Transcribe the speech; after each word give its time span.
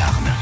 Béarn. 0.00 0.32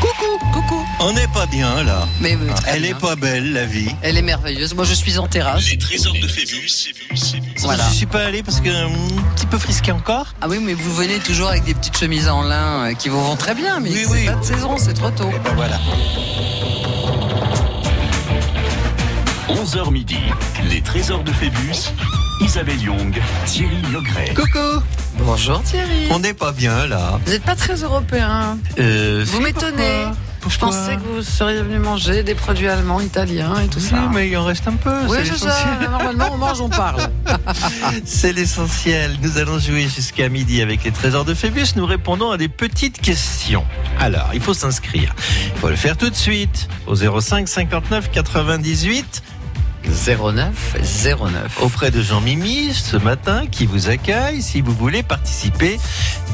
Coucou, 0.00 0.38
coucou. 0.52 0.84
On 0.98 1.12
n'est 1.12 1.28
pas 1.28 1.46
bien 1.46 1.84
là. 1.84 2.06
Mais, 2.20 2.36
Elle 2.66 2.82
bien. 2.82 2.90
est 2.90 2.98
pas 2.98 3.14
belle 3.14 3.52
la 3.52 3.64
vie. 3.64 3.94
Elle 4.02 4.16
est 4.18 4.22
merveilleuse. 4.22 4.74
Moi, 4.74 4.84
je 4.84 4.94
suis 4.94 5.16
en 5.18 5.28
terrasse. 5.28 5.70
Les 5.70 5.78
trésors 5.78 6.14
de 6.14 6.26
Phébus. 6.26 6.92
Voilà. 7.58 7.84
Je 7.90 7.94
suis 7.94 8.06
pas 8.06 8.24
allé 8.24 8.42
parce 8.42 8.60
que 8.60 8.70
hum, 8.70 8.92
un 8.92 9.34
petit 9.36 9.46
peu 9.46 9.58
frisqué 9.58 9.92
encore. 9.92 10.26
Ah 10.40 10.46
oui, 10.48 10.58
mais 10.60 10.74
vous 10.74 10.92
venez 10.94 11.18
toujours 11.20 11.48
avec 11.48 11.62
des 11.64 11.74
petites 11.74 11.96
chemises 11.96 12.28
en 12.28 12.42
lin 12.42 12.86
euh, 12.90 12.94
qui 12.94 13.08
vous 13.08 13.22
vont 13.24 13.36
très 13.36 13.54
bien, 13.54 13.78
mais 13.78 13.90
Oui, 13.90 14.02
c'est 14.04 14.10
oui. 14.12 14.26
pas 14.26 14.34
de 14.34 14.44
saison, 14.44 14.76
c'est 14.76 14.94
trop 14.94 15.10
tôt. 15.10 15.30
Et 15.30 15.38
ben 15.38 15.54
voilà. 15.54 15.78
11h 19.48 19.90
midi. 19.92 20.18
Les 20.68 20.80
trésors 20.80 21.22
de 21.22 21.32
Phébus. 21.32 21.92
Isabelle 22.40 22.80
Young, 22.82 23.20
Thierry 23.46 23.76
Logret. 23.92 24.34
Coucou. 24.34 24.82
Bonjour 25.18 25.62
Thierry. 25.62 26.08
On 26.10 26.18
n'est 26.18 26.34
pas 26.34 26.52
bien 26.52 26.86
là. 26.86 27.18
Vous 27.24 27.32
n'êtes 27.32 27.42
pas 27.44 27.54
très 27.56 27.74
européen. 27.76 28.58
Euh, 28.78 29.24
Vous 29.26 29.40
m'étonnez. 29.40 30.04
pourquoi 30.40 30.50
Je 30.50 30.58
pensais 30.58 30.96
que 30.96 31.02
vous 31.14 31.22
seriez 31.22 31.60
venu 31.62 31.78
manger 31.78 32.22
des 32.22 32.34
produits 32.34 32.68
allemands, 32.68 33.00
italiens 33.00 33.54
et 33.62 33.68
tout 33.68 33.78
Oui, 33.78 33.88
ça. 33.90 34.08
mais 34.14 34.28
il 34.28 34.36
en 34.38 34.44
reste 34.44 34.66
un 34.66 34.76
peu. 34.76 34.90
Oui, 35.08 35.18
c'est 35.22 35.32
c'est 35.32 35.38
ça. 35.38 35.46
l'essentiel. 35.48 35.90
Normalement, 35.90 36.28
on 36.32 36.36
mange, 36.38 36.60
on 36.60 36.68
parle. 36.70 37.02
C'est 38.04 38.32
l'essentiel. 38.32 39.16
Nous 39.22 39.36
allons 39.38 39.58
jouer 39.58 39.82
jusqu'à 39.94 40.28
midi 40.28 40.62
avec 40.62 40.84
les 40.84 40.90
trésors 40.92 41.24
de 41.26 41.34
Phébus. 41.34 41.66
Nous 41.76 41.86
répondons 41.86 42.30
à 42.30 42.36
des 42.38 42.48
petites 42.48 43.00
questions. 43.00 43.64
Alors, 43.98 44.30
il 44.32 44.40
faut 44.40 44.54
s'inscrire. 44.54 45.14
Il 45.54 45.60
faut 45.60 45.68
le 45.68 45.76
faire 45.76 45.96
tout 45.96 46.08
de 46.10 46.14
suite 46.16 46.68
au 46.86 46.94
05 46.96 47.46
59 47.48 48.10
98 48.10 49.22
09 49.86 50.76
09. 51.04 51.62
auprès 51.62 51.90
de 51.90 52.02
Jean 52.02 52.20
Mimi 52.20 52.72
ce 52.74 52.96
matin 52.96 53.44
qui 53.50 53.66
vous 53.66 53.88
accueille 53.88 54.42
si 54.42 54.60
vous 54.60 54.72
voulez 54.72 55.02
participer 55.02 55.78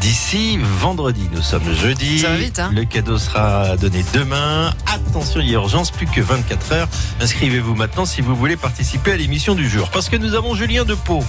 d'ici 0.01 0.59
vendredi. 0.81 1.29
Nous 1.33 1.43
sommes 1.43 1.73
jeudi. 1.75 2.19
Ça 2.19 2.31
va 2.31 2.37
vite, 2.37 2.59
hein 2.59 2.71
Le 2.75 2.85
cadeau 2.85 3.19
sera 3.19 3.77
donné 3.77 4.05
demain. 4.13 4.73
Attention, 4.87 5.41
il 5.41 5.51
y 5.51 5.51
a 5.51 5.55
urgence, 5.55 5.91
plus 5.91 6.07
que 6.07 6.21
24 6.21 6.73
heures. 6.73 6.89
Inscrivez-vous 7.21 7.75
maintenant 7.75 8.05
si 8.05 8.21
vous 8.21 8.37
voulez 8.37 8.57
participer 8.57 9.13
à 9.13 9.17
l'émission 9.17 9.55
du 9.55 9.69
jour. 9.69 9.91
Parce 9.91 10.09
que 10.09 10.17
nous 10.17 10.35
avons 10.35 10.55
Julien 10.55 10.85
de 10.85 10.95
Pau 10.95 11.25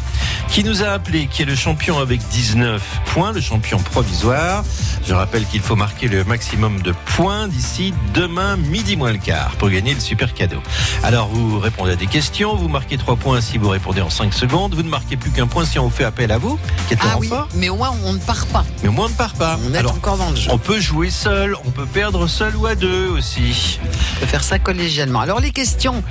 qui 0.49 0.63
nous 0.63 0.83
a 0.83 0.87
appelé, 0.87 1.27
qui 1.27 1.43
est 1.43 1.45
le 1.45 1.55
champion 1.55 1.99
avec 1.99 2.19
19 2.27 2.81
points, 3.05 3.31
le 3.31 3.41
champion 3.41 3.79
provisoire. 3.79 4.63
Je 5.05 5.13
rappelle 5.13 5.45
qu'il 5.45 5.61
faut 5.61 5.75
marquer 5.75 6.07
le 6.07 6.23
maximum 6.23 6.81
de 6.81 6.93
points 7.15 7.47
d'ici 7.47 7.93
demain 8.13 8.57
midi 8.57 8.95
moins 8.95 9.11
le 9.11 9.17
quart 9.17 9.51
pour 9.57 9.69
gagner 9.69 9.93
le 9.93 9.99
super 9.99 10.33
cadeau. 10.33 10.61
Alors 11.03 11.27
vous 11.27 11.59
répondez 11.59 11.91
à 11.93 11.95
des 11.95 12.06
questions, 12.07 12.55
vous 12.55 12.67
marquez 12.69 12.97
3 12.97 13.15
points 13.15 13.41
si 13.41 13.57
vous 13.57 13.69
répondez 13.69 14.01
en 14.01 14.09
5 14.09 14.33
secondes, 14.33 14.73
vous 14.73 14.83
ne 14.83 14.89
marquez 14.89 15.17
plus 15.17 15.31
qu'un 15.31 15.47
point 15.47 15.65
si 15.65 15.77
on 15.79 15.83
vous 15.85 15.89
fait 15.89 16.03
appel 16.03 16.31
à 16.31 16.37
vous, 16.37 16.57
qui 16.87 16.93
êtes 16.93 17.03
le 17.03 17.09
Ah 17.11 17.17
oui, 17.19 17.29
mais 17.55 17.69
au 17.69 17.75
moins, 17.75 17.93
on 18.05 18.13
ne 18.13 18.19
part 18.19 18.45
pas. 18.47 18.65
Mais 18.81 18.89
au 18.89 18.91
moins 18.91 19.05
on 19.07 19.09
ne 19.09 19.13
part 19.15 19.33
pas. 19.33 19.59
On 19.67 19.73
est 19.73 19.77
Alors, 19.77 19.93
encore 19.93 20.17
dans 20.17 20.29
le 20.29 20.35
jeu. 20.35 20.49
on 20.51 20.57
peut 20.57 20.79
jouer 20.79 21.09
seul, 21.09 21.55
on 21.65 21.71
peut 21.71 21.85
perdre 21.85 22.27
seul 22.27 22.55
ou 22.55 22.65
à 22.65 22.75
deux 22.75 23.07
aussi. 23.09 23.79
On 24.17 24.19
peut 24.21 24.25
faire 24.25 24.43
ça 24.43 24.59
collégialement. 24.59 25.19
Alors 25.19 25.39
les 25.39 25.51
questions, 25.51 26.03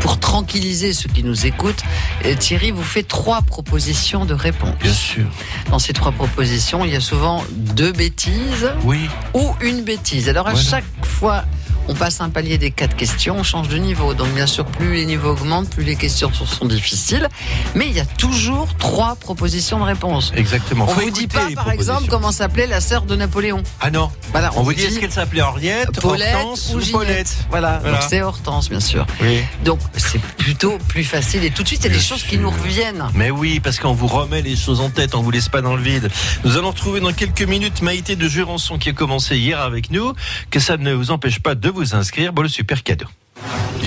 pour 0.00 0.18
tranquilliser 0.18 0.92
ceux 0.92 1.08
qui 1.08 1.22
nous 1.24 1.46
écoutent, 1.46 1.82
euh, 2.24 2.34
Thierry 2.36 2.70
vous 2.70 2.82
fait 2.82 3.02
trois 3.02 3.42
propositions 3.42 4.24
de 4.24 4.34
réponse. 4.34 4.74
sûr. 4.84 5.24
Dans 5.70 5.78
ces 5.78 5.92
trois 5.92 6.12
propositions, 6.12 6.84
il 6.84 6.92
y 6.92 6.96
a 6.96 7.00
souvent 7.00 7.44
deux 7.50 7.92
bêtises 7.92 8.70
Oui. 8.84 9.08
ou 9.34 9.54
une 9.60 9.82
bêtise. 9.82 10.28
Alors 10.28 10.46
à 10.48 10.52
Voilà. 10.52 10.68
chaque 10.68 10.84
fois, 11.06 11.44
on 11.88 11.94
passe 11.94 12.20
un 12.20 12.30
palier 12.30 12.58
des 12.58 12.70
quatre 12.70 12.96
questions, 12.96 13.36
on 13.38 13.42
change 13.42 13.68
de 13.68 13.76
niveau. 13.76 14.14
Donc 14.14 14.28
bien 14.34 14.46
sûr, 14.46 14.64
plus 14.64 14.94
les 14.94 15.06
niveaux 15.06 15.30
augmentent, 15.30 15.70
plus 15.70 15.84
les 15.84 15.96
questions 15.96 16.32
sont- 16.32 16.66
difficiles. 16.66 17.28
Mais 17.74 17.86
il 17.88 17.92
y 17.92 18.00
a 18.00 18.04
toujours 18.04 18.68
trois 18.78 19.16
propositions 19.16 19.78
de 19.80 19.84
réponse. 19.84 20.32
Exactement. 20.36 20.84
On 20.84 20.94
Faut 20.94 21.00
vous 21.00 21.10
dit 21.10 21.26
pas, 21.26 21.48
par 21.54 21.70
exemple, 21.70 22.04
comment 22.08 22.30
s'appelait 22.32 22.66
la 22.68 22.80
sœur 22.80 23.02
de 23.02 23.16
Napoléon. 23.16 23.62
Ah 23.80 23.90
non. 23.90 24.10
Voilà, 24.30 24.50
On, 24.56 24.62
vous 24.62 24.72
dit 24.72 24.82
est-ce 24.82 25.00
qu'elle 25.00 25.10
s'appelait 25.12 25.42
Henriette, 25.42 26.00
Paulette 26.00 26.34
Hortense 26.36 26.70
ou 26.74 26.80
Ginette. 26.80 26.92
Paulette 26.92 27.36
Voilà, 27.50 27.78
Voilà. 27.82 27.98
donc 27.98 28.06
c'est 28.08 28.22
Hortense, 28.22 28.70
bien 28.70 28.80
sûr. 28.80 29.06
Oui. 29.20 29.40
Donc 29.64 29.80
c'est 29.96 30.20
plutôt 30.20 30.78
plus 30.88 31.04
facile 31.04 31.44
et 31.44 31.50
tout 31.50 31.62
de 31.62 31.68
suite 31.68 31.80
il 31.84 31.88
y 31.90 31.94
a 31.94 31.96
des 31.96 32.02
choses 32.02 32.22
qui 32.22 32.38
nous 32.38 32.50
reviennent. 32.50 33.04
Mais 33.14 33.30
oui, 33.30 33.60
parce 33.60 33.78
qu'on 33.78 33.92
vous 33.92 34.06
remet 34.06 34.40
les 34.40 34.56
choses 34.56 34.80
en 34.80 34.88
tête, 34.90 35.14
on 35.14 35.22
vous 35.22 35.30
laisse 35.30 35.48
pas 35.48 35.60
dans 35.62 35.74
le 35.76 35.82
vide. 35.82 36.10
Nous 36.44 36.56
allons 36.56 36.70
retrouver 36.70 37.00
dans 37.00 37.12
quelques 37.12 37.42
minutes 37.42 37.82
Maïté 37.82 38.16
de 38.16 38.28
Jurançon 38.28 38.78
qui 38.78 38.88
a 38.90 38.92
commencé 38.92 39.36
hier 39.36 39.60
avec 39.60 39.90
nous. 39.90 40.12
Que 40.50 40.60
ça 40.60 40.76
ne 40.76 40.92
vous 40.94 41.10
empêche 41.10 41.40
pas 41.40 41.54
de 41.54 41.68
vous 41.72 41.94
inscrire 41.94 42.32
pour 42.32 42.42
le 42.42 42.48
super 42.48 42.82
cadeau. 42.82 43.06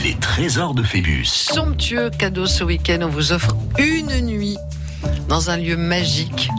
Les 0.04 0.16
trésors 0.16 0.74
de 0.74 0.84
Phébus. 0.84 1.26
Somptueux 1.26 2.10
cadeau 2.10 2.48
ce 2.48 2.64
week-end, 2.64 3.00
on 3.02 3.08
vous 3.08 3.32
offre 3.32 3.56
une 3.78 4.22
nuit 4.22 4.58
dans 5.30 5.50
un 5.50 5.58
lieu 5.58 5.78
magique 5.78 6.50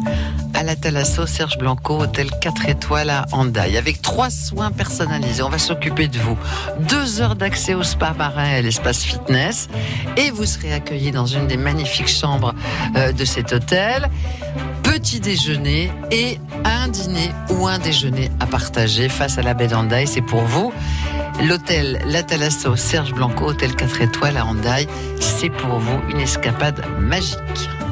à 0.55 0.63
la 0.63 0.75
Thalasso 0.75 1.27
Serge 1.27 1.59
Blanco, 1.59 2.01
hôtel 2.01 2.31
4 2.41 2.69
étoiles 2.69 3.11
à 3.11 3.27
Handaï, 3.33 3.77
avec 3.77 4.01
trois 4.01 4.31
soins 4.31 4.71
personnalisés. 4.71 5.43
On 5.43 5.51
va 5.51 5.59
s'occuper 5.59 6.09
de 6.09 6.19
vous. 6.19 6.39
Deux 6.89 7.21
heures 7.21 7.37
d'accès 7.37 7.75
au 7.75 7.83
spa 7.83 8.15
marin 8.17 8.47
et 8.47 8.55
à 8.57 8.63
l'espace 8.63 9.05
fitness. 9.05 9.69
Et 10.17 10.31
vous 10.31 10.47
serez 10.47 10.73
accueillis 10.73 11.11
dans 11.11 11.27
une 11.27 11.47
des 11.47 11.59
magnifiques 11.59 12.09
chambres 12.09 12.55
euh, 12.97 13.13
de 13.13 13.25
cet 13.27 13.53
hôtel. 13.53 14.09
Petit 14.83 15.21
déjeuner 15.21 15.91
et 16.11 16.39
un 16.65 16.89
dîner 16.89 17.31
ou 17.51 17.67
un 17.67 17.79
déjeuner 17.79 18.31
à 18.41 18.47
partager 18.47 19.11
face 19.11 19.37
à 19.37 19.43
la 19.43 19.53
baie 19.53 19.69
d'Handaï. 19.69 20.07
C'est 20.07 20.23
pour 20.23 20.43
vous. 20.43 20.73
L'hôtel 21.43 22.01
La 22.07 22.23
Thalasso 22.23 22.77
Serge 22.77 23.13
Blanco, 23.13 23.47
hôtel 23.47 23.75
4 23.75 24.03
étoiles 24.03 24.37
à 24.37 24.47
Handaï. 24.47 24.89
C'est 25.21 25.51
pour 25.51 25.79
vous 25.79 26.01
une 26.11 26.21
escapade 26.21 26.83
magique. 26.99 27.39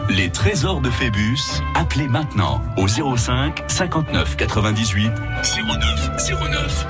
Les 0.09 0.31
trésors 0.31 0.81
de 0.81 0.91
Phébus. 0.91 1.41
Appelez 1.75 2.09
maintenant 2.09 2.62
au 2.77 2.88
05 2.88 3.65
59 3.69 4.37
98 4.37 5.10
09 5.10 6.10
09. 6.50 6.87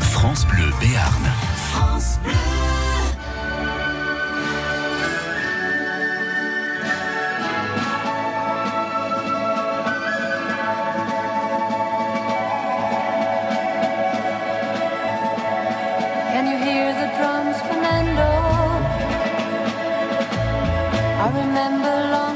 France 0.00 0.46
Bleu 0.46 0.70
Béarn. 0.80 1.30
Can 1.72 1.98
you 2.26 2.79
I 21.22 21.28
remember 21.28 21.94
long 22.12 22.29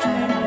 turn 0.00 0.37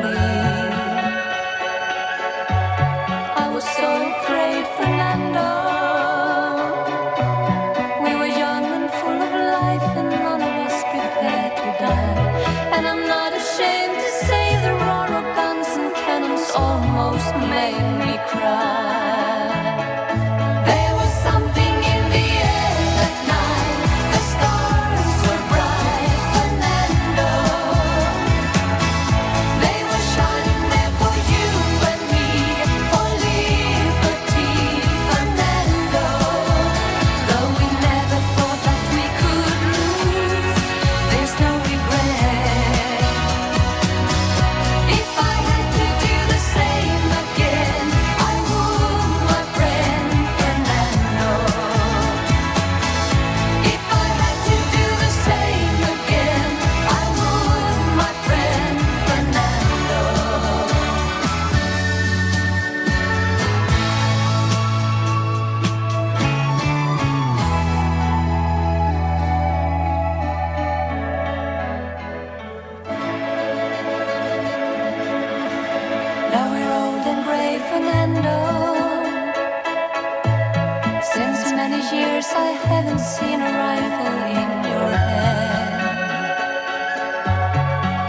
years 81.92 82.26
I 82.34 82.52
haven't 82.70 83.00
seen 83.00 83.38
a 83.40 83.52
rifle 83.64 84.18
in 84.40 84.50
your 84.72 84.92
hand. 85.10 85.74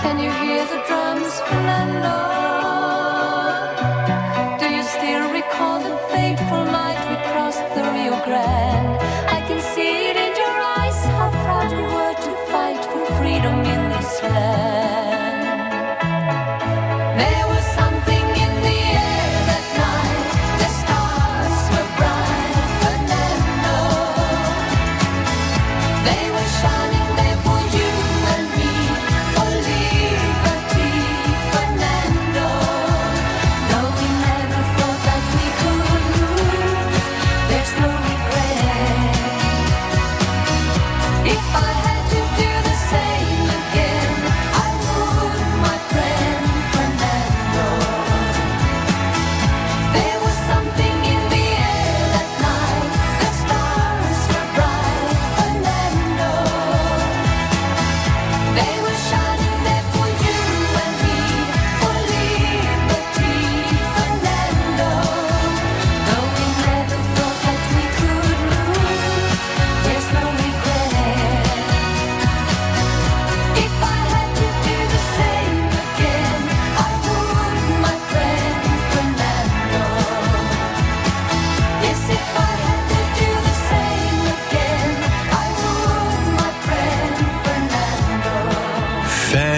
Can 0.01 0.15
you 0.24 0.31
hear 0.44 0.63
the 0.74 0.80
drums, 0.88 1.33
Fernando? 1.47 2.18
Do 4.59 4.68
you 4.75 4.83
still 4.95 5.25
recall 5.39 5.80
the 5.89 5.97
fateful 6.13 6.63
night 6.80 7.01
we 7.09 7.15
crossed 7.30 7.65
the 7.75 7.83
Rio 7.94 8.15
Grande? 8.25 8.82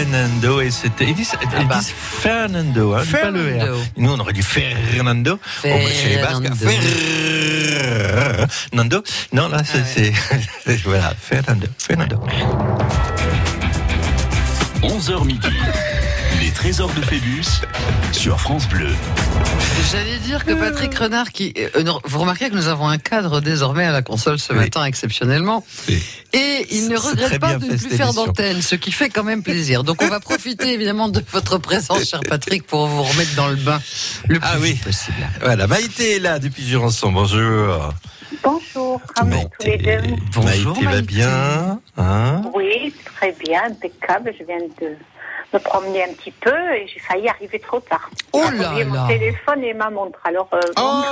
Fernando 0.05 0.61
et 0.61 0.69
c'était 0.69 1.05
ils 1.05 1.15
disent, 1.15 1.33
ils 1.59 1.67
bah. 1.67 1.77
disent 1.79 1.91
Fernando 1.97 2.93
hein, 2.93 3.03
pas 3.11 3.31
le 3.31 3.41
R. 3.41 3.59
Fernando. 3.59 3.79
Nous 3.97 4.11
on 4.11 4.19
aurait 4.19 4.33
dit 4.33 4.43
Fernando. 4.43 5.39
Bon, 5.63 5.83
bah, 5.83 5.89
chez 5.89 6.09
les 6.09 6.17
Basques, 6.17 6.53
Fernando. 8.69 9.03
Non 9.33 9.47
là 9.49 9.61
c'est 9.63 10.13
Ah 10.31 10.35
c'est- 10.63 10.81
voilà 10.83 11.13
Fernando. 11.19 11.67
Fernando. 11.79 12.21
11h 14.83 15.25
midi. 15.25 15.47
Les 16.65 16.71
trésors 16.71 16.93
de 16.95 17.01
Phébus 17.01 17.61
sur 18.11 18.39
France 18.41 18.67
Bleu. 18.67 18.89
J'allais 19.91 20.17
dire 20.17 20.43
que 20.43 20.53
Patrick 20.53 20.95
Renard, 20.95 21.31
qui, 21.31 21.53
euh, 21.59 21.83
vous 22.05 22.17
remarquez 22.19 22.49
que 22.49 22.55
nous 22.55 22.67
avons 22.69 22.87
un 22.87 22.97
cadre 22.97 23.39
désormais 23.39 23.85
à 23.85 23.91
la 23.91 24.01
console 24.01 24.39
ce 24.39 24.51
Oui. 24.51 24.57
matin 24.61 24.83
exceptionnellement, 24.83 25.63
Oui. 25.87 26.01
et 26.33 26.65
il 26.71 26.89
ne 26.89 26.97
regrette 26.97 27.39
pas 27.39 27.57
de 27.57 27.65
ne 27.67 27.77
plus 27.77 27.89
faire 27.95 28.13
d'antenne, 28.13 28.63
ce 28.63 28.73
qui 28.73 28.91
fait 28.91 29.09
quand 29.09 29.23
même 29.23 29.43
plaisir. 29.43 29.83
Donc 29.83 30.01
on 30.01 30.07
va 30.07 30.19
profiter 30.19 30.73
évidemment 30.73 31.07
de 31.07 31.23
votre 31.31 31.59
présence, 31.59 32.09
cher 32.09 32.21
Patrick, 32.27 32.65
pour 32.65 32.87
vous 32.87 33.03
remettre 33.03 33.35
dans 33.35 33.47
le 33.47 33.57
bain 33.57 33.79
le 34.27 34.39
plus 34.39 34.49
Ah 34.51 34.57
oui. 34.59 34.73
possible. 34.83 35.17
Voilà 35.41 35.67
Maïté 35.67 36.15
est 36.15 36.19
là 36.19 36.39
depuis 36.39 36.65
Jurançon. 36.65 37.11
Bonjour. 37.11 37.93
Bonjour 38.43 38.99
à 39.17 39.23
vous 39.23 39.49
tous 39.59 39.67
les 39.67 39.77
deux. 39.77 40.01
Bonjour, 40.33 40.73
Maïté 40.73 40.85
va 40.85 40.91
Maïté. 40.93 41.01
bien 41.03 41.79
hein? 41.97 42.41
Oui, 42.55 42.91
très 43.17 43.33
bien, 43.33 43.61
impeccable. 43.69 44.33
Je 44.39 44.43
viens 44.45 44.57
de 44.81 44.95
me 45.53 45.59
promener 45.59 46.03
un 46.03 46.13
petit 46.13 46.31
peu 46.31 46.73
et 46.73 46.87
j'ai 46.87 46.99
failli 46.99 47.27
arriver 47.29 47.59
trop 47.59 47.79
tard. 47.79 48.09
Oh 48.33 48.43
J'ai 48.51 48.57
là 48.57 48.69
oublié 48.69 48.83
là. 48.85 48.89
mon 48.91 49.07
téléphone 49.07 49.63
et 49.63 49.73
ma 49.73 49.89
montre. 49.89 50.19
Alors, 50.23 50.49
euh, 50.53 50.59
Oh 50.77 51.03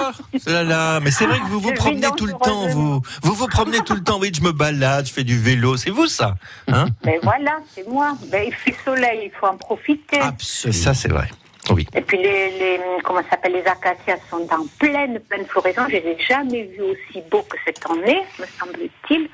là 0.47 0.63
là, 0.63 1.00
mais 1.00 1.12
c'est 1.12 1.25
vrai 1.25 1.39
que 1.39 1.45
vous 1.45 1.59
vous 1.59 1.74
promenez 1.74 2.07
tout 2.18 2.25
le 2.25 2.33
temps, 2.33 2.68
vous. 2.68 3.01
Vous 3.21 3.33
vous 3.33 3.47
promenez 3.47 3.80
tout 3.80 3.94
le 3.95 4.03
temps. 4.03 4.19
Oui, 4.19 4.31
je 4.33 4.41
me 4.41 4.51
balade, 4.51 5.06
je 5.07 5.13
fais 5.13 5.24
du 5.24 5.38
vélo. 5.38 5.77
C'est 5.77 5.89
vous 5.89 6.07
ça 6.07 6.35
hein? 6.68 6.88
Ben 7.03 7.19
voilà, 7.24 7.57
c'est 7.74 7.88
moi. 7.88 8.13
Ben, 8.31 8.44
il 8.47 8.53
fait 8.53 8.75
soleil, 8.83 9.21
il 9.25 9.31
faut 9.39 9.47
en 9.47 9.57
profiter. 9.57 10.19
Absolument. 10.19 10.83
Ça 10.83 10.94
c'est 10.94 11.09
vrai. 11.09 11.30
Oui. 11.69 11.88
Et 11.95 12.01
puis 12.01 12.18
les, 12.18 12.50
les 12.59 12.80
comment 13.06 13.21
s'appelle 13.30 13.53
les 13.53 13.65
acacias 13.65 14.18
sont 14.30 14.45
en 14.51 14.65
pleine 14.80 15.19
pleine 15.21 15.45
floraison. 15.45 15.83
Je 15.88 15.94
les 15.94 16.00
ai 16.00 16.18
jamais 16.27 16.63
vus 16.63 16.81
aussi 16.81 17.24
beaux 17.31 17.44
que 17.44 17.57
cette 17.65 17.81
année, 17.89 18.21
me 18.39 18.45
semble-t-il. 18.59 19.30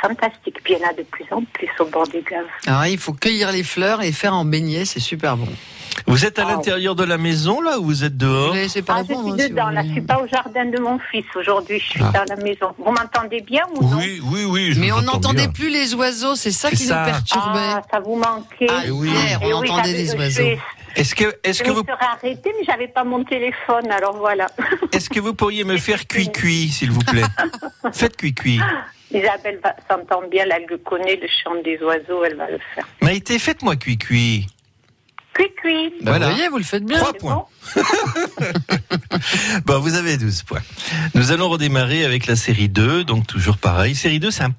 Fantastique. 0.00 0.58
Puis 0.64 0.74
il 0.74 0.80
y 0.80 0.84
en 0.84 0.88
a 0.88 0.92
de 0.92 1.02
plus 1.02 1.24
en 1.30 1.42
plus 1.52 1.68
au 1.78 1.84
bord 1.86 2.06
des 2.08 2.22
gaves. 2.22 2.44
Alors 2.66 2.86
il 2.86 2.98
faut 2.98 3.12
cueillir 3.12 3.52
les 3.52 3.62
fleurs 3.62 4.02
et 4.02 4.12
faire 4.12 4.34
en 4.34 4.44
beignet, 4.44 4.84
c'est 4.84 5.00
super 5.00 5.36
bon. 5.36 5.48
Vous 6.06 6.24
êtes 6.24 6.38
à 6.38 6.44
Ah. 6.46 6.52
l'intérieur 6.52 6.94
de 6.94 7.04
la 7.04 7.18
maison 7.18 7.60
là 7.60 7.78
ou 7.78 7.84
vous 7.84 8.04
êtes 8.04 8.16
dehors 8.16 8.54
Vous 8.54 8.82
pas 8.82 8.94
Ah, 8.98 9.02
je 9.02 9.12
suis 9.14 9.14
hein, 9.30 9.36
si 9.38 9.48
dedans, 9.50 9.66
vous 9.68 9.74
là, 9.74 9.82
je 9.84 9.90
suis 9.92 10.00
pas 10.00 10.18
au 10.22 10.26
jardin 10.26 10.64
de 10.64 10.78
mon 10.80 10.98
fils 11.10 11.24
aujourd'hui, 11.36 11.78
je 11.80 11.84
suis 11.84 12.00
Ah. 12.02 12.12
dans 12.24 12.36
la 12.36 12.42
maison. 12.42 12.72
Vous 12.78 12.90
m'entendez 12.92 13.40
bien 13.40 13.62
ou 13.76 13.82
non 13.82 13.98
Oui, 13.98 14.20
oui, 14.24 14.44
oui. 14.44 14.72
je 14.72 14.80
Mais 14.80 14.92
on 14.92 15.02
n'entendait 15.02 15.48
plus 15.48 15.68
les 15.68 15.94
oiseaux, 15.94 16.34
c'est 16.36 16.52
ça 16.52 16.70
qui 16.70 16.76
ça. 16.84 17.00
nous 17.00 17.10
perturbait. 17.10 17.58
Ah, 17.60 17.82
ça 17.90 18.00
vous 18.00 18.16
manquait. 18.16 18.66
Ah, 18.70 18.82
oui. 18.90 19.08
hier, 19.10 19.40
Et 19.42 19.52
on 19.52 19.60
oui, 19.60 19.70
entendait 19.70 19.92
les 19.92 20.06
je 20.06 20.16
oiseaux. 20.16 20.42
Est-ce 20.96 21.14
que, 21.14 21.24
est-ce 21.44 21.58
Je 21.60 21.64
que 21.64 21.70
me 21.70 21.74
vous, 21.76 21.82
serais 21.82 21.94
arrêtée, 22.18 22.52
mais 22.58 22.64
j'avais 22.64 22.88
pas 22.88 23.04
mon 23.04 23.22
téléphone, 23.22 23.90
alors 23.90 24.16
voilà. 24.16 24.46
est-ce 24.92 25.08
que 25.10 25.20
vous 25.20 25.34
pourriez 25.34 25.64
me 25.64 25.76
faire 25.88 26.06
cuit-cuit, 26.06 26.68
s'il 26.70 26.90
vous 26.90 27.00
plaît? 27.04 27.22
Faites 27.92 28.16
cuit-cuit. 28.16 28.60
Isabelle 29.12 29.58
va- 29.62 29.76
s'entend 29.88 30.22
bien, 30.28 30.44
là, 30.46 30.56
elle 30.60 30.66
le 30.68 30.78
connaît, 30.78 31.16
le 31.16 31.26
chant 31.42 31.60
des 31.62 31.78
oiseaux, 31.82 32.24
elle 32.24 32.36
va 32.36 32.50
le 32.50 32.58
faire. 32.74 32.86
Maïté, 33.02 33.38
faites-moi 33.38 33.76
cuit-cuit. 33.76 34.46
Cui 35.34 35.46
cui. 35.62 35.90
Bah, 36.02 36.10
Voilà. 36.12 36.26
Vous 36.28 36.34
voyez, 36.34 36.48
vous 36.48 36.58
le 36.58 36.64
faites 36.64 36.84
bien. 36.84 36.98
Trois 36.98 37.12
C'est 37.12 37.18
points. 37.18 37.46
bon 37.76 37.82
Bon, 39.64 39.78
vous 39.78 39.94
avez 39.94 40.16
12 40.16 40.42
points. 40.42 40.60
Nous 41.14 41.30
allons 41.32 41.48
redémarrer 41.48 42.04
avec 42.04 42.26
la 42.26 42.36
série 42.36 42.68
2, 42.68 43.04
donc 43.04 43.26
toujours 43.26 43.56
pareil. 43.58 43.94
Série 43.94 44.18
2, 44.20 44.30
c'est 44.30 44.42
un 44.42 44.50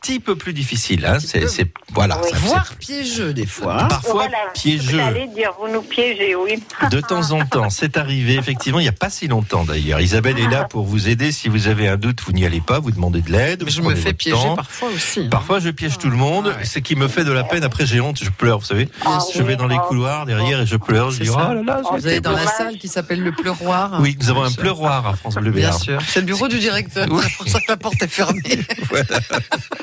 petit 0.00 0.20
peu 0.20 0.36
plus 0.36 0.52
difficile. 0.52 1.04
Hein. 1.06 1.18
C'est, 1.20 1.66
voilà, 1.92 2.20
Oui. 2.22 2.28
ça- 2.30 2.36
Voire 2.38 2.72
piégeux 2.78 3.32
des 3.32 3.46
fois. 3.46 3.82
hein. 3.84 3.88
parfois 3.88 4.12
Voilà, 4.14 4.36
piégeux. 4.54 5.00
Dire, 5.34 5.52
vous 5.60 5.68
nous 5.72 5.82
piégez, 5.82 6.34
oui. 6.34 6.62
De 6.90 7.00
temps 7.00 7.30
en 7.32 7.44
temps, 7.44 7.70
c'est 7.70 7.96
arrivé, 7.96 8.34
effectivement, 8.36 8.78
il 8.78 8.84
n'y 8.84 8.88
a 8.88 8.92
pas 8.92 9.10
si 9.10 9.28
longtemps 9.28 9.64
d'ailleurs. 9.64 10.00
Isabelle 10.00 10.38
est 10.38 10.48
là 10.48 10.64
pour 10.64 10.84
vous 10.84 11.08
aider. 11.08 11.32
Si 11.32 11.48
vous 11.48 11.66
avez 11.68 11.88
un 11.88 11.96
doute, 11.96 12.20
vous 12.24 12.32
n'y 12.32 12.44
allez 12.46 12.60
pas, 12.60 12.78
vous 12.78 12.90
demandez 12.90 13.20
de 13.22 13.30
l'aide. 13.32 13.62
Mais 13.64 13.70
je 13.70 13.82
vous 13.82 13.90
me 13.90 13.94
fais 13.96 14.12
piéger 14.12 14.36
temps. 14.36 14.56
parfois 14.56 14.88
aussi. 14.90 15.20
hein. 15.20 15.28
Parfois, 15.30 15.58
je 15.60 15.70
piège 15.70 15.98
tout 15.98 16.10
le 16.10 16.16
monde, 16.16 16.52
Ah 16.54 16.58
ouais. 16.58 16.64
ce 16.64 16.78
qui 16.78 16.94
me 16.96 17.08
fait 17.08 17.24
de 17.24 17.32
la 17.32 17.44
peine. 17.44 17.64
Après, 17.64 17.86
j'ai 17.86 18.00
honte, 18.00 18.18
je 18.22 18.30
pleure, 18.30 18.58
vous 18.60 18.64
savez. 18.66 18.88
Ah 19.04 19.18
je 19.34 19.42
vais 19.42 19.56
dans 19.56 19.66
les 19.66 19.76
oh. 19.76 19.86
couloirs 19.88 20.26
derrière 20.26 20.60
et 20.60 20.66
je 20.66 20.76
pleure. 20.76 21.10
Je 21.10 21.18
C'est 21.18 21.24
dis, 21.24 21.30
oh 21.30 21.34
ça. 21.34 21.54
là 21.54 21.62
là, 21.62 21.82
Oh, 21.84 21.96
Vous 21.96 22.06
allez 22.06 22.20
dans 22.20 22.32
la 22.32 22.46
salle 22.46 22.78
qui 22.78 22.88
s'appelle 22.88 23.22
le 23.22 23.32
pleuroir. 23.32 23.98
Oui, 24.00 24.16
nous 24.20 24.30
avons 24.30 24.42
un 24.44 24.52
pleuroir 24.52 25.06
à 25.06 25.14
France 25.14 25.34
Bleu 25.36 25.50
Bien 25.50 25.72
sûr. 25.72 26.00
C'est 26.06 26.20
le 26.20 26.26
bureau 26.26 26.48
du 26.48 26.58
directeur. 26.58 27.06
Oui. 27.10 27.22
C'est 27.28 27.36
pour 27.36 27.48
ça 27.48 27.60
que 27.60 27.64
la 27.68 27.76
porte 27.76 28.02
est 28.02 28.08
fermée. 28.08 28.42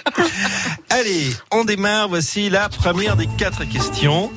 Allez, 0.90 1.32
on 1.52 1.64
démarre. 1.64 2.10
Voici 2.10 2.50
la 2.50 2.70
première 2.70 3.16
des 3.16 3.28
quatre 3.28 3.66
questions. 3.66 4.32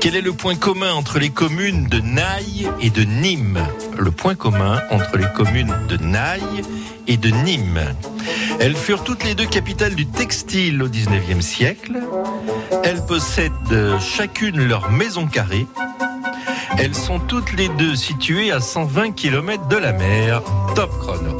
Quel 0.00 0.16
est 0.16 0.20
le 0.20 0.32
point 0.32 0.54
commun 0.54 0.92
entre 0.92 1.18
les 1.18 1.30
communes 1.30 1.86
de 1.88 2.00
Naï 2.00 2.68
et 2.80 2.90
de 2.90 3.02
Nîmes 3.02 3.60
Le 3.98 4.10
point 4.10 4.34
commun 4.34 4.80
entre 4.90 5.16
les 5.16 5.26
communes 5.34 5.74
de 5.88 5.96
Naï 5.96 6.42
et 7.06 7.16
de 7.16 7.30
Nîmes. 7.30 7.80
Elles 8.60 8.76
furent 8.76 9.02
toutes 9.02 9.24
les 9.24 9.34
deux 9.34 9.46
capitales 9.46 9.94
du 9.94 10.06
textile 10.06 10.82
au 10.82 10.88
19e 10.88 11.40
siècle. 11.40 11.98
Elles 12.84 13.04
possèdent 13.04 13.98
chacune 14.00 14.66
leur 14.66 14.90
maison 14.90 15.26
carrée. 15.26 15.66
Elles 16.78 16.94
sont 16.94 17.18
toutes 17.18 17.52
les 17.54 17.68
deux 17.70 17.96
situées 17.96 18.52
à 18.52 18.60
120 18.60 19.12
km 19.12 19.66
de 19.68 19.76
la 19.76 19.92
mer. 19.92 20.42
Top 20.74 20.90
chrono. 20.98 21.38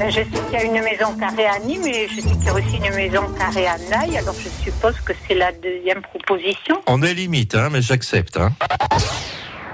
Ben, 0.00 0.08
Je 0.10 0.14
sais 0.16 0.24
qu'il 0.24 0.52
y 0.52 0.56
a 0.56 0.64
une 0.64 0.82
maison 0.82 1.14
carrée 1.18 1.46
à 1.46 1.58
Nîmes, 1.58 1.82
mais 1.84 2.08
je 2.08 2.20
sais 2.22 2.30
qu'il 2.30 2.44
y 2.44 2.48
a 2.48 2.54
aussi 2.54 2.76
une 2.76 2.94
maison 2.94 3.22
carrée 3.38 3.66
à 3.66 3.76
Naï, 3.90 4.16
alors 4.16 4.34
je 4.34 4.48
suppose 4.64 4.94
que 5.04 5.12
c'est 5.28 5.34
la 5.34 5.52
deuxième 5.52 6.00
proposition. 6.00 6.80
On 6.86 7.02
est 7.02 7.12
limite, 7.14 7.54
hein, 7.54 7.68
mais 7.70 7.82
j'accepte. 7.82 8.38
Hein. 8.38 8.50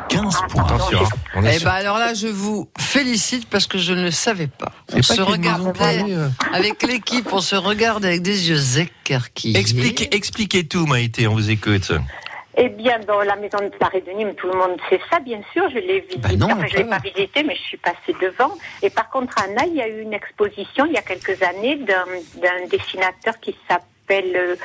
15 0.09 0.35
points. 0.49 0.65
Attention, 0.65 0.99
hein, 1.05 1.09
on 1.37 1.45
est 1.45 1.55
Eh 1.55 1.59
sur- 1.59 1.69
ben 1.69 1.75
alors 1.75 1.99
là, 1.99 2.13
je 2.15 2.27
vous 2.27 2.69
félicite 2.79 3.49
parce 3.49 3.67
que 3.69 3.79
je 3.79 3.93
ne 3.93 4.03
le 4.03 4.11
savais 4.11 4.47
pas. 4.49 4.73
On 4.93 4.97
C'est 4.97 5.03
se 5.03 5.15
pas 5.23 5.33
qu'il 5.33 5.45
y 5.45 5.49
a 5.49 5.51
une 5.53 5.59
maison 5.59 5.73
regardait 5.73 5.99
carrée, 5.99 6.15
euh. 6.15 6.29
avec 6.53 6.83
l'équipe, 6.83 7.29
on 7.33 7.41
se 7.41 7.55
regarde 7.57 8.05
avec 8.05 8.23
des 8.23 8.49
yeux 8.49 8.79
écarquillés. 8.81 9.59
Expliquez, 9.59 10.15
expliquez 10.15 10.67
tout, 10.67 10.87
Maïté, 10.87 11.27
on 11.29 11.35
vous 11.35 11.51
écoute. 11.51 11.93
Eh 12.59 12.71
bien, 12.71 12.99
dans 13.01 13.21
la 13.21 13.37
maison 13.37 13.59
de 13.59 13.69
Paris 13.77 14.03
de 14.03 14.11
Nîmes, 14.13 14.35
tout 14.35 14.47
le 14.47 14.55
monde 14.57 14.81
sait 14.89 15.01
ça, 15.11 15.21
bien 15.21 15.41
sûr. 15.53 15.69
Je 15.69 15.79
l'ai 15.79 16.01
visité. 16.01 16.19
Bah 16.19 16.37
non, 16.39 16.47
enfin, 16.53 16.67
je 16.67 16.77
l'ai 16.79 16.85
pas. 16.85 16.99
visité, 16.99 17.43
mais 17.43 17.55
je 17.55 17.63
suis 17.63 17.77
passée 17.77 18.15
devant. 18.21 18.53
Et 18.83 18.89
par 18.89 19.11
contre, 19.11 19.37
à 19.43 19.47
Naï, 19.49 19.69
il 19.69 19.77
y 19.77 19.83
a 19.83 19.89
eu 19.89 20.01
une 20.01 20.15
exposition 20.15 20.87
il 20.87 20.93
y 20.93 20.97
a 20.97 21.03
quelques 21.03 21.43
années 21.43 21.77
d'un 21.77 22.05
d'un 22.41 22.67
dessinateur 22.71 23.39
qui 23.41 23.55
s'appelle, 23.69 23.87
euh, 24.11 24.57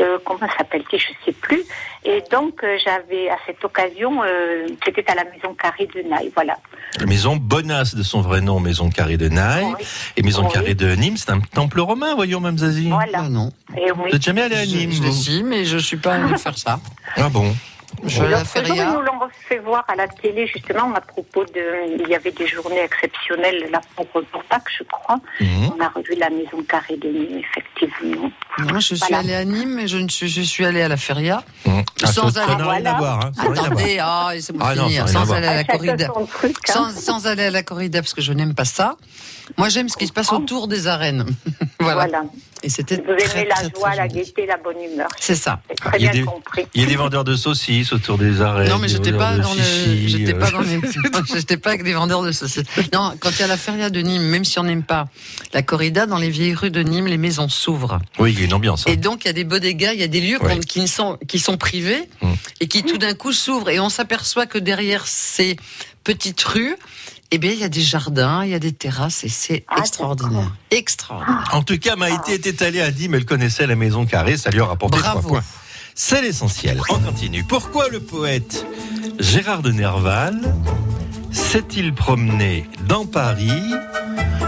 euh, 0.00 0.18
comment 0.24 0.48
s'appelle-t-il, 0.56 0.98
je 1.00 1.06
sais 1.24 1.32
plus. 1.32 1.62
Et 2.04 2.22
donc, 2.30 2.62
euh, 2.64 2.76
j'avais 2.84 3.28
à 3.28 3.36
cette 3.46 3.62
occasion, 3.64 4.22
euh, 4.22 4.66
c'était 4.84 5.04
à 5.10 5.14
la 5.14 5.24
maison 5.24 5.54
Carrée 5.54 5.88
de 5.94 6.02
Naï, 6.02 6.30
voilà. 6.34 6.56
La 6.98 7.06
maison 7.06 7.36
Bonas 7.36 7.94
de 7.96 8.02
son 8.02 8.20
vrai 8.22 8.40
nom, 8.40 8.58
maison 8.60 8.88
carrée 8.90 9.16
de 9.18 9.28
Naï. 9.28 9.64
Oui. 9.66 9.84
Et 10.16 10.22
maison 10.22 10.44
Oui. 10.46 10.52
carrée 10.52 10.74
de 10.74 10.94
Nîmes, 10.94 11.16
c'est 11.16 11.30
un 11.30 11.40
temple 11.40 11.80
romain, 11.80 12.14
voyons, 12.14 12.40
Mme 12.40 12.58
Zazie. 12.58 12.88
Voilà. 12.88 13.18
Ah 13.24 13.28
non. 13.28 13.52
Et 13.76 13.90
Vous 13.90 14.04
oui. 14.04 14.12
n'êtes 14.12 14.22
jamais 14.22 14.42
allé 14.42 14.56
à 14.56 14.64
Je, 14.64 14.76
Nîmes, 14.76 14.92
je 14.92 15.02
vous 15.02 15.12
suis, 15.12 15.42
mais 15.42 15.64
je 15.66 15.76
suis 15.78 15.96
pas 15.98 16.14
allée 16.14 16.38
faire 16.38 16.56
ça. 16.56 16.80
Ah 17.16 17.28
bon? 17.28 17.54
Je 18.04 18.22
la 18.22 18.38
L'autre 18.40 18.64
jour, 18.66 18.76
ils 18.76 18.84
nous 18.84 19.00
l'ont 19.00 19.28
fait 19.48 19.58
voir 19.58 19.84
à 19.88 19.94
la 19.94 20.06
télé, 20.08 20.46
justement, 20.46 20.92
à 20.94 21.00
propos 21.00 21.44
de. 21.44 21.96
Il 22.02 22.08
y 22.08 22.14
avait 22.14 22.30
des 22.32 22.46
journées 22.46 22.80
exceptionnelles, 22.80 23.68
là, 23.70 23.80
pour, 23.94 24.06
pour 24.06 24.44
Pâques, 24.44 24.68
je 24.76 24.84
crois. 24.84 25.18
Mhm. 25.40 25.70
On 25.76 25.80
a 25.82 25.88
revu 25.88 26.14
la 26.18 26.28
maison 26.30 26.62
carrée 26.68 26.96
de 26.96 27.08
Nîmes, 27.08 27.40
effectivement. 27.40 28.30
Moi, 28.58 28.78
je 28.80 28.94
suis 28.94 28.96
Voilà. 28.98 29.18
allée 29.18 29.34
à 29.34 29.44
Nîmes, 29.44 29.74
mais 29.76 29.88
je, 29.88 29.98
ne 29.98 30.08
suis, 30.08 30.28
je 30.28 30.42
suis 30.42 30.64
allée 30.64 30.82
à 30.82 30.88
la 30.88 30.96
feria. 30.96 31.42
Mhm. 31.64 31.82
Ah, 32.02 32.06
Sans 32.08 32.36
aller- 32.38 32.52
à 32.52 32.56
Voilà. 32.64 32.92
voir. 32.94 33.30
Attendez, 33.38 33.98
ah, 34.00 34.30
laissez-moi 34.32 34.72
finir. 34.74 35.08
Sans 35.08 35.32
aller 35.32 35.46
à 35.46 35.54
la 35.56 35.64
corrida. 35.64 36.08
truc, 36.08 36.56
hein. 36.68 36.72
Sans, 36.72 36.90
sans 36.90 37.26
aller 37.26 37.44
à 37.44 37.50
la 37.50 37.62
corrida, 37.62 38.00
parce 38.00 38.14
que 38.14 38.20
je 38.22 38.32
n'aime 38.32 38.54
pas 38.54 38.64
ça. 38.64 38.96
Moi, 39.56 39.68
j'aime 39.68 39.88
ce 39.88 39.96
qui 39.96 40.06
se 40.06 40.12
passe 40.12 40.32
autour 40.32 40.66
des 40.68 40.86
arènes. 40.88 41.24
voilà. 41.80 42.06
Voilà. 42.06 42.22
Et 42.62 42.68
c'était 42.70 42.96
Vous 42.96 43.02
très, 43.16 43.38
aimez 43.40 43.48
la 43.48 43.54
très, 43.56 43.70
joie, 43.70 43.88
très 43.90 43.96
la 43.96 44.08
gaieté, 44.08 44.46
la 44.46 44.56
bonne 44.56 44.80
humeur. 44.82 45.08
C'est 45.20 45.34
ça. 45.34 45.60
Ah, 45.68 45.90
très 45.90 45.98
il 45.98 46.04
y 46.04 46.08
a 46.08 46.12
bien 46.12 46.20
des- 46.22 46.26
compris. 46.26 46.66
Il 46.74 46.80
y 46.80 46.84
a 46.84 46.86
des 46.88 46.96
vendeurs 46.96 47.22
de 47.24 47.36
saucisses 47.36 47.92
autour 47.92 48.18
des 48.18 48.40
arènes. 48.40 48.68
Non, 48.70 48.78
mais 48.78 48.88
j'étais 48.88 49.12
pas 49.12 49.36
dans 49.36 49.52
le, 49.54 49.60
chichis, 49.62 50.08
j'étais 50.08 50.34
euh. 50.34 50.38
pas 50.38 50.50
dans 50.50 50.60
les, 50.62 50.80
j'étais 51.34 51.56
pas 51.58 51.70
avec 51.70 51.84
des 51.84 51.92
vendeurs 51.92 52.22
de 52.22 52.32
saucisses. 52.32 52.64
Non, 52.92 53.12
quand 53.20 53.30
il 53.30 53.40
y 53.40 53.42
a 53.42 53.46
la 53.46 53.56
feria 53.56 53.90
de 53.90 54.00
Nîmes, 54.00 54.22
même 54.22 54.44
si 54.44 54.58
on 54.58 54.64
n'aime 54.64 54.82
pas 54.82 55.06
la 55.52 55.62
corrida, 55.62 56.06
dans 56.06 56.18
les 56.18 56.30
vieilles 56.30 56.54
rues 56.54 56.70
de 56.70 56.82
Nîmes, 56.82 57.06
les 57.06 57.18
maisons 57.18 57.48
s'ouvrent. 57.48 58.00
Oui, 58.18 58.32
il 58.32 58.38
y 58.40 58.42
a 58.42 58.46
une 58.46 58.54
ambiance. 58.54 58.84
hein. 58.86 58.92
Et 58.92 58.96
donc, 58.96 59.24
il 59.24 59.28
y 59.28 59.30
a 59.30 59.34
des 59.34 59.44
bodegas, 59.44 59.92
il 59.92 60.00
y 60.00 60.04
a 60.04 60.08
des 60.08 60.20
lieux 60.20 60.38
Ouais. 60.42 60.54
qu'on- 60.54 60.60
qui, 60.60 60.80
ne 60.80 60.86
sont, 60.86 61.18
qui 61.28 61.38
sont 61.38 61.56
privés 61.58 62.08
Mm. 62.22 62.32
et 62.60 62.68
qui 62.68 62.82
tout 62.82 62.98
d'un 62.98 63.14
coup 63.14 63.32
s'ouvrent. 63.32 63.68
Et 63.70 63.78
on 63.80 63.88
s'aperçoit 63.90 64.46
que 64.46 64.58
derrière 64.58 65.06
ces 65.06 65.56
petites 66.04 66.42
rues, 66.42 66.76
eh 67.36 67.38
bien, 67.38 67.52
il 67.52 67.58
y 67.58 67.64
a 67.64 67.68
des 67.68 67.82
jardins, 67.82 68.44
il 68.44 68.50
y 68.50 68.54
a 68.54 68.58
des 68.58 68.72
terrasses 68.72 69.22
et 69.24 69.28
c'est 69.28 69.64
Ah, 69.68 69.80
extraordinaire. 69.80 70.50
Extraordinaire. 70.70 71.50
En 71.52 71.62
tout 71.62 71.78
cas, 71.78 71.94
Maïté 71.96 72.32
était 72.34 72.64
allée 72.64 72.80
à 72.80 72.90
Nîmes, 72.90 73.14
elle 73.14 73.26
connaissait 73.26 73.66
la 73.66 73.76
maison 73.76 74.06
carrée, 74.06 74.38
ça 74.38 74.48
lui 74.50 74.60
a 74.60 74.64
rapporté 74.64 74.98
Bravo. 74.98 75.18
trois 75.20 75.30
points. 75.30 75.44
C'est 75.94 76.22
l'essentiel. 76.22 76.80
On 76.88 76.98
continue. 76.98 77.44
Pourquoi 77.44 77.88
le 77.90 78.00
poète 78.00 78.66
Gérard 79.18 79.60
de 79.62 79.70
Nerval 79.72 80.54
s'est-il 81.30 81.92
promené 81.94 82.68
dans 82.88 83.04
Paris 83.04 83.50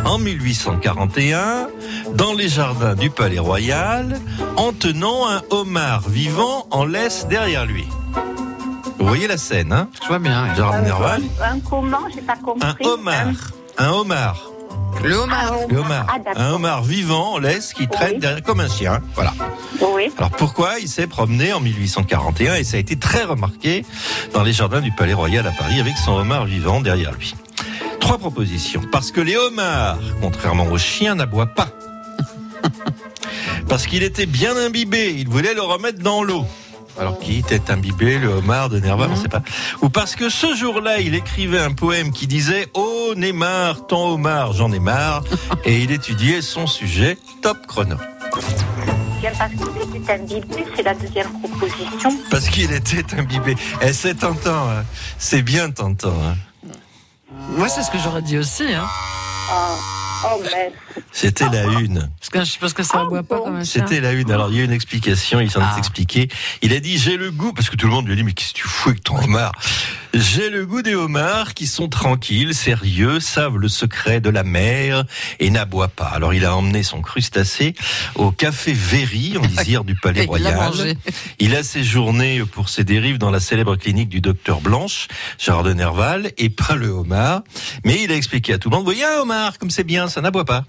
en 0.06 0.18
1841 0.18 1.68
dans 2.14 2.32
les 2.32 2.48
jardins 2.48 2.94
du 2.94 3.10
Palais 3.10 3.38
Royal 3.38 4.18
en 4.56 4.72
tenant 4.72 5.28
un 5.28 5.42
homard 5.50 6.08
vivant 6.08 6.66
en 6.70 6.84
laisse 6.86 7.26
derrière 7.28 7.66
lui? 7.66 7.84
Vous 8.98 9.06
voyez 9.06 9.26
la 9.28 9.38
scène, 9.38 9.72
hein 9.72 9.88
Je 10.02 10.08
vois 10.08 10.18
bien. 10.18 10.54
Gérard 10.54 10.82
Nerval 10.82 11.22
un 11.42 11.60
comment 11.60 12.00
J'ai 12.14 12.20
pas 12.22 12.36
compris. 12.36 12.66
Un 12.66 12.86
homard. 12.86 13.26
Un 13.78 13.90
homard. 13.90 14.50
Le 15.04 15.14
homard. 15.14 15.52
Un 15.52 15.72
Le 15.72 15.78
homard. 15.78 16.06
Ah, 16.08 16.18
un 16.36 16.52
homard 16.52 16.82
vivant 16.82 17.34
en 17.34 17.38
laisse 17.38 17.72
qui 17.72 17.86
traîne 17.88 18.14
Oui. 18.14 18.18
derrière 18.20 18.42
comme 18.42 18.60
un 18.60 18.68
chien. 18.68 19.00
Voilà. 19.14 19.32
Oui. 19.80 20.10
Alors 20.18 20.30
pourquoi 20.30 20.78
il 20.80 20.88
s'est 20.88 21.06
promené 21.06 21.52
en 21.52 21.60
1841 21.60 22.56
et 22.56 22.64
ça 22.64 22.76
a 22.76 22.80
été 22.80 22.96
très 22.98 23.22
remarqué 23.24 23.84
dans 24.34 24.42
les 24.42 24.52
jardins 24.52 24.80
du 24.80 24.90
Palais 24.92 25.14
Royal 25.14 25.46
à 25.46 25.52
Paris 25.52 25.78
avec 25.80 25.96
son 25.96 26.12
homard 26.12 26.46
vivant 26.46 26.80
derrière 26.80 27.12
lui? 27.12 27.34
Trois 28.00 28.18
propositions. 28.18 28.82
Parce 28.90 29.12
que 29.12 29.20
les 29.20 29.36
homards, 29.36 29.98
contrairement 30.20 30.66
aux 30.66 30.78
chiens, 30.78 31.14
n'aboient 31.14 31.46
pas. 31.54 31.68
Parce 33.68 33.86
qu'il 33.86 34.02
était 34.02 34.26
bien 34.26 34.56
imbibé, 34.56 35.14
il 35.16 35.28
voulait 35.28 35.54
le 35.54 35.62
remettre 35.62 35.98
dans 36.00 36.22
l'eau. 36.22 36.44
Alors 36.98 37.18
qui 37.18 37.38
était 37.38 37.70
imbibé, 37.70 38.18
le 38.18 38.28
homard 38.28 38.68
de 38.68 38.80
Nerval, 38.80 39.10
on 39.12 39.16
ne 39.16 39.20
sait 39.20 39.28
pas. 39.28 39.42
Ou 39.82 39.88
parce 39.88 40.16
que 40.16 40.28
ce 40.28 40.54
jour-là, 40.54 40.98
il 41.00 41.14
écrivait 41.14 41.60
un 41.60 41.72
poème 41.72 42.10
qui 42.12 42.26
disait 42.26 42.68
«Oh 42.74 43.12
Neymar, 43.16 43.86
ton 43.86 44.14
homard, 44.14 44.52
j'en 44.52 44.72
ai 44.72 44.80
marre» 44.80 45.22
et 45.64 45.78
il 45.80 45.92
étudiait 45.92 46.42
son 46.42 46.66
sujet 46.66 47.16
top 47.42 47.66
chrono. 47.66 47.96
Bien 49.20 49.32
parce 49.36 49.52
qu'il 49.52 49.96
était 50.00 50.12
imbibé, 50.12 50.64
c'est 50.76 50.82
la 50.82 50.94
deuxième 50.94 51.28
proposition. 51.40 52.10
Parce 52.30 52.48
qu'il 52.48 52.72
était 52.72 53.04
imbibé. 53.16 53.56
Et 53.80 53.92
c'est 53.92 54.14
tentant, 54.14 54.68
hein. 54.70 54.84
c'est 55.18 55.42
bien 55.42 55.70
tentant. 55.70 56.14
hein. 56.24 56.36
Moi, 57.56 57.68
c'est 57.68 57.82
ce 57.82 57.90
que 57.90 57.98
j'aurais 57.98 58.22
dit 58.22 58.38
aussi. 58.38 58.64
Hein. 58.72 58.86
Ah. 59.50 59.74
Oh. 60.24 60.42
C'était 61.12 61.48
la 61.48 61.64
une. 61.80 62.08
Parce 62.20 62.30
que 62.30 62.44
je 62.44 62.58
pense 62.58 62.72
que 62.72 62.82
ça 62.82 62.98
ne 62.98 63.02
Ah, 63.04 63.06
boit 63.08 63.22
pas 63.22 63.38
comme 63.40 63.64
chien. 63.64 63.84
C'était 63.86 64.00
la 64.00 64.12
une. 64.12 64.30
Alors, 64.30 64.50
il 64.50 64.56
y 64.58 64.60
a 64.60 64.64
une 64.64 64.72
explication, 64.72 65.40
il 65.40 65.50
s'en 65.50 65.60
Ah. 65.62 65.74
est 65.74 65.78
expliqué. 65.78 66.28
Il 66.62 66.72
a 66.72 66.80
dit, 66.80 66.98
j'ai 66.98 67.16
le 67.16 67.30
goût, 67.30 67.52
parce 67.52 67.70
que 67.70 67.76
tout 67.76 67.86
le 67.86 67.92
monde 67.92 68.06
lui 68.06 68.12
a 68.12 68.16
dit, 68.16 68.24
mais 68.24 68.32
qu'est-ce 68.32 68.52
que 68.52 68.58
tu 68.58 68.68
fous 68.68 68.90
avec 68.90 69.02
ton 69.04 69.16
homard? 69.22 69.52
J'ai 70.14 70.48
le 70.48 70.64
goût 70.64 70.82
des 70.82 70.94
homards 70.94 71.54
qui 71.54 71.66
sont 71.66 71.88
tranquilles, 71.88 72.54
sérieux, 72.54 73.20
savent 73.20 73.58
le 73.58 73.68
secret 73.68 74.20
de 74.20 74.30
la 74.30 74.42
mer 74.42 75.04
et 75.38 75.50
n'aboient 75.50 75.88
pas. 75.88 76.06
Alors, 76.06 76.32
il 76.32 76.44
a 76.44 76.56
emmené 76.56 76.82
son 76.82 77.02
crustacé 77.02 77.74
au 78.14 78.30
café 78.30 78.72
Véry, 78.72 79.36
en 79.36 79.42
lisière 79.46 79.84
du 79.84 79.94
Palais 79.94 80.24
Royal. 80.24 80.96
Il 81.38 81.54
a 81.54 81.62
séjourné 81.62 82.42
pour 82.44 82.68
ses 82.68 82.84
dérives 82.84 83.18
dans 83.18 83.30
la 83.30 83.40
célèbre 83.40 83.76
clinique 83.76 84.08
du 84.08 84.20
docteur 84.20 84.60
Blanche, 84.60 85.08
Gérard 85.38 85.62
de 85.62 85.74
Nerval, 85.74 86.32
et 86.38 86.48
pas 86.48 86.74
le 86.74 86.88
homard. 86.88 87.42
Mais 87.84 88.02
il 88.02 88.10
a 88.10 88.16
expliqué 88.16 88.54
à 88.54 88.58
tout 88.58 88.70
le 88.70 88.76
monde, 88.76 88.84
voyez 88.84 89.04
un 89.04 89.20
homard, 89.20 89.58
comme 89.58 89.70
c'est 89.70 89.84
bien, 89.84 90.08
ça 90.08 90.20
n'aboie 90.20 90.44
pas. 90.44 90.64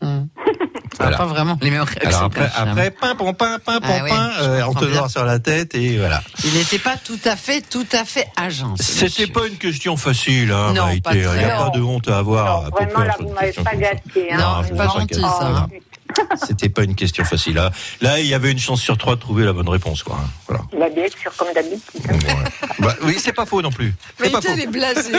Hum. 0.00 0.28
Voilà. 0.98 1.16
pas 1.16 1.26
vraiment 1.26 1.58
les 1.60 1.70
mêmes 1.70 1.82
réactions. 1.82 2.08
Alors 2.08 2.22
après, 2.24 2.50
après, 2.56 2.90
pain, 2.90 3.14
pom, 3.14 3.34
pain, 3.34 3.58
pain, 3.64 3.80
pom, 3.80 3.90
Ah 3.90 4.04
oui, 4.04 4.10
euh, 4.42 4.62
on 4.68 4.74
te 4.74 5.08
sur 5.08 5.24
la 5.24 5.38
tête 5.38 5.74
et 5.74 5.98
voilà. 5.98 6.22
Il 6.44 6.54
n'était 6.54 6.78
pas 6.78 6.96
tout 6.96 7.18
à 7.24 7.36
fait, 7.36 7.60
tout 7.62 7.86
à 7.92 8.04
fait 8.04 8.28
agent. 8.36 8.74
ce 8.76 9.08
C'était 9.08 9.30
pas 9.32 9.46
une 9.46 9.56
question 9.56 9.96
facile, 9.96 10.52
hein, 10.52 10.72
Non, 10.72 10.88
Il 10.90 11.20
n'y 11.20 11.44
a 11.44 11.58
pas 11.58 11.70
de 11.70 11.80
honte 11.80 12.08
à 12.08 12.18
avoir. 12.18 12.62
Non, 12.62 12.66
à 12.66 12.70
vraiment, 12.70 13.04
là, 13.04 13.14
vous 13.18 13.32
m'avez 13.32 13.52
pas 13.52 13.74
gâté. 13.76 14.32
Hein. 14.32 14.62
Non, 14.70 14.76
pas 14.76 14.86
en 14.88 15.00
gentil, 15.00 15.20
ça. 15.20 15.66
Hein. 16.18 16.36
C'était 16.46 16.68
pas 16.68 16.82
une 16.82 16.94
question 16.94 17.24
facile. 17.24 17.54
Là, 17.54 17.70
là, 18.00 18.20
il 18.20 18.26
y 18.26 18.34
avait 18.34 18.50
une 18.52 18.58
chance 18.58 18.80
sur 18.80 18.96
trois 18.98 19.14
de 19.16 19.20
trouver 19.20 19.44
la 19.44 19.52
bonne 19.52 19.68
réponse, 19.68 20.02
quoi. 20.02 20.16
hein. 20.20 20.28
Voilà. 20.48 20.62
Bah, 20.78 20.88
bien 20.94 21.06
sûr, 21.20 21.32
comme 21.36 21.48
d'habitude. 21.54 21.80
Ouais. 22.10 22.44
Bah, 22.80 22.94
oui, 23.02 23.16
c'est 23.18 23.32
pas 23.32 23.46
faux 23.46 23.62
non 23.62 23.70
plus. 23.70 23.94
Mais 24.20 24.30
pas 24.30 24.40
il 24.42 24.48
faux. 24.48 24.56
est 24.58 24.66
blasé. 24.66 25.12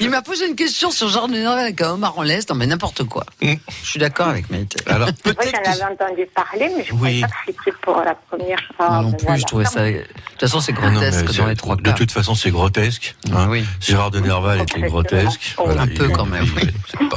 Il 0.00 0.10
m'a 0.10 0.22
posé 0.22 0.46
une 0.48 0.54
question 0.56 0.90
sur 0.90 1.08
genre 1.08 1.28
de 1.28 1.34
Nerval 1.34 1.58
avec 1.58 1.80
un 1.82 1.90
homard 1.92 2.18
en 2.18 2.22
laisse. 2.22 2.48
Non, 2.48 2.54
mais 2.56 2.66
n'importe 2.66 3.04
quoi. 3.04 3.24
Mm. 3.42 3.54
Je 3.82 3.88
suis 3.88 3.98
d'accord 4.00 4.28
avec 4.28 4.50
Maïté. 4.50 4.78
Alors 4.86 5.08
peut-être. 5.22 5.42
j'en 5.64 5.72
avais 5.72 5.94
entendu 5.94 6.26
parler, 6.34 6.70
mais 6.76 6.84
je 6.84 6.92
ne 6.94 6.98
Oui. 7.00 7.20
pas 7.20 7.28
que 7.28 7.32
c'était 7.46 7.72
pour 7.82 8.00
la 8.02 8.14
première 8.14 8.60
fois. 8.76 8.88
Moi 8.90 9.02
non 9.02 9.10
Ben 9.10 9.16
plus, 9.16 9.24
voilà. 9.26 9.38
je 9.40 9.44
trouvais 9.44 9.64
ça. 9.64 9.84
De 9.90 9.98
toute 10.02 10.40
façon, 10.40 10.60
c'est 10.60 10.74
Ah 10.78 10.90
non, 10.90 10.92
grotesque 11.00 11.36
dans 11.36 11.46
les 11.46 11.56
trois 11.56 11.76
de 11.76 11.82
cas. 11.82 11.92
toute 11.92 12.10
façon, 12.12 12.34
c'est 12.34 12.50
grotesque. 12.50 13.14
hein. 13.32 13.46
Oui. 13.48 13.64
Gérard 13.80 14.10
de 14.10 14.20
Nerval 14.20 14.62
était 14.62 14.80
grotesque. 14.82 15.54
Un 15.64 15.86
il- 15.86 15.94
peu 15.94 16.08
quand 16.08 16.26
même, 16.26 16.44
il- 16.44 16.70
oui. 17.00 17.08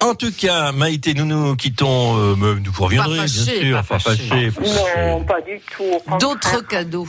En 0.00 0.14
tout 0.14 0.32
cas, 0.32 0.72
Maïté, 0.72 1.14
nous 1.14 1.24
nous 1.24 1.56
quittons. 1.56 2.18
Euh, 2.18 2.34
mais 2.36 2.60
vous 2.68 2.84
reviendrez, 2.84 3.16
Pas 3.16 3.22
fâché, 3.22 3.60
bien 3.60 3.62
sûr. 3.62 3.76
pas 3.76 3.98
fâché. 3.98 4.22
fâché, 4.28 4.50
pas 4.50 4.62
fâché. 4.64 5.06
Non, 5.08 5.24
pas 5.24 5.40
du 5.40 5.60
tout. 5.76 6.18
D'autres 6.20 6.66
cadeaux, 6.66 7.08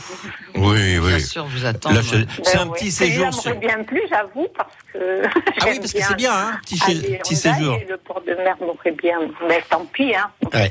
Oui, 0.54 0.98
oui. 0.98 1.08
bien 1.08 1.18
sûr, 1.18 1.44
vous 1.46 1.66
attendent. 1.66 1.92
Là, 1.94 2.00
je- 2.00 2.24
c'est 2.42 2.54
Ben 2.56 2.62
un 2.62 2.66
petit 2.68 2.90
séjour. 2.90 3.34
sur- 3.34 3.54
bien 3.56 3.82
plu, 3.84 4.00
j'avoue, 4.08 4.46
parce 4.56 4.70
que. 4.94 5.22
Ah 5.60 5.66
oui, 5.68 5.78
parce 5.78 5.92
que 5.92 6.02
c'est 6.02 6.16
bien, 6.16 6.32
hein, 6.32 6.60
petit, 6.64 7.36
séjour. 7.36 7.78
Le 7.88 7.96
port 7.98 8.22
de 8.26 8.32
mer 8.42 8.56
m'aurait 8.60 8.92
bien. 8.92 9.18
Mais 9.46 9.62
tant 9.68 9.84
pis, 9.92 10.14
hein. 10.14 10.30
On 10.44 10.56
Ouais. 10.56 10.70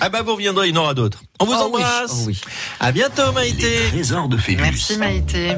Ah 0.00 0.08
bah 0.08 0.22
vous 0.22 0.32
reviendrez, 0.32 0.68
il 0.68 0.74
y 0.74 0.78
en 0.78 0.82
aura 0.82 0.94
d'autres. 0.94 1.22
On 1.40 1.44
vous 1.44 1.52
Oh 1.54 1.70
oui, 1.74 1.82
embrasse. 1.82 2.12
oh 2.22 2.24
oui. 2.26 2.40
À 2.80 2.90
bientôt, 2.90 3.26
Les 3.28 3.32
Maïté. 3.32 3.68
trésors 3.90 4.28
de 4.28 4.36
Phébus. 4.38 4.62
Merci 4.62 4.96
Maïté. 4.98 5.52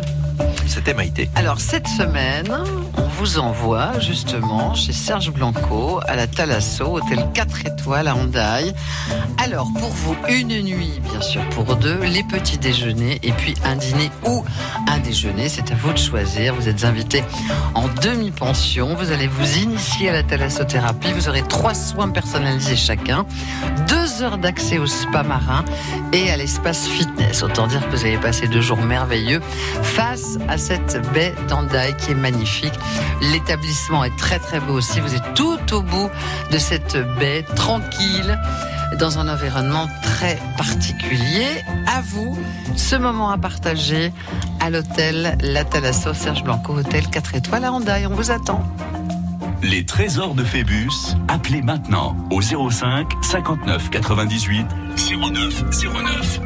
C'était 0.66 0.95
Maïté. 0.95 1.31
Alors 1.35 1.61
cette 1.61 1.88
semaine, 1.88 2.55
on 2.97 3.02
vous 3.02 3.38
envoie 3.38 3.99
justement 4.00 4.75
chez 4.75 4.93
Serge 4.93 5.31
Blanco 5.31 6.00
à 6.07 6.16
la 6.16 6.26
Thalasso, 6.26 6.97
hôtel 6.97 7.26
4 7.33 7.66
étoiles 7.66 8.09
à 8.09 8.14
Hendaye. 8.14 8.75
Alors 9.43 9.69
pour 9.78 9.88
vous, 9.88 10.16
une 10.28 10.61
nuit 10.62 11.00
bien 11.11 11.21
sûr 11.21 11.40
pour 11.50 11.76
deux, 11.76 11.99
les 12.00 12.25
petits 12.25 12.59
déjeuners 12.59 13.19
et 13.23 13.33
puis 13.33 13.55
un 13.64 13.76
dîner 13.76 14.11
ou 14.26 14.45
un 14.88 14.99
déjeuner, 14.99 15.49
c'est 15.49 15.73
à 15.73 15.75
vous 15.76 15.93
de 15.93 15.99
choisir. 15.99 16.55
Vous 16.55 16.69
êtes 16.69 16.85
invité 16.85 17.25
en 17.75 17.88
demi-pension, 18.02 18.95
vous 18.97 19.12
allez 19.12 19.28
vous 19.28 19.59
initier 19.59 20.11
à 20.11 20.12
la 20.12 20.23
thalassothérapie, 20.25 21.12
vous 21.12 21.28
aurez 21.28 21.43
trois 21.43 21.75
soins 21.75 22.11
personnalisés 22.11 22.76
chacun, 22.76 23.25
deux 23.88 24.23
heures 24.23 24.38
d'accès 24.38 24.78
au 24.78 24.87
spa 24.87 25.23
marin 25.23 25.64
et 26.12 26.31
à 26.31 26.37
l'espace 26.37 26.87
fitness. 26.87 27.43
Autant 27.43 27.66
dire 27.66 27.87
que 27.88 27.97
vous 27.97 28.05
allez 28.05 28.19
passer 28.19 28.49
deux 28.49 28.61
jours 28.61 28.78
merveilleux 28.83 29.40
face 29.83 30.25
à 30.49 30.59
cette 30.59 31.00
baie 31.12 31.35
d'Andaï 31.49 31.97
qui 31.97 32.12
est 32.12 32.14
magnifique. 32.14 32.75
L'établissement 33.21 34.04
est 34.04 34.16
très 34.16 34.38
très 34.38 34.61
beau 34.61 34.75
aussi. 34.75 35.00
Vous 35.00 35.14
êtes 35.14 35.35
tout 35.35 35.59
au 35.73 35.83
bout 35.83 36.11
de 36.52 36.59
cette 36.59 36.97
baie 37.18 37.42
tranquille. 37.54 38.38
dans 39.00 39.18
un 39.18 39.28
environnement 39.28 39.88
très 40.02 40.38
particulier. 40.56 41.47
À 41.87 42.00
vous, 42.02 42.38
ce 42.76 42.97
moment 42.97 43.30
à 43.30 43.37
partager 43.37 44.12
à 44.61 44.71
l'hôtel 44.71 45.37
La 45.42 45.64
Thalasso 45.64 46.14
Serge 46.14 46.45
Blanco, 46.45 46.73
hôtel 46.75 47.09
4 47.09 47.35
étoiles 47.35 47.64
à 47.64 47.73
Hendaye. 47.73 48.06
On 48.06 48.14
vous 48.14 48.30
attend. 48.30 48.62
Les 49.62 49.85
trésors 49.85 50.35
de 50.35 50.45
Phébus, 50.45 51.16
appelez 51.28 51.62
maintenant 51.62 52.16
au 52.30 52.40
05 52.40 53.11
59 53.23 53.90
98 53.90 54.66
09 54.97 55.64
09. 55.83 56.40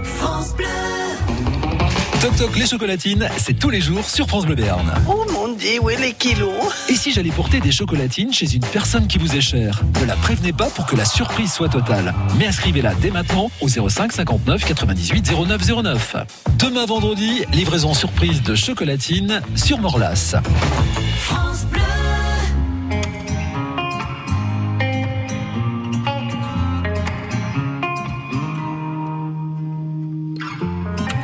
Toc 2.21 2.37
Toc 2.37 2.57
les 2.57 2.67
chocolatines, 2.67 3.29
c'est 3.39 3.59
tous 3.59 3.71
les 3.71 3.81
jours 3.81 4.05
sur 4.05 4.27
France 4.27 4.45
Bleu 4.45 4.55
Béarn. 4.55 4.93
Oh 5.09 5.25
mon 5.33 5.55
dieu, 5.55 5.81
où 5.81 5.89
est 5.89 5.97
les 5.97 6.13
kilos? 6.13 6.53
Et 6.91 6.95
si 6.95 7.13
j'allais 7.13 7.31
porter 7.31 7.61
des 7.61 7.73
chocolatines 7.73 8.31
chez 8.31 8.55
une 8.55 8.61
personne 8.61 9.07
qui 9.07 9.17
vous 9.17 9.35
est 9.35 9.41
chère 9.41 9.81
Ne 10.03 10.07
la 10.07 10.17
prévenez 10.17 10.53
pas 10.53 10.67
pour 10.67 10.85
que 10.85 10.97
la 10.97 11.07
surprise 11.07 11.51
soit 11.51 11.71
totale. 11.71 12.13
Mais 12.39 12.47
inscrivez-la 12.47 12.95
dès 12.97 13.11
maintenant 13.11 13.51
au 13.63 13.69
05 13.69 14.13
59 14.13 14.67
98 14.67 15.33
09 15.47 15.83
09. 15.83 16.17
Demain 16.59 16.85
vendredi, 16.85 17.43
livraison 17.53 17.95
surprise 17.95 18.43
de 18.43 18.55
chocolatines 18.55 19.41
sur 19.55 19.79
Morlas. 19.79 20.37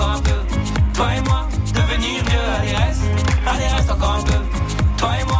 encore 0.00 0.16
un 0.16 0.20
peu. 0.20 0.30
Toi 0.94 1.14
et 1.16 1.20
moi, 1.22 1.48
devenir 1.74 2.24
vieux, 2.24 2.38
allez 2.58 2.74
reste, 2.74 3.02
allez 3.46 3.66
reste 3.66 3.90
encore 3.90 4.16
un 4.18 4.22
peu. 4.22 4.32
Toi 4.96 5.10
et 5.20 5.24
moi, 5.24 5.39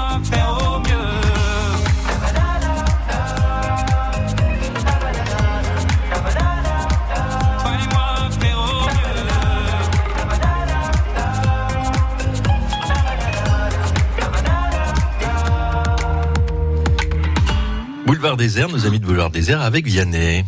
Boulevard 18.21 18.37
Désert, 18.37 18.69
nos 18.69 18.85
amis 18.85 18.99
de 18.99 19.05
Boulevard 19.07 19.31
Désert 19.31 19.61
avec 19.61 19.87
Vianney. 19.87 20.45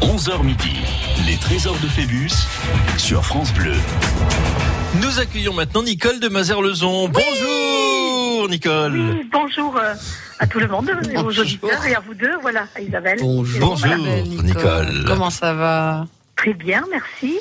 11h 0.00 0.42
midi, 0.42 0.74
les 1.26 1.36
trésors 1.36 1.76
de 1.82 1.86
Phébus 1.86 2.30
sur 2.96 3.26
France 3.26 3.52
Bleu. 3.52 3.74
Nous 5.02 5.18
accueillons 5.18 5.52
maintenant 5.52 5.82
Nicole 5.82 6.18
de 6.18 6.28
Mazerlezon. 6.28 7.10
Bonjour 7.10 8.48
Nicole. 8.48 8.98
Oui, 8.98 9.28
bonjour 9.30 9.76
euh, 9.76 9.92
à 10.38 10.46
tout 10.46 10.60
le 10.60 10.68
monde, 10.68 10.88
et 11.12 11.18
aux 11.18 11.24
Bonjour. 11.24 11.44
auditeurs 11.44 11.84
et 11.84 11.94
à 11.94 12.00
vous 12.00 12.14
deux, 12.14 12.38
voilà, 12.40 12.66
à 12.74 12.80
Isabelle. 12.80 13.18
Bonjour. 13.20 13.76
Bonjour 13.76 13.96
Nicole. 14.44 15.04
Comment 15.06 15.28
ça 15.28 15.52
va? 15.52 16.06
Très 16.36 16.54
bien, 16.54 16.82
merci. 16.90 17.38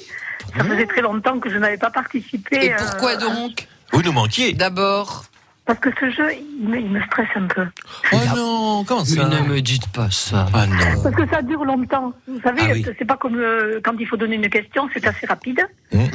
Ça 0.58 0.65
faisait 0.65 0.86
très 0.88 1.02
longtemps 1.02 1.39
que 1.39 1.50
je 1.50 1.58
n'avais 1.58 1.78
pas 1.78 1.89
participé. 1.89 2.65
Et 2.65 2.74
euh, 2.74 2.78
pourquoi 2.78 3.15
donc? 3.15 3.65
Vous 3.93 4.02
nous 4.02 4.12
manquiez. 4.12 4.52
D'abord. 4.52 5.24
Parce 5.68 5.80
que 5.80 5.90
ce 6.00 6.10
jeu, 6.10 6.32
il 6.60 6.68
me, 6.70 6.80
il 6.80 6.90
me 6.90 7.02
stresse 7.04 7.28
un 7.36 7.46
peu. 7.46 7.66
Oh 8.14 8.18
non, 8.36 8.84
comment 8.88 9.02
Mais 9.02 9.22
ça 9.22 9.28
ne 9.28 9.40
me 9.50 9.60
dites 9.62 9.88
pas 9.90 10.10
ça. 10.10 10.46
Ah 10.54 10.66
non. 10.66 11.04
Parce 11.04 11.16
que 11.16 11.28
ça 11.28 11.42
dure 11.42 11.66
longtemps. 11.66 12.14
Vous 12.28 12.40
savez, 12.42 12.62
Ah 12.64 12.70
oui. 12.74 12.86
c'est 12.98 13.06
pas 13.06 13.18
comme 13.18 13.36
euh, 13.38 13.82
quand 13.84 13.94
il 14.00 14.08
faut 14.08 14.16
donner 14.18 14.38
une 14.38 14.50
question, 14.50 14.88
c'est 14.94 15.06
assez 15.06 15.28
rapide. 15.28 15.60
Hum. 15.94 16.08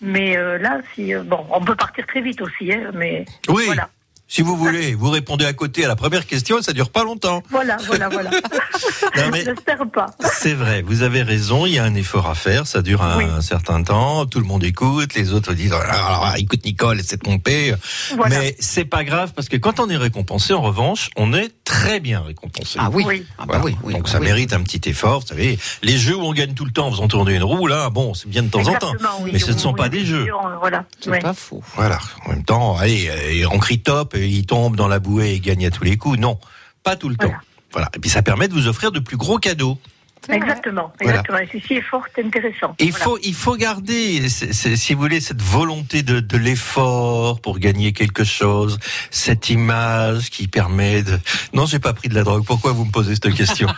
Mais 0.00 0.36
euh, 0.36 0.56
là, 0.58 0.78
si 0.94 1.14
euh, 1.14 1.22
bon, 1.24 1.44
on 1.50 1.60
peut 1.60 1.74
partir 1.74 2.06
très 2.06 2.20
vite 2.20 2.40
aussi, 2.40 2.72
hein, 2.72 2.92
mais 2.94 3.24
Oui. 3.48 3.64
voilà. 3.66 3.88
Si 4.34 4.40
vous 4.40 4.56
voulez, 4.56 4.94
vous 4.94 5.10
répondez 5.10 5.44
à 5.44 5.52
côté 5.52 5.84
à 5.84 5.88
la 5.88 5.94
première 5.94 6.26
question, 6.26 6.62
ça 6.62 6.72
dure 6.72 6.88
pas 6.88 7.04
longtemps. 7.04 7.42
Voilà, 7.50 7.76
voilà, 7.86 8.08
voilà. 8.08 8.30
Non, 9.16 9.24
mais- 9.30 9.44
J'espère 9.44 9.86
pas. 9.92 10.06
C'est 10.32 10.54
vrai, 10.54 10.80
vous 10.80 11.02
avez 11.02 11.22
raison, 11.22 11.66
il 11.66 11.74
y 11.74 11.78
a 11.78 11.84
un 11.84 11.94
effort 11.94 12.26
à 12.30 12.34
faire, 12.34 12.66
ça 12.66 12.80
dure 12.80 13.02
un, 13.02 13.18
Oui. 13.18 13.24
un 13.24 13.42
certain 13.42 13.82
temps, 13.82 14.24
tout 14.24 14.38
le 14.38 14.46
monde 14.46 14.64
écoute, 14.64 15.12
les 15.16 15.34
autres 15.34 15.52
disent 15.52 15.74
ah, 15.74 16.20
ah, 16.32 16.38
écoute 16.38 16.64
Nicole, 16.64 17.00
essaie 17.00 17.18
de 17.18 17.22
tromper. 17.22 17.74
Voilà. 18.16 18.38
Mais 18.38 18.56
c'est 18.58 18.86
pas 18.86 19.04
grave 19.04 19.34
parce 19.36 19.50
que 19.50 19.58
quand 19.58 19.80
on 19.80 19.90
est 19.90 19.98
récompensé, 19.98 20.54
en 20.54 20.62
revanche, 20.62 21.10
on 21.16 21.34
est 21.34 21.50
très 21.64 22.00
bien 22.00 22.22
récompensé. 22.22 22.78
Ah 22.80 22.88
oui. 22.90 23.04
Oui. 23.06 23.26
Ah 23.36 23.44
bah 23.44 23.60
oui, 23.62 23.76
oui, 23.82 23.92
Donc 23.92 24.08
ça 24.08 24.18
oui. 24.18 24.24
mérite 24.24 24.54
un 24.54 24.62
petit 24.62 24.80
effort, 24.88 25.20
vous 25.20 25.26
savez. 25.26 25.58
Les 25.82 25.98
jeux 25.98 26.16
où 26.16 26.22
on 26.22 26.32
gagne 26.32 26.54
tout 26.54 26.64
le 26.64 26.72
temps 26.72 26.86
en 26.86 26.90
faisant 26.90 27.08
tourner 27.08 27.34
une 27.34 27.44
roue, 27.44 27.66
là, 27.66 27.90
bon, 27.90 28.14
c'est 28.14 28.30
bien 28.30 28.42
de 28.42 28.48
temps 28.48 28.66
en 28.66 28.74
temps. 28.76 28.94
Mais 29.30 29.38
ce 29.38 29.52
ne 29.52 29.58
sont 29.58 29.74
pas 29.74 29.90
des 29.90 30.06
jeux. 30.06 30.26
Voilà. 30.60 30.86
C'est 31.00 31.10
ouais. 31.10 31.18
pas 31.18 31.34
faux. 31.34 31.62
Voilà. 31.74 31.98
En 32.24 32.30
même 32.30 32.44
temps, 32.44 32.78
allez, 32.78 33.10
on 33.50 33.58
crie 33.58 33.80
top, 33.80 34.14
et 34.14 34.21
il 34.28 34.46
tombe 34.46 34.76
dans 34.76 34.88
la 34.88 34.98
bouée 34.98 35.32
et 35.34 35.40
gagne 35.40 35.66
à 35.66 35.70
tous 35.70 35.84
les 35.84 35.96
coups. 35.96 36.18
Non, 36.18 36.38
pas 36.82 36.96
tout 36.96 37.08
le 37.08 37.16
Voilà. 37.18 37.34
temps. 37.34 37.40
Voilà. 37.72 37.90
Et 37.94 37.98
puis 37.98 38.10
ça 38.10 38.22
permet 38.22 38.48
de 38.48 38.52
vous 38.52 38.68
offrir 38.68 38.92
de 38.92 39.00
plus 39.00 39.16
gros 39.16 39.38
cadeaux. 39.38 39.78
Exactement, 40.30 40.92
Voilà. 41.00 41.18
exactement. 41.20 41.38
Et 41.38 41.48
ceci 41.52 41.74
est 41.74 41.82
fort 41.82 42.04
intéressant. 42.18 42.74
Il 42.78 42.90
Voilà. 42.90 43.04
faut, 43.04 43.18
il 43.22 43.34
faut 43.34 43.56
garder, 43.56 44.28
si 44.28 44.94
vous 44.94 45.00
voulez, 45.00 45.20
cette 45.20 45.42
volonté 45.42 46.02
de, 46.02 46.20
de 46.20 46.36
l'effort 46.36 47.40
pour 47.40 47.58
gagner 47.58 47.92
quelque 47.92 48.24
chose, 48.24 48.78
cette 49.10 49.50
image 49.50 50.30
qui 50.30 50.48
permet 50.48 51.02
de. 51.02 51.18
Non, 51.52 51.66
j'ai 51.66 51.78
pas 51.78 51.92
pris 51.92 52.08
de 52.08 52.14
la 52.14 52.22
drogue. 52.22 52.44
Pourquoi 52.46 52.72
vous 52.72 52.84
me 52.84 52.90
posez 52.90 53.14
cette 53.14 53.34
question 53.34 53.68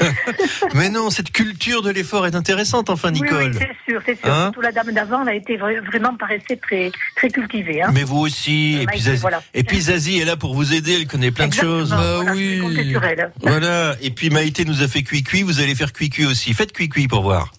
Mais 0.74 0.88
non, 0.88 1.10
cette 1.10 1.32
culture 1.32 1.82
de 1.82 1.90
l'effort 1.90 2.26
est 2.26 2.34
intéressante, 2.34 2.90
enfin, 2.90 3.12
Oui, 3.12 3.22
Nicole. 3.22 3.50
oui, 3.52 3.58
c'est 3.58 3.92
sûr, 3.92 4.00
c'est 4.06 4.18
sûr. 4.20 4.32
Hein 4.32 4.44
Surtout 4.46 4.60
la 4.62 4.72
dame 4.72 4.92
d'avant, 4.92 5.22
elle 5.22 5.28
a 5.28 5.34
été 5.34 5.56
vra- 5.56 5.84
vraiment 5.86 6.14
paraissait 6.16 6.56
très, 6.56 6.90
très 7.16 7.28
cultivée. 7.30 7.82
Hein. 7.82 7.90
Mais 7.92 8.04
vous 8.04 8.18
aussi. 8.18 8.78
Et 8.80 8.86
puis, 8.86 9.00
Zazie, 9.00 9.20
voilà. 9.20 9.42
et 9.54 9.64
puis 9.64 9.80
Zazie 9.82 10.20
est 10.20 10.24
là 10.24 10.36
pour 10.36 10.54
vous 10.54 10.72
aider. 10.72 10.94
Elle 10.94 11.06
connaît 11.06 11.30
plein 11.30 11.48
de 11.48 11.54
choses. 11.54 11.92
voilà, 11.92 12.34
sur 12.34 13.04
elle. 13.04 13.32
Voilà. 13.42 13.96
Et 14.00 14.10
puis 14.10 14.30
Maïté 14.30 14.64
nous 14.64 14.82
a 14.82 14.88
fait 14.88 15.02
cuit-cuit. 15.02 15.42
Vous 15.42 15.60
allez 15.60 15.74
faire 15.74 15.89
cuit-cuit 15.92 16.26
aussi. 16.26 16.52
Faites 16.54 16.72
cuit-cuit 16.72 17.08
pour 17.08 17.22
voir. 17.22 17.52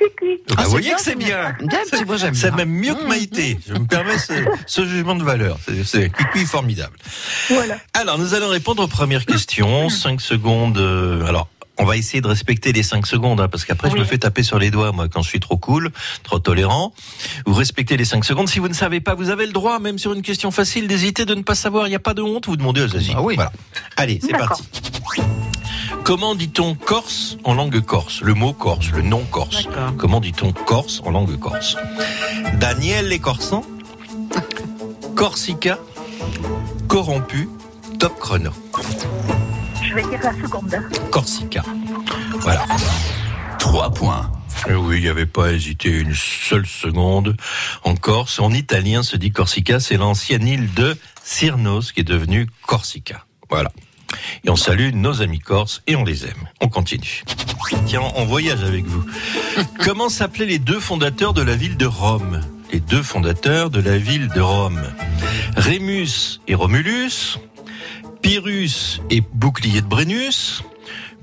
Bah, 0.00 0.54
Ah, 0.58 0.64
vous 0.64 0.70
voyez 0.70 0.88
bien, 0.88 0.96
que 0.96 1.02
c'est 1.02 1.14
bien. 1.14 1.56
Bien, 1.60 1.78
c'est 2.34 2.54
même 2.54 2.68
mieux 2.70 2.94
que 2.94 3.06
Maïté. 3.06 3.58
Je 3.66 3.74
me 3.74 3.86
permets 3.86 4.18
ce, 4.18 4.32
ce 4.66 4.84
jugement 4.86 5.14
de 5.14 5.22
valeur. 5.24 5.58
C'est- 5.84 6.10
cuit-cuit 6.10 6.44
formidable. 6.46 6.96
Voilà. 7.48 7.78
Alors, 7.94 8.18
nous 8.18 8.34
allons 8.34 8.48
répondre 8.48 8.82
aux 8.82 8.88
premières 8.88 9.24
questions. 9.24 9.88
5 9.88 10.20
secondes. 10.20 10.78
euh, 10.78 11.24
alors, 11.26 11.48
on 11.78 11.84
va 11.84 11.96
essayer 11.96 12.20
de 12.20 12.26
respecter 12.28 12.72
les 12.72 12.82
5 12.82 13.06
secondes, 13.06 13.40
hein, 13.40 13.48
parce 13.48 13.64
qu'après, 13.64 13.90
je 13.90 13.96
me 13.96 14.04
fais 14.04 14.18
taper 14.18 14.42
sur 14.42 14.58
les 14.58 14.70
doigts, 14.70 14.92
moi, 14.92 15.08
quand 15.08 15.22
je 15.22 15.28
suis 15.28 15.40
trop 15.40 15.56
cool, 15.56 15.90
trop 16.22 16.38
tolérant. 16.38 16.92
Vous 17.46 17.54
respectez 17.54 17.96
les 17.96 18.04
5 18.04 18.24
secondes. 18.24 18.48
Si 18.48 18.58
vous 18.58 18.68
ne 18.68 18.74
savez 18.74 19.00
pas, 19.00 19.14
vous 19.14 19.30
avez 19.30 19.46
le 19.46 19.52
droit, 19.52 19.78
même 19.78 19.98
sur 19.98 20.12
une 20.12 20.22
question 20.22 20.50
facile, 20.50 20.86
d'hésiter, 20.86 21.24
de 21.24 21.34
ne 21.34 21.42
pas 21.42 21.54
savoir. 21.54 21.86
Il 21.86 21.90
n'y 21.90 21.96
a 21.96 22.00
pas 22.00 22.14
de 22.14 22.22
honte. 22.22 22.46
Vous 22.46 22.56
demandez 22.56 22.86
Zazie. 22.86 23.12
Ah 23.16 23.22
oui. 23.22 23.36
Voilà. 23.36 23.52
Allez, 23.96 24.20
c'est 24.22 24.32
parti. 24.36 24.64
Comment 26.04 26.34
dit-on 26.34 26.74
corse 26.74 27.38
en 27.44 27.54
langue 27.54 27.80
corse? 27.80 28.20
Le 28.20 28.34
mot 28.34 28.52
corse, 28.52 28.90
le 28.90 29.00
nom 29.00 29.24
corse. 29.24 29.66
Comment 29.96 30.20
dit-on 30.20 30.52
corse 30.52 31.00
en 31.02 31.10
langue 31.10 31.38
corse? 31.38 31.76
Daniel 32.60 33.08
les 33.08 33.18
Corsans 33.18 33.64
Corsica 35.16 35.78
Corrompu 36.88 37.48
Top 37.98 38.18
chrono. 38.20 38.50
Je 39.82 39.94
vais 39.94 40.02
dire 40.02 40.20
la 40.22 40.34
seconde. 40.34 40.76
Corsica. 41.10 41.62
Voilà. 42.40 42.66
3 43.58 43.90
points. 43.94 44.30
Et 44.68 44.74
oui, 44.74 44.98
il 44.98 45.02
n'y 45.04 45.08
avait 45.08 45.24
pas 45.24 45.52
hésité 45.52 45.88
une 45.88 46.14
seule 46.14 46.66
seconde. 46.66 47.34
En 47.82 47.94
Corse, 47.96 48.40
en 48.40 48.52
italien 48.52 49.02
se 49.02 49.16
dit 49.16 49.32
Corsica, 49.32 49.80
c'est 49.80 49.96
l'ancienne 49.96 50.46
île 50.46 50.72
de 50.74 50.98
Cyrnos 51.22 51.92
qui 51.92 52.00
est 52.00 52.04
devenue 52.04 52.46
Corsica. 52.66 53.24
Voilà. 53.48 53.70
Et 54.44 54.50
on 54.50 54.56
salue 54.56 54.92
nos 54.94 55.22
amis 55.22 55.38
corses 55.38 55.82
et 55.86 55.96
on 55.96 56.04
les 56.04 56.24
aime. 56.24 56.48
On 56.60 56.68
continue. 56.68 57.22
Tiens, 57.86 58.02
on 58.16 58.24
voyage 58.24 58.62
avec 58.62 58.84
vous. 58.84 59.04
Comment 59.82 60.08
s'appelaient 60.08 60.46
les 60.46 60.58
deux 60.58 60.80
fondateurs 60.80 61.32
de 61.32 61.42
la 61.42 61.56
ville 61.56 61.76
de 61.76 61.86
Rome? 61.86 62.40
Les 62.72 62.80
deux 62.80 63.02
fondateurs 63.02 63.70
de 63.70 63.80
la 63.80 63.98
ville 63.98 64.28
de 64.28 64.40
Rome. 64.40 64.82
Rémus 65.56 66.40
et 66.48 66.54
Romulus, 66.54 67.38
Pyrrhus 68.20 69.00
et 69.10 69.22
Bouclier 69.32 69.80
de 69.80 69.86
Brennus, 69.86 70.62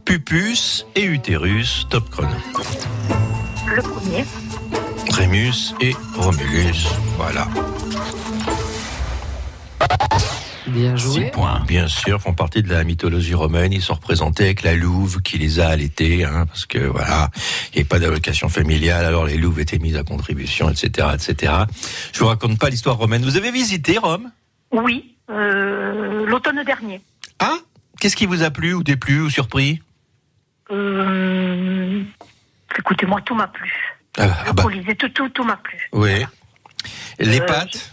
Pupus 0.06 0.86
et 0.96 1.04
Utérus, 1.04 1.88
top 1.90 2.10
chrono. 2.10 2.30
Le 3.68 3.82
premier. 3.82 4.26
Rémus 5.12 5.74
et 5.82 5.94
Romulus. 6.16 6.88
Voilà. 7.18 7.48
Bien 10.72 10.96
6 10.98 11.04
joué. 11.04 11.32
points. 11.32 11.64
Bien 11.68 11.88
sûr, 11.88 12.22
font 12.22 12.34
partie 12.34 12.64
de 12.64 12.70
la 12.70 12.84
mythologie 12.84 13.34
romaine. 13.34 13.72
Ils 13.74 13.82
sont 13.82 13.94
représentés 13.96 14.46
avec 14.46 14.64
la 14.64 14.74
louve 14.76 15.22
qui 15.22 15.38
les 15.38 15.60
a 15.60 15.68
allaités, 15.70 16.24
hein, 16.26 16.46
parce 16.48 16.66
que 16.66 16.80
voilà, 16.80 17.30
il 17.70 17.76
n'y 17.76 17.80
avait 17.82 17.88
pas 17.88 18.00
d'allocation 18.00 18.50
familiale, 18.50 19.06
alors 19.06 19.26
les 19.26 19.38
louves 19.38 19.60
étaient 19.60 19.80
mises 19.80 19.98
à 19.98 20.04
contribution, 20.04 20.70
etc., 20.70 21.08
etc. 21.14 21.54
Je 22.14 22.20
vous 22.20 22.28
raconte 22.28 22.58
pas 22.60 22.70
l'histoire 22.70 22.98
romaine. 22.98 23.24
Vous 23.24 23.38
avez 23.38 23.52
visité 23.52 23.98
Rome? 23.98 24.32
Oui, 24.72 25.16
euh, 25.30 26.26
l'automne 26.26 26.64
dernier. 26.66 27.02
Ah 27.40 27.58
Qu'est-ce 28.00 28.16
qui 28.16 28.26
vous 28.26 28.42
a 28.44 28.50
plu 28.50 28.74
ou 28.74 28.84
déplu 28.84 29.22
ou 29.22 29.30
surpris? 29.30 29.82
Euh, 30.72 32.02
écoutez, 32.78 33.06
moi, 33.06 33.22
tout 33.22 33.36
m'a 33.36 33.48
plu. 33.48 33.72
ah, 34.18 34.26
Le 34.26 34.32
ah 34.48 34.54
bah, 34.54 34.64
Colisée, 34.64 34.96
tout, 34.96 35.10
tout, 35.10 35.30
tout 35.30 35.44
m'a 35.44 35.58
plu. 35.58 35.78
oui. 35.94 36.26
Les 37.20 37.40
Euh, 37.40 37.46
pâtes, 37.46 37.92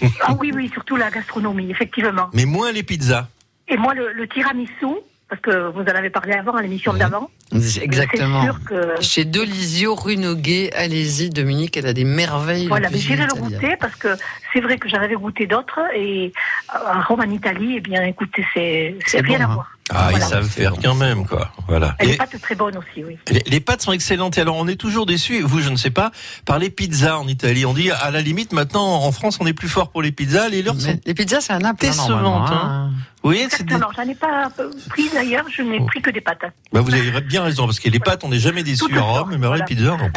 Ah 0.22 0.34
oui, 0.38 0.52
oui, 0.54 0.70
surtout 0.72 0.96
la 0.96 1.10
gastronomie, 1.10 1.70
effectivement. 1.70 2.28
mais 2.34 2.44
moins 2.44 2.72
les 2.72 2.82
pizzas. 2.82 3.28
Et 3.68 3.76
moi, 3.76 3.94
le, 3.94 4.12
le 4.12 4.28
tiramisu, 4.28 4.86
parce 5.28 5.40
que 5.42 5.70
vous 5.70 5.82
en 5.82 5.94
avez 5.94 6.10
parlé 6.10 6.32
avant 6.32 6.52
à 6.56 6.62
l'émission 6.62 6.92
d'avant. 6.92 7.30
Exactement. 7.52 8.42
Sûr 8.42 8.58
que. 8.64 9.00
Chez 9.00 9.24
Delisio, 9.24 9.94
rue 9.94 10.16
Noguet, 10.16 10.72
allez-y, 10.74 11.30
Dominique, 11.30 11.76
elle 11.76 11.86
a 11.86 11.92
des 11.92 12.04
merveilles. 12.04 12.66
Voilà, 12.66 12.90
mais 12.90 12.98
j'irai 12.98 13.26
le 13.26 13.40
goûter 13.40 13.76
parce 13.76 13.94
que 13.94 14.08
c'est 14.52 14.60
vrai 14.60 14.78
que 14.78 14.88
j'en 14.88 14.98
avais 14.98 15.14
goûté 15.14 15.46
d'autres 15.46 15.80
et 15.94 16.32
à 16.68 17.00
Rome, 17.02 17.20
en 17.20 17.30
Italie, 17.30 17.74
eh 17.76 17.80
bien, 17.80 18.02
écoutez, 18.04 18.44
c'est 18.54 19.20
rien 19.20 19.38
bon, 19.38 19.44
à 19.44 19.46
hein. 19.46 19.54
voir. 19.54 19.70
Ah, 19.92 20.08
Voilà. 20.10 20.24
ils 20.24 20.28
savent 20.28 20.48
faire 20.48 20.74
quand 20.82 20.94
même, 20.94 21.26
quoi. 21.26 21.52
Voilà. 21.68 21.96
Et 22.00 22.06
les 22.06 22.16
pâtes 22.16 22.40
très 22.40 22.54
bonnes 22.54 22.76
aussi, 22.76 23.04
oui. 23.04 23.18
Les, 23.30 23.42
les 23.46 23.60
pâtes 23.60 23.82
sont 23.82 23.92
excellentes. 23.92 24.38
Et 24.38 24.40
alors, 24.40 24.56
on 24.56 24.68
est 24.68 24.76
toujours 24.76 25.06
déçus, 25.06 25.40
vous, 25.42 25.60
je 25.60 25.68
ne 25.68 25.76
sais 25.76 25.90
pas, 25.90 26.10
par 26.44 26.58
les 26.58 26.70
pizzas 26.70 27.18
en 27.18 27.26
Italie. 27.26 27.66
On 27.66 27.74
dit, 27.74 27.90
à 27.90 28.10
la 28.10 28.20
limite, 28.20 28.52
maintenant, 28.52 29.02
en 29.04 29.12
France, 29.12 29.38
on 29.40 29.46
est 29.46 29.52
plus 29.52 29.68
fort 29.68 29.90
pour 29.90 30.02
les 30.02 30.12
pizzas. 30.12 30.48
Les 30.48 30.62
leurs 30.62 30.80
sont... 30.80 30.98
les 31.04 31.14
pizzas, 31.14 31.40
c'est 31.40 31.52
un 31.52 31.64
hein, 31.64 31.74
Décevantes, 31.78 32.50
hein. 32.50 32.60
hein. 32.62 32.90
Vous 33.22 33.28
voyez, 33.28 33.48
c'est 33.50 33.64
des- 33.64 33.74
Exactement, 33.74 33.92
j'en 33.94 34.10
ai 34.10 34.14
pas 34.14 34.48
pris 34.88 35.10
d'ailleurs, 35.12 35.44
je 35.54 35.60
n'ai 35.60 35.78
pris 35.84 36.00
que 36.00 36.08
des 36.10 36.22
pâtes. 36.22 36.40
bah, 36.72 36.80
vous 36.80 36.94
avez 36.94 37.20
bien 37.20 37.42
raison, 37.42 37.66
parce 37.66 37.78
que 37.78 37.90
les 37.90 37.98
pâtes, 37.98 38.24
on 38.24 38.30
n'est 38.30 38.38
jamais 38.38 38.62
déçus 38.62 38.86
Tout 38.88 38.96
à 38.96 39.00
Rome, 39.02 39.30
fait, 39.32 39.36
mais 39.36 39.44
alors 39.46 39.56
les 39.56 39.64
voilà. 39.76 39.96
pizzas, 39.96 39.96
non. 39.98 40.10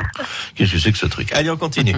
Qu'est-ce 0.55 0.71
que 0.71 0.77
c'est 0.77 0.91
que 0.93 0.97
ce 0.97 1.07
truc? 1.07 1.33
Allez, 1.33 1.49
on 1.49 1.57
continue. 1.57 1.95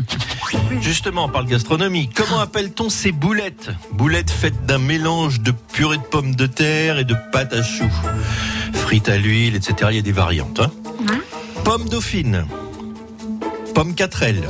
Justement, 0.82 1.26
on 1.26 1.30
parle 1.30 1.46
gastronomie. 1.46 2.10
Comment 2.10 2.40
appelle-t-on 2.40 2.90
ces 2.90 3.12
boulettes? 3.12 3.70
Boulettes 3.92 4.32
faites 4.32 4.66
d'un 4.66 4.80
mélange 4.80 5.42
de 5.42 5.52
purée 5.52 5.98
de 5.98 6.02
pommes 6.04 6.34
de 6.36 6.48
terre 6.48 6.98
et 6.98 7.04
de 7.04 7.16
pâte 7.32 7.54
à 7.54 7.62
choux. 7.66 7.92
Frites 8.74 9.10
à 9.10 9.18
l'huile, 9.18 9.56
etc. 9.56 9.90
Il 9.92 9.96
y 9.98 10.00
a 10.00 10.02
des 10.02 10.12
variantes. 10.12 10.60
Hein 10.62 10.72
Mhm. 11.00 11.22
Pomme 11.64 11.90
dauphine. 11.90 12.46
Pomme 13.74 13.94
4L. 13.94 14.44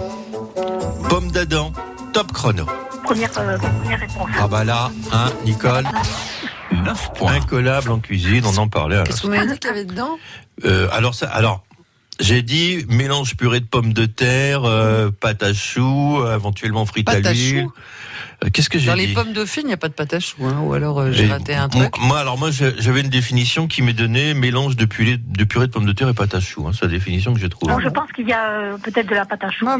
Pomme 1.10 1.32
d'Adam. 1.32 1.72
Top 2.14 2.32
chrono. 2.32 2.66
Première, 3.04 3.30
euh, 3.38 3.58
première 3.58 4.00
réponse. 4.00 4.30
Ah 4.40 4.48
bah 4.48 4.64
là, 4.64 4.90
hein, 5.12 5.30
Nicole, 5.46 5.84
9 6.72 7.14
points. 7.14 7.34
incollable 7.34 7.92
en 7.92 8.00
cuisine, 8.00 8.44
on 8.46 8.58
en 8.58 8.68
parlait. 8.68 8.98
à 8.98 9.04
Qu'est-ce 9.04 9.22
que 9.22 9.28
vous 9.28 9.34
m'avez 9.34 9.48
dit 9.52 9.60
qu'il 9.60 9.70
y 9.70 9.74
avait 9.74 9.86
dedans? 9.86 10.18
Euh, 10.64 10.88
alors, 10.92 11.14
ça, 11.14 11.28
alors, 11.28 11.65
j'ai 12.20 12.42
dit 12.42 12.86
mélange 12.90 13.36
purée 13.36 13.60
de 13.60 13.66
pommes 13.66 13.94
de 13.94 14.06
terre, 14.06 14.64
euh, 14.66 15.10
pâte 15.12 15.44
à 15.44 15.54
choux, 15.54 16.20
euh, 16.22 16.36
éventuellement 16.36 16.86
frites 16.86 17.06
Pâte 17.06 17.26
à 17.26 17.30
à 17.30 17.34
l'huile. 17.34 17.64
choux 17.64 17.74
Euh, 18.44 18.50
Qu'est-ce 18.52 18.70
que 18.70 18.78
j'ai 18.80 18.88
Dans 18.88 18.96
dit 18.96 19.08
les 19.08 19.14
pommes 19.14 19.32
dauphines, 19.32 19.64
il 19.64 19.68
n'y 19.68 19.74
a 19.74 19.78
pas 19.78 19.88
de 19.88 19.94
pâte 19.94 20.14
à 20.14 20.20
choux, 20.20 20.46
hein, 20.46 20.60
ou 20.62 20.74
alors 20.74 21.00
euh, 21.00 21.12
j'ai 21.14 21.26
raté 21.28 21.56
un 21.56 21.70
moi- 21.74 21.88
truc. 21.90 21.98
Moi, 22.06 22.20
alors 22.20 22.38
moi, 22.38 22.50
j'avais 22.52 23.00
une 23.02 23.08
définition 23.10 23.68
qui 23.68 23.82
m'est 23.82 23.94
donnée 23.94 24.34
mélange 24.34 24.76
de 24.76 24.84
purée, 24.86 25.18
de 25.18 25.44
purée 25.46 25.68
de 25.68 25.72
pommes 25.72 25.86
de 25.86 25.94
terre 25.94 26.10
et 26.10 26.14
pâte 26.14 26.36
à 26.36 26.42
choux. 26.42 26.68
Hein, 26.68 26.72
c'est 26.74 26.84
la 26.86 26.92
définition 26.92 27.34
que 27.34 27.40
j'ai 27.40 27.48
trouvée. 27.50 27.72
Non, 27.72 27.80
je 27.80 27.88
pense 27.90 28.12
qu'il 28.12 28.28
y 28.28 28.34
a 28.34 28.50
euh, 28.50 28.78
peut-être 28.78 29.08
de 29.08 29.16
la 29.16 29.26
pâte 29.26 29.44
à 29.46 29.52
choux. 29.52 29.68
Ah 29.70 29.78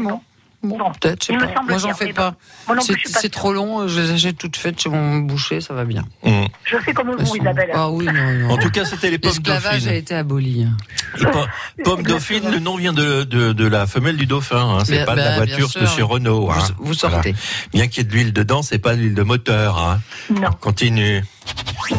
bon. 0.66 0.78
peut-être, 1.00 1.22
je 1.26 1.32
sais 1.32 1.38
pas. 1.38 1.62
Moi, 1.68 1.78
j'en 1.78 1.94
fais 1.94 2.12
pas. 2.12 2.34
bon. 2.68 2.74
C'est 3.06 3.30
trop 3.30 3.52
long, 3.52 3.80
euh, 3.82 3.88
je 3.88 4.00
les 4.00 4.10
achète 4.12 4.38
toutes 4.38 4.56
faites 4.56 4.80
chez 4.80 4.88
mon 4.88 5.18
boucher, 5.18 5.60
ça 5.60 5.74
va 5.74 5.84
bien. 5.84 6.04
Hum. 6.24 6.46
Je 6.64 6.76
fais 6.78 6.92
comme 6.92 7.12
vous, 7.16 7.36
Isabelle. 7.36 7.70
Ah 7.74 7.90
oui, 7.90 8.06
non, 8.06 8.12
non. 8.48 8.50
En 8.50 8.58
tout 8.58 8.70
cas, 8.70 8.84
c'était 8.84 9.10
les 9.10 9.18
pommes 9.18 9.30
L'esclavage 9.32 9.66
a 9.66 9.78
dauphines. 9.78 9.92
été 9.92 10.14
aboli. 10.14 10.64
hein. 10.64 10.76
Et 11.20 11.24
po- 11.24 11.46
pomme 11.84 12.02
dauphine, 12.02 12.50
le 12.50 12.58
nom 12.58 12.76
vient 12.76 12.92
de, 12.92 13.24
de, 13.24 13.52
de 13.52 13.66
la 13.66 13.86
femelle 13.86 14.16
du 14.16 14.26
dauphin. 14.26 14.76
Hein. 14.78 14.84
C'est 14.84 15.04
pas 15.04 15.12
de 15.12 15.20
la 15.20 15.30
bah, 15.30 15.36
voiture 15.36 15.68
de 15.80 15.86
chez 15.86 16.02
Renault. 16.02 16.50
Hein. 16.50 16.56
Vous, 16.78 16.86
vous 16.88 16.94
sortez. 16.94 17.32
Voilà. 17.32 17.38
Bien 17.72 17.86
qu'il 17.88 17.98
y 17.98 18.06
ait 18.06 18.08
de 18.08 18.12
l'huile 18.14 18.32
dedans, 18.32 18.62
c'est 18.62 18.78
pas 18.78 18.94
de 18.96 19.00
l'huile 19.00 19.14
de 19.14 19.22
moteur. 19.22 19.78
Hein. 19.78 20.00
Non. 20.30 20.50
Continue. 20.60 21.22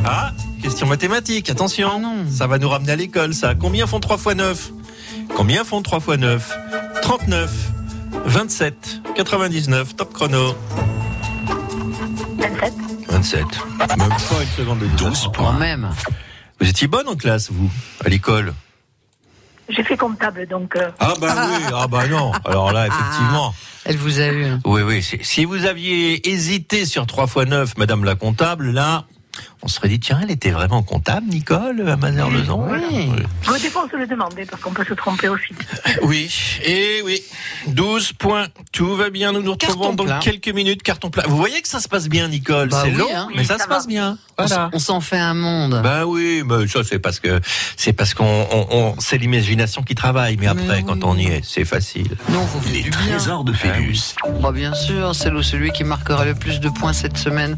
Ah, 0.05 0.31
question 0.61 0.87
mathématique, 0.87 1.49
attention. 1.49 1.89
Ah 1.95 1.99
non. 1.99 2.25
Ça 2.29 2.47
va 2.47 2.57
nous 2.59 2.67
ramener 2.69 2.91
à 2.91 2.95
l'école, 2.95 3.33
ça. 3.33 3.55
Combien 3.55 3.87
font 3.87 3.99
3 3.99 4.17
fois 4.17 4.35
9 4.35 4.71
Combien 5.35 5.63
font 5.63 5.81
3 5.81 5.99
fois 5.99 6.17
9 6.17 6.51
39, 7.01 7.51
27, 8.27 9.01
99, 9.15 9.95
top 9.95 10.13
chrono. 10.13 10.55
27. 12.37 12.73
27. 13.09 13.45
Même 13.97 14.09
pas 14.09 14.43
une 14.43 14.49
seconde 14.55 14.79
de 14.79 14.87
12 14.97 15.21
Quand 15.25 15.31
points. 15.31 15.53
même. 15.53 15.89
Vous 16.59 16.67
étiez 16.69 16.87
bonne 16.87 17.07
en 17.07 17.15
classe, 17.15 17.51
vous, 17.51 17.69
à 18.03 18.09
l'école 18.09 18.53
J'ai 19.69 19.83
fait 19.83 19.95
comptable, 19.97 20.45
donc 20.47 20.75
euh, 20.75 20.89
Ah 20.99 21.13
bah 21.19 21.33
oui, 21.49 21.63
ah 21.73 21.87
bah 21.87 22.07
non. 22.07 22.31
Alors 22.45 22.71
là, 22.73 22.87
effectivement. 22.87 23.53
Elle 23.85 23.97
vous 23.97 24.19
a 24.19 24.27
eu. 24.27 24.45
Oui, 24.65 24.81
oui. 24.81 25.01
si- 25.01 25.19
Si 25.23 25.45
vous 25.45 25.65
aviez 25.65 26.27
hésité 26.29 26.85
sur 26.85 27.05
3 27.07 27.25
x 27.25 27.49
9, 27.49 27.77
Madame 27.77 28.03
la 28.03 28.15
comptable, 28.15 28.71
là, 28.71 29.05
on 29.63 29.67
se 29.67 29.75
serait 29.75 29.89
dit, 29.89 29.99
tiens, 29.99 30.19
elle 30.23 30.31
était 30.31 30.51
vraiment 30.51 30.83
comptable, 30.83 31.27
Nicole, 31.27 31.87
à 31.89 31.95
Mazères-Lezon 31.97 32.67
Oui. 32.71 33.09
bon, 33.45 33.53
des 33.53 33.69
fois 33.69 33.83
on 33.85 33.89
se 33.89 33.95
le 33.97 34.07
demandait 34.07 34.45
parce 34.45 34.61
qu'on 34.61 34.71
peut 34.71 34.85
se 34.87 34.93
tromper 34.93 35.27
aussi. 35.29 35.53
Oui, 36.03 36.29
et 36.63 37.01
oui. 37.03 37.21
12 37.67 38.13
points. 38.13 38.47
Tout 38.71 38.95
va 38.95 39.09
bien. 39.09 39.31
Nous 39.31 39.41
nous 39.41 39.51
retrouvons 39.51 39.93
dans 39.93 40.19
quelques 40.19 40.49
minutes. 40.49 40.83
Carton 40.83 41.09
plat. 41.09 41.23
Vous 41.27 41.35
voyez 41.37 41.61
que 41.61 41.67
ça 41.67 41.79
se 41.79 41.87
passe 41.87 42.07
bien, 42.07 42.27
Nicole. 42.27 42.69
Bah 42.69 42.81
c'est 42.83 42.91
oui, 42.91 42.97
long, 42.97 43.07
hein. 43.13 43.27
mais 43.35 43.43
ça, 43.43 43.55
Oui, 43.55 43.59
ça 43.59 43.63
se 43.63 43.69
va. 43.69 43.75
passe 43.75 43.87
bien. 43.87 44.17
On 44.37 44.43
s- 44.43 44.49
Voilà. 44.49 44.69
On 44.73 44.79
s'en 44.79 45.01
fait 45.01 45.17
un 45.17 45.33
monde. 45.33 45.81
Bah 45.83 46.05
oui, 46.05 46.43
mais 46.45 46.67
ça 46.67 46.83
c'est 46.83 46.99
parce 46.99 47.19
que 47.19 47.39
c'est 47.75 47.93
parce 47.93 48.13
qu'on 48.13 48.47
on, 48.51 48.67
on- 48.69 48.95
c'est 48.99 49.17
l'imagination 49.17 49.81
qui 49.81 49.95
travaille, 49.95 50.37
mais 50.37 50.47
après 50.47 50.83
quand 50.83 50.93
oui. 50.95 51.01
on 51.03 51.17
y 51.17 51.25
est, 51.25 51.41
c'est 51.43 51.65
facile. 51.65 52.15
non, 52.29 52.41
vous 52.41 52.61
Les 52.71 52.83
du 52.83 52.89
bien. 52.89 52.99
trésors 52.99 53.43
de 53.43 53.53
Phébus. 53.53 53.99
Oh, 54.43 54.51
bien 54.51 54.73
sûr, 54.75 55.15
c'est 55.15 55.29
le- 55.31 55.41
celui 55.43 55.71
qui 55.71 55.83
marquera 55.83 56.25
le 56.25 56.35
plus 56.35 56.59
de 56.59 56.69
points 56.69 56.93
cette 56.93 57.17
semaine 57.17 57.57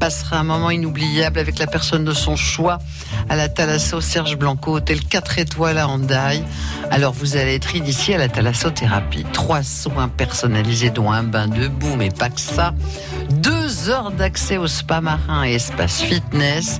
passera 0.00 0.38
un 0.38 0.44
moment 0.44 0.70
inoubliable 0.70 1.25
avec 1.34 1.58
la 1.58 1.66
personne 1.66 2.04
de 2.04 2.12
son 2.12 2.36
choix 2.36 2.78
à 3.28 3.34
la 3.34 3.48
Thalasso 3.48 4.00
Serge 4.00 4.36
Blanco, 4.36 4.76
hôtel 4.76 5.00
4 5.00 5.38
étoiles 5.38 5.78
à 5.78 5.88
Handaï. 5.88 6.42
Alors 6.90 7.12
vous 7.12 7.36
allez 7.36 7.54
être 7.56 7.74
initié 7.74 8.14
à 8.14 8.18
la 8.18 8.28
thalassothérapie. 8.28 9.26
Trois 9.32 9.62
soins 9.62 10.08
personnalisés 10.08 10.90
dont 10.90 11.10
un 11.10 11.24
bain 11.24 11.48
debout, 11.48 11.96
mais 11.96 12.10
pas 12.10 12.28
que 12.28 12.40
ça. 12.40 12.74
Deux 13.30 13.90
heures 13.90 14.12
d'accès 14.12 14.56
au 14.56 14.68
spa 14.68 15.00
marin 15.00 15.44
et 15.44 15.54
espace 15.54 16.00
fitness. 16.02 16.78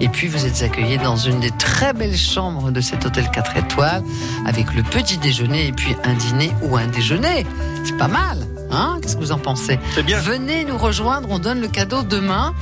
Et 0.00 0.08
puis 0.08 0.28
vous 0.28 0.44
êtes 0.44 0.62
accueillis 0.62 0.98
dans 0.98 1.16
une 1.16 1.40
des 1.40 1.52
très 1.52 1.92
belles 1.94 2.16
chambres 2.16 2.70
de 2.70 2.80
cet 2.80 3.06
hôtel 3.06 3.30
4 3.30 3.56
étoiles 3.56 4.02
avec 4.46 4.74
le 4.74 4.82
petit 4.82 5.16
déjeuner 5.16 5.68
et 5.68 5.72
puis 5.72 5.96
un 6.04 6.14
dîner 6.14 6.52
ou 6.62 6.76
un 6.76 6.86
déjeuner. 6.86 7.46
C'est 7.84 7.96
pas 7.96 8.08
mal, 8.08 8.46
hein 8.70 8.98
Qu'est-ce 9.02 9.16
que 9.16 9.20
vous 9.20 9.32
en 9.32 9.38
pensez 9.38 9.78
C'est 9.94 10.02
bien. 10.02 10.18
Venez 10.18 10.64
nous 10.64 10.78
rejoindre, 10.78 11.28
on 11.30 11.38
donne 11.38 11.60
le 11.60 11.68
cadeau 11.68 12.02
demain 12.02 12.52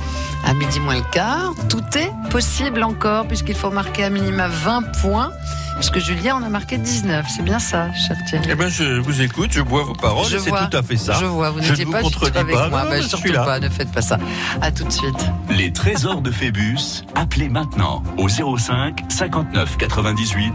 à 0.45 0.53
midi 0.53 0.79
moins 0.79 0.95
le 0.95 1.03
quart. 1.11 1.53
Tout 1.69 1.83
est 1.97 2.11
possible 2.29 2.83
encore 2.83 3.27
puisqu'il 3.27 3.55
faut 3.55 3.71
marquer 3.71 4.03
à 4.03 4.09
minima 4.09 4.47
20 4.47 4.81
points. 5.01 5.31
Puisque 5.77 5.99
Julien 5.99 6.35
en 6.37 6.43
a 6.43 6.47
marqué 6.47 6.77
19, 6.77 7.25
c'est 7.35 7.43
bien 7.43 7.59
ça, 7.59 7.93
cher 7.93 8.15
Thierry. 8.29 8.45
Eh 8.49 8.55
ben 8.55 8.69
je 8.69 8.97
vous 9.01 9.19
écoute, 9.21 9.49
je 9.51 9.59
bois 9.61 9.83
vos 9.83 9.91
paroles, 9.93 10.25
Je 10.29 10.37
et 10.37 10.39
c'est 10.39 10.49
tout 10.49 10.77
à 10.77 10.81
fait 10.81 10.95
ça. 10.95 11.17
Je 11.19 11.25
vois, 11.25 11.49
vous 11.49 11.59
n'étiez 11.59 11.85
pas 11.85 12.01
du 12.01 12.07
avec 12.37 12.55
pas. 12.55 12.69
moi. 12.69 12.83
Non, 12.85 12.89
Ben, 12.89 12.95
je 12.95 13.01
suis 13.01 13.09
surtout 13.09 13.33
là. 13.33 13.43
pas, 13.43 13.59
ne 13.59 13.67
faites 13.67 13.91
pas 13.91 14.01
ça. 14.01 14.17
À 14.61 14.71
tout 14.71 14.85
de 14.85 14.89
suite. 14.91 15.17
Les 15.49 15.73
trésors 15.73 16.21
de 16.21 16.31
Phébus. 16.31 17.03
Appelez 17.15 17.49
maintenant 17.49 18.03
au 18.17 18.29
05 18.29 19.03
59 19.09 19.75
98 19.77 20.53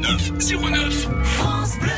09 0.00 0.32
09. 0.38 1.08
France 1.22 1.72
Bleu 1.78 1.90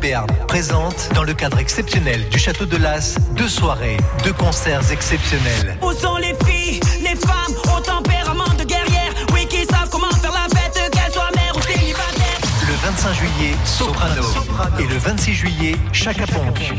Béarn 0.00 0.28
présente, 0.46 1.08
dans 1.14 1.24
le 1.24 1.34
cadre 1.34 1.58
exceptionnel 1.58 2.28
du 2.28 2.38
Château 2.38 2.66
de 2.66 2.76
Las, 2.76 3.16
deux 3.36 3.48
soirées, 3.48 3.96
deux 4.22 4.32
concerts 4.32 4.92
exceptionnels. 4.92 5.76
Où 5.82 5.92
sont 5.92 6.16
les 6.16 6.34
filles, 6.46 6.80
les 7.00 7.16
femmes 7.16 7.54
au 7.76 7.80
tempérament 7.80 8.48
de 8.58 8.64
guerrière? 8.64 9.12
Oui, 9.32 9.46
qui 9.46 9.64
savent 9.66 9.88
comment 9.90 10.10
faire 10.10 10.32
la 10.32 10.48
fête, 10.56 10.90
qu'elles 10.92 11.12
soient 11.12 11.30
mères 11.34 11.56
ou 11.56 11.60
célibataires 11.62 12.40
Le 12.66 12.74
25 12.86 13.12
juillet, 13.14 13.54
Soprano. 13.64 14.22
Et 14.78 14.86
le 14.86 14.98
26 14.98 15.34
juillet, 15.34 15.76
Chaka 15.92 16.26
Ponk. 16.26 16.72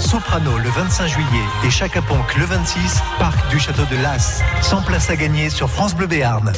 Soprano 0.00 0.58
le 0.58 0.70
25 0.70 1.06
juillet 1.08 1.44
et 1.66 1.70
Chaka 1.70 2.00
Ponk 2.00 2.36
le 2.36 2.44
26, 2.44 3.02
parc 3.18 3.48
du 3.50 3.58
Château 3.58 3.84
de 3.90 4.00
Las. 4.02 4.42
100 4.62 4.82
places 4.82 5.10
à 5.10 5.16
gagner 5.16 5.50
sur 5.50 5.68
France 5.68 5.94
Bleu 5.94 6.06
Béarn. 6.06 6.52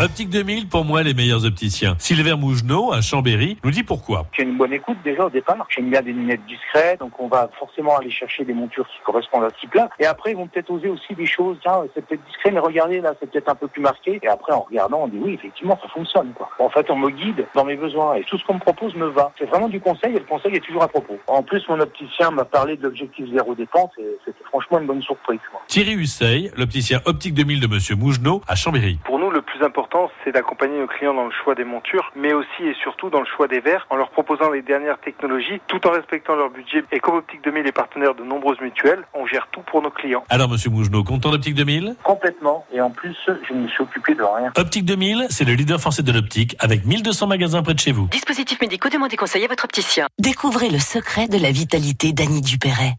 Optique 0.00 0.30
2000, 0.30 0.68
pour 0.68 0.84
moi, 0.84 1.02
les 1.02 1.12
meilleurs 1.12 1.44
opticiens. 1.44 1.96
Sylvain 1.98 2.36
Mougenot, 2.36 2.92
à 2.92 3.00
Chambéry, 3.00 3.58
nous 3.64 3.72
dit 3.72 3.82
pourquoi. 3.82 4.26
J'ai 4.32 4.44
une 4.44 4.56
bonne 4.56 4.72
écoute 4.72 4.96
déjà 5.02 5.26
au 5.26 5.30
départ. 5.30 5.66
J'aime 5.68 5.90
bien 5.90 6.02
des 6.02 6.12
lunettes 6.12 6.46
discrètes, 6.46 7.00
donc 7.00 7.18
on 7.18 7.26
va 7.26 7.50
forcément 7.58 7.96
aller 7.96 8.10
chercher 8.10 8.44
des 8.44 8.52
montures 8.52 8.86
qui 8.86 9.02
correspondent 9.04 9.42
à 9.42 9.48
ce 9.50 9.58
type-là. 9.58 9.90
Et 9.98 10.06
après, 10.06 10.30
ils 10.30 10.36
vont 10.36 10.46
peut-être 10.46 10.70
oser 10.70 10.86
aussi 10.88 11.16
des 11.16 11.26
choses. 11.26 11.58
Tiens, 11.62 11.82
c'est 11.96 12.06
peut-être 12.06 12.24
discret, 12.28 12.52
mais 12.52 12.60
regardez 12.60 13.00
là, 13.00 13.14
c'est 13.18 13.28
peut-être 13.28 13.48
un 13.48 13.56
peu 13.56 13.66
plus 13.66 13.82
marqué. 13.82 14.20
Et 14.22 14.28
après, 14.28 14.52
en 14.52 14.60
regardant, 14.60 15.00
on 15.02 15.08
dit 15.08 15.18
oui, 15.20 15.34
effectivement, 15.34 15.76
ça 15.82 15.88
fonctionne. 15.88 16.32
Quoi. 16.32 16.48
En 16.60 16.70
fait, 16.70 16.88
on 16.92 16.96
me 16.96 17.10
guide 17.10 17.48
dans 17.56 17.64
mes 17.64 17.74
besoins 17.76 18.14
et 18.14 18.22
tout 18.22 18.38
ce 18.38 18.44
qu'on 18.44 18.54
me 18.54 18.60
propose 18.60 18.94
me 18.94 19.06
va. 19.06 19.32
C'est 19.36 19.46
vraiment 19.46 19.68
du 19.68 19.80
conseil 19.80 20.14
et 20.14 20.20
le 20.20 20.26
conseil 20.26 20.54
est 20.54 20.60
toujours 20.60 20.84
à 20.84 20.88
propos. 20.88 21.18
En 21.26 21.42
plus, 21.42 21.68
mon 21.68 21.80
opticien 21.80 22.30
m'a 22.30 22.44
parlé 22.44 22.76
de 22.76 22.84
l'objectif 22.84 23.26
zéro 23.32 23.56
dépense 23.56 23.90
et 23.98 24.06
c'était 24.24 24.44
franchement 24.44 24.78
une 24.78 24.86
bonne 24.86 25.02
surprise. 25.02 25.40
quoi. 25.50 25.60
Thierry 25.66 25.94
Husseil, 25.94 26.52
l'opticien 26.56 27.00
Optique 27.04 27.34
2000 27.34 27.58
de 27.58 27.66
Monsieur 27.66 27.96
Mougenot, 27.96 28.42
à 28.46 28.54
Chambéry. 28.54 29.00
Pour 29.04 29.18
nous, 29.18 29.30
le 29.30 29.42
plus 29.42 29.60
important, 29.64 29.87
c'est 30.24 30.32
d'accompagner 30.32 30.78
nos 30.78 30.86
clients 30.86 31.14
dans 31.14 31.24
le 31.24 31.32
choix 31.44 31.54
des 31.54 31.64
montures, 31.64 32.12
mais 32.16 32.32
aussi 32.32 32.62
et 32.62 32.74
surtout 32.82 33.10
dans 33.10 33.20
le 33.20 33.26
choix 33.26 33.48
des 33.48 33.60
verres, 33.60 33.86
en 33.90 33.96
leur 33.96 34.10
proposant 34.10 34.50
les 34.50 34.62
dernières 34.62 34.98
technologies, 34.98 35.60
tout 35.66 35.86
en 35.86 35.90
respectant 35.90 36.34
leur 36.34 36.50
budget. 36.50 36.84
Et 36.92 37.00
comme 37.00 37.16
Optique 37.16 37.42
2000 37.44 37.66
est 37.66 37.72
partenaire 37.72 38.14
de 38.14 38.22
nombreuses 38.22 38.60
mutuelles, 38.60 39.04
on 39.14 39.26
gère 39.26 39.48
tout 39.50 39.62
pour 39.62 39.82
nos 39.82 39.90
clients. 39.90 40.24
Alors, 40.28 40.48
Monsieur 40.48 40.70
Mougenot, 40.70 41.04
content 41.04 41.30
d'Optique 41.30 41.54
2000 41.54 41.96
Complètement. 42.02 42.66
Et 42.72 42.80
en 42.80 42.90
plus, 42.90 43.16
je 43.26 43.54
ne 43.54 43.60
me 43.60 43.68
suis 43.68 43.82
occupé 43.82 44.14
de 44.14 44.22
rien. 44.22 44.52
Optique 44.56 44.84
2000, 44.84 45.26
c'est 45.30 45.44
le 45.44 45.54
leader 45.54 45.80
français 45.80 46.02
de 46.02 46.12
l'optique, 46.12 46.56
avec 46.58 46.84
1200 46.84 47.26
magasins 47.26 47.62
près 47.62 47.74
de 47.74 47.80
chez 47.80 47.92
vous. 47.92 48.06
Dispositifs 48.08 48.60
médicaux, 48.60 48.88
demandez 48.88 49.16
conseil 49.16 49.44
à 49.44 49.48
votre 49.48 49.64
opticien. 49.64 50.06
Découvrez 50.18 50.68
le 50.70 50.78
secret 50.78 51.28
de 51.28 51.38
la 51.38 51.50
vitalité 51.50 52.12
d'Annie 52.12 52.42
Dupéret. 52.42 52.94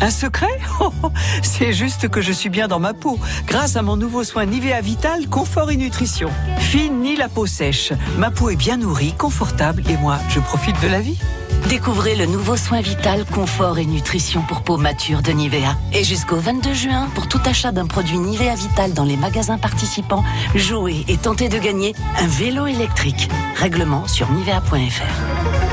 Un 0.00 0.10
secret? 0.10 0.46
Oh, 0.78 0.92
oh, 1.02 1.10
C'est 1.42 1.72
juste 1.72 2.08
que 2.10 2.20
je 2.20 2.30
suis 2.30 2.50
bien 2.50 2.68
dans 2.68 2.78
ma 2.78 2.92
peau, 2.92 3.18
grâce 3.46 3.76
à 3.76 3.82
mon 3.82 3.96
nouveau 3.96 4.24
soin 4.24 4.44
Nivea 4.44 4.80
Vital 4.82 5.26
Confort 5.28 5.70
et 5.70 5.76
Nutrition. 5.76 6.25
Fine 6.58 7.00
ni 7.00 7.16
la 7.16 7.28
peau 7.28 7.46
sèche, 7.46 7.92
ma 8.18 8.30
peau 8.30 8.50
est 8.50 8.56
bien 8.56 8.76
nourrie, 8.76 9.14
confortable 9.16 9.82
et 9.88 9.96
moi, 9.96 10.18
je 10.28 10.40
profite 10.40 10.80
de 10.82 10.88
la 10.88 11.00
vie. 11.00 11.18
Découvrez 11.68 12.14
le 12.14 12.26
nouveau 12.26 12.56
soin 12.56 12.80
vital, 12.80 13.24
confort 13.24 13.78
et 13.78 13.86
nutrition 13.86 14.42
pour 14.42 14.62
peau 14.62 14.76
mature 14.76 15.20
de 15.20 15.32
Nivea. 15.32 15.76
Et 15.92 16.04
jusqu'au 16.04 16.36
22 16.36 16.72
juin, 16.72 17.08
pour 17.14 17.28
tout 17.28 17.40
achat 17.44 17.72
d'un 17.72 17.86
produit 17.86 18.18
Nivea 18.18 18.54
Vital 18.54 18.92
dans 18.92 19.04
les 19.04 19.16
magasins 19.16 19.58
participants, 19.58 20.22
jouez 20.54 21.04
et 21.08 21.16
tentez 21.16 21.48
de 21.48 21.58
gagner 21.58 21.94
un 22.20 22.26
vélo 22.28 22.66
électrique. 22.66 23.28
Règlement 23.56 24.06
sur 24.06 24.30
nivea.fr. 24.30 25.65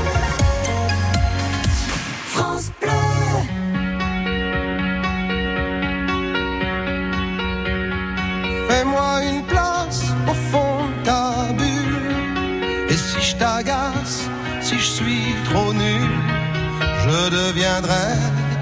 deviendrai 17.54 18.10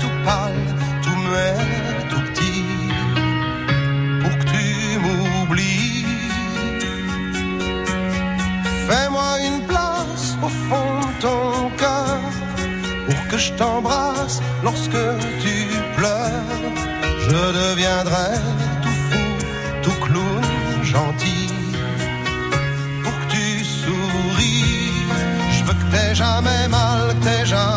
tout 0.00 0.14
pâle, 0.24 0.64
tout 1.02 1.16
muet, 1.24 1.56
tout 2.10 2.20
petit. 2.28 2.64
Pour 4.20 4.38
que 4.38 4.44
tu 4.52 4.98
m'oublies. 5.02 6.04
Fais-moi 8.88 9.30
une 9.48 9.62
place 9.66 10.36
au 10.42 10.48
fond 10.48 11.00
de 11.08 11.20
ton 11.22 11.70
cœur. 11.78 12.20
Pour 13.06 13.28
que 13.28 13.38
je 13.38 13.52
t'embrasse 13.52 14.42
lorsque 14.62 15.04
tu 15.42 15.56
pleures. 15.96 16.48
Je 17.26 17.42
deviendrai 17.60 18.32
tout 18.82 18.96
fou, 19.08 19.22
tout 19.84 19.98
clown, 20.04 20.44
gentil. 20.82 21.48
Pour 23.02 23.14
que 23.20 23.26
tu 23.36 23.64
souris, 23.64 25.06
je 25.50 25.64
veux 25.64 25.76
que 25.80 25.86
t'aies 25.92 26.14
jamais 26.14 26.68
mal, 26.68 27.14
que 27.14 27.24
t'aies 27.24 27.46
jamais 27.46 27.71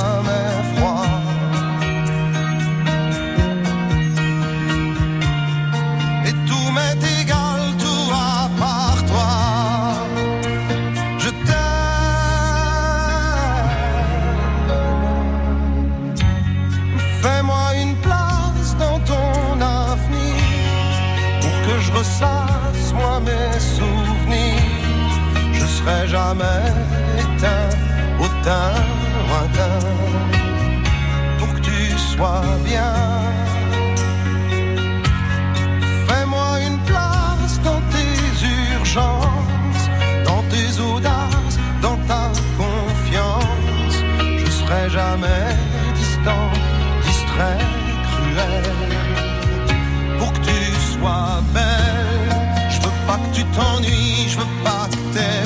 t'ennuies, 53.55 54.29
je 54.29 54.37
veux 54.37 54.63
pas 54.63 54.87
que 54.91 55.13
t'aies 55.13 55.44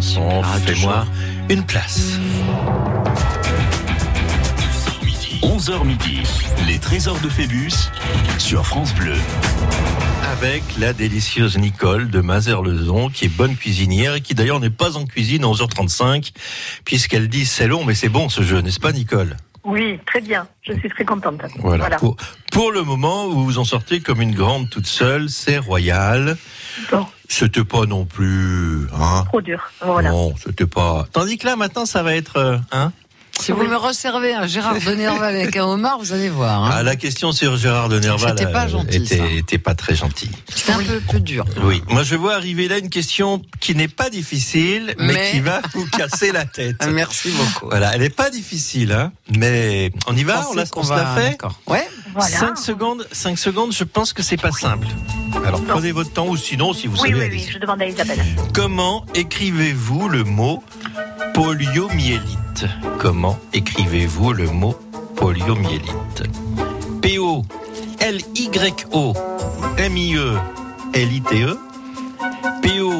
belle 0.00 0.02
chanson. 0.02 0.42
Fais-moi 0.66 1.06
une 1.48 1.64
place. 1.64 2.18
11h 5.42 5.84
midi, 5.84 6.22
les 6.66 6.78
trésors 6.78 7.18
de 7.20 7.28
Phébus 7.28 7.90
sur 8.38 8.66
France 8.66 8.94
Bleu. 8.94 9.14
Avec 10.32 10.62
la 10.78 10.92
délicieuse 10.92 11.58
Nicole 11.58 12.10
de 12.10 12.20
Mazerlezon, 12.20 13.08
qui 13.08 13.26
est 13.26 13.28
bonne 13.28 13.56
cuisinière 13.56 14.14
et 14.14 14.20
qui 14.20 14.34
d'ailleurs 14.34 14.60
n'est 14.60 14.70
pas 14.70 14.96
en 14.96 15.04
cuisine 15.06 15.44
à 15.44 15.48
11h35, 15.48 16.32
puisqu'elle 16.84 17.28
dit 17.28 17.46
c'est 17.46 17.66
long, 17.66 17.84
mais 17.84 17.94
c'est 17.94 18.08
bon 18.08 18.28
ce 18.28 18.42
jeu, 18.42 18.60
n'est-ce 18.60 18.80
pas 18.80 18.92
Nicole? 18.92 19.36
Oui, 19.64 19.98
très 20.06 20.20
bien. 20.20 20.46
Je 20.62 20.72
suis 20.72 20.88
très 20.88 21.04
contente. 21.04 21.40
Voilà. 21.58 21.96
Pour, 21.98 22.16
pour 22.50 22.72
le 22.72 22.82
moment, 22.82 23.28
vous 23.28 23.44
vous 23.44 23.58
en 23.58 23.64
sortez 23.64 24.00
comme 24.00 24.22
une 24.22 24.34
grande 24.34 24.70
toute 24.70 24.86
seule, 24.86 25.28
c'est 25.28 25.58
royal. 25.58 26.38
Bon. 26.90 27.06
C'était 27.28 27.64
pas 27.64 27.86
non 27.86 28.04
plus, 28.04 28.86
hein? 28.98 29.24
Trop 29.28 29.40
dur. 29.40 29.60
Voilà. 29.84 30.10
Non, 30.10 30.34
c'était 30.44 30.66
pas. 30.66 31.06
Tandis 31.12 31.38
que 31.38 31.46
là, 31.46 31.56
maintenant, 31.56 31.86
ça 31.86 32.02
va 32.02 32.14
être, 32.14 32.36
euh, 32.36 32.58
hein? 32.72 32.92
Si 33.40 33.52
vous 33.52 33.64
me 33.64 33.76
resservez 33.76 34.34
un 34.34 34.46
Gérard 34.46 34.74
de 34.74 34.90
Nerval 34.92 35.34
avec 35.34 35.56
un 35.56 35.64
homard, 35.64 35.98
vous 35.98 36.12
allez 36.12 36.28
voir. 36.28 36.62
hein. 36.64 36.70
Ah, 36.74 36.82
la 36.82 36.94
question 36.96 37.32
sur 37.32 37.56
Gérard 37.56 37.88
de 37.88 37.98
Nerval 37.98 38.34
C'était 38.36 38.52
pas 38.52 38.66
euh, 38.66 38.68
gentil, 38.68 38.96
était, 38.98 39.16
ça. 39.16 39.24
était 39.28 39.56
pas 39.56 39.74
très 39.74 39.94
gentille. 39.94 40.30
C'était 40.54 40.72
un 40.72 40.78
peu, 40.82 41.00
peu 41.10 41.20
dur. 41.20 41.46
Oui, 41.62 41.82
moi 41.88 42.02
je 42.02 42.16
vois 42.16 42.34
arriver 42.34 42.68
là 42.68 42.76
une 42.76 42.90
question 42.90 43.40
qui 43.60 43.74
n'est 43.74 43.88
pas 43.88 44.10
difficile, 44.10 44.94
mais, 44.98 45.12
Mais- 45.14 45.30
qui 45.30 45.40
va 45.40 45.62
vous 45.72 45.86
casser 45.86 46.32
la 46.32 46.44
tête. 46.44 46.86
Merci 46.92 47.30
beaucoup. 47.30 47.70
Voilà, 47.70 47.94
elle 47.94 48.02
n'est 48.02 48.10
pas 48.10 48.28
difficile, 48.28 48.92
hein, 48.92 49.10
mais 49.34 49.90
on 50.06 50.14
y 50.14 50.24
va, 50.24 50.44
on, 50.52 50.58
on 50.76 50.82
se 50.82 50.88
va- 50.90 50.96
la 50.96 51.14
fait? 51.14 51.30
d'accord. 51.30 51.58
Ouais. 51.66 51.88
Voilà. 52.12 52.28
5 52.28 52.58
secondes, 52.58 53.06
5 53.12 53.38
secondes, 53.38 53.72
je 53.72 53.84
pense 53.84 54.12
que 54.12 54.22
c'est 54.22 54.36
pas 54.36 54.52
simple. 54.52 54.86
Alors 55.46 55.62
prenez 55.62 55.92
votre 55.92 56.12
temps 56.12 56.26
ou 56.28 56.36
sinon, 56.36 56.72
si 56.72 56.86
vous 56.86 57.00
oui, 57.00 57.10
savez, 57.10 57.28
oui, 57.28 57.28
oui, 57.32 57.48
je 57.52 57.58
demande 57.58 57.80
à 57.82 57.86
Isabelle. 57.86 58.20
Comment 58.52 59.04
écrivez-vous 59.14 60.08
le 60.08 60.24
mot 60.24 60.62
poliomyélite? 61.34 62.66
Comment 62.98 63.38
écrivez-vous 63.52 64.32
le 64.32 64.46
mot 64.46 64.76
poliomyélite? 65.16 66.24
P-O 67.00 67.42
L-Y-O 68.00 69.14
M-I-E 69.78 70.38
L-I-T-E 70.94 71.58
P-O 72.62 72.92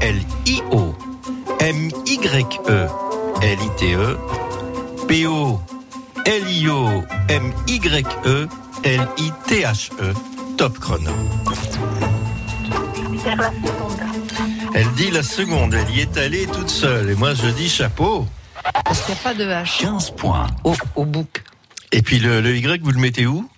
L-I-O 0.00 0.94
M-Y-E 1.60 2.88
L-I-T-E 3.42 4.16
P-O 5.06 5.60
L-I-O 5.60 5.75
M-Y-E 7.26 8.48
L-I-T-H-E 8.82 10.12
Top 10.58 10.78
chrono. 10.80 11.10
Elle 14.74 14.90
dit 14.92 15.10
la 15.12 15.22
seconde, 15.22 15.74
elle 15.74 15.88
y 15.94 16.00
est 16.00 16.16
allée 16.18 16.46
toute 16.46 16.68
seule. 16.68 17.10
Et 17.10 17.14
moi, 17.14 17.32
je 17.34 17.46
dis 17.48 17.68
chapeau. 17.68 18.26
Parce 18.84 19.02
qu'il 19.02 19.14
n'y 19.14 19.20
a 19.20 19.22
pas 19.22 19.34
de 19.34 19.44
H 19.44 19.78
15 19.82 20.10
points. 20.16 20.48
au, 20.64 20.74
au 20.96 21.04
bouc. 21.04 21.44
Et 21.92 22.02
puis 22.02 22.18
le, 22.18 22.40
le 22.40 22.56
Y, 22.56 22.82
vous 22.82 22.90
le 22.90 22.98
mettez 23.00 23.26
où? 23.26 23.48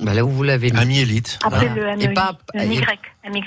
Bah 0.00 0.12
là 0.14 0.22
où 0.24 0.28
vous 0.30 0.42
l'avez 0.42 0.70
mis. 0.70 0.78
À 0.78 0.84
Miélite. 0.84 1.38
Après 1.42 1.68
Hein. 1.68 1.74
le 1.74 1.86
M, 1.88 2.00
Et 2.02 2.08
pas- 2.12 2.36
Y. 2.54 2.60
MY. 3.30 3.42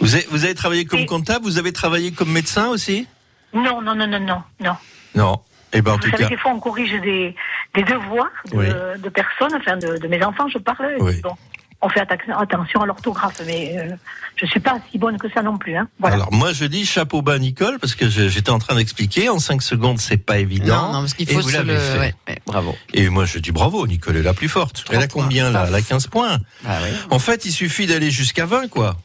vous, 0.00 0.14
avez, 0.14 0.26
vous 0.30 0.44
avez 0.44 0.54
travaillé 0.54 0.84
comme 0.84 1.00
Et- 1.00 1.06
comptable? 1.06 1.44
Vous 1.44 1.58
avez 1.58 1.72
travaillé 1.72 2.12
comme 2.12 2.30
médecin 2.30 2.68
aussi? 2.68 3.06
Non, 3.52 3.82
non, 3.82 3.94
non, 3.96 4.06
non, 4.06 4.20
non, 4.20 4.42
non. 4.60 4.76
Non. 5.14 5.40
Eh 5.76 5.82
ben, 5.82 5.92
en 5.92 5.96
Vous 5.96 6.02
tout 6.02 6.10
savez, 6.10 6.22
cas. 6.24 6.28
des 6.28 6.36
fois, 6.36 6.52
on 6.52 6.60
corrige 6.60 6.92
des, 7.02 7.34
des 7.74 7.82
devoirs 7.82 8.30
de, 8.50 8.56
Oui. 8.56 8.66
de 9.02 9.08
personnes, 9.08 9.54
enfin, 9.60 9.76
de, 9.76 9.98
de 9.98 10.08
mes 10.08 10.22
enfants, 10.24 10.48
je 10.48 10.58
parle. 10.58 10.92
et 10.98 11.02
Oui. 11.02 11.20
Bon, 11.22 11.34
on 11.82 11.88
fait 11.90 12.00
attention 12.00 12.80
à 12.80 12.86
l'orthographe, 12.86 13.42
mais 13.46 13.76
euh, 13.76 13.94
je 14.36 14.46
suis 14.46 14.60
pas 14.60 14.78
si 14.90 14.96
bonne 14.98 15.18
que 15.18 15.28
ça 15.30 15.42
non 15.42 15.58
plus. 15.58 15.76
Hein. 15.76 15.86
Voilà. 15.98 16.16
Alors 16.16 16.32
moi 16.32 16.52
je 16.54 16.64
dis 16.64 16.86
chapeau 16.86 17.20
bas 17.20 17.38
Nicole 17.38 17.78
parce 17.78 17.94
que 17.94 18.08
j'étais 18.08 18.48
en 18.50 18.58
train 18.58 18.76
d'expliquer 18.76 19.28
en 19.28 19.38
5 19.38 19.60
secondes 19.60 19.98
c'est 19.98 20.16
pas 20.16 20.38
évident. 20.38 20.86
Non, 20.86 20.92
non, 20.94 21.00
parce 21.00 21.12
qu'il 21.12 21.28
Et 21.30 21.34
faut 21.34 21.40
vous 21.42 21.50
se 21.50 21.58
le. 21.60 21.78
fait. 21.78 21.98
ouais, 21.98 22.14
ouais, 22.28 22.38
bravo. 22.46 22.74
Et 22.94 23.10
moi 23.10 23.26
je 23.26 23.38
dis 23.38 23.52
bravo 23.52 23.86
Nicole 23.86 24.16
est 24.16 24.22
la 24.22 24.32
plus 24.32 24.48
forte. 24.48 24.82
Elle 24.90 25.02
a 25.02 25.08
points. 25.08 25.24
combien 25.24 25.50
là? 25.50 25.66
Elle 25.68 25.74
a 25.74 25.82
15 25.82 26.06
points. 26.06 26.38
Ah 26.66 26.78
oui. 26.84 26.88
En 27.10 27.18
fait 27.18 27.44
il 27.44 27.52
suffit 27.52 27.86
d'aller 27.86 28.10
jusqu'à 28.10 28.46
20 28.46 28.68
quoi. 28.68 28.96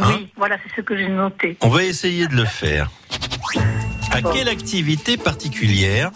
Hein? 0.00 0.14
oui, 0.16 0.28
voilà, 0.36 0.56
c'est 0.64 0.74
ce 0.74 0.80
que 0.84 0.96
j'ai 0.96 1.08
noté. 1.08 1.56
On 1.60 1.68
va 1.68 1.84
essayer 1.84 2.26
de 2.26 2.34
le 2.34 2.44
faire. 2.46 2.90
À 4.10 4.22
quelle 4.22 4.48
activité 4.48 5.16
particulière 5.16 6.10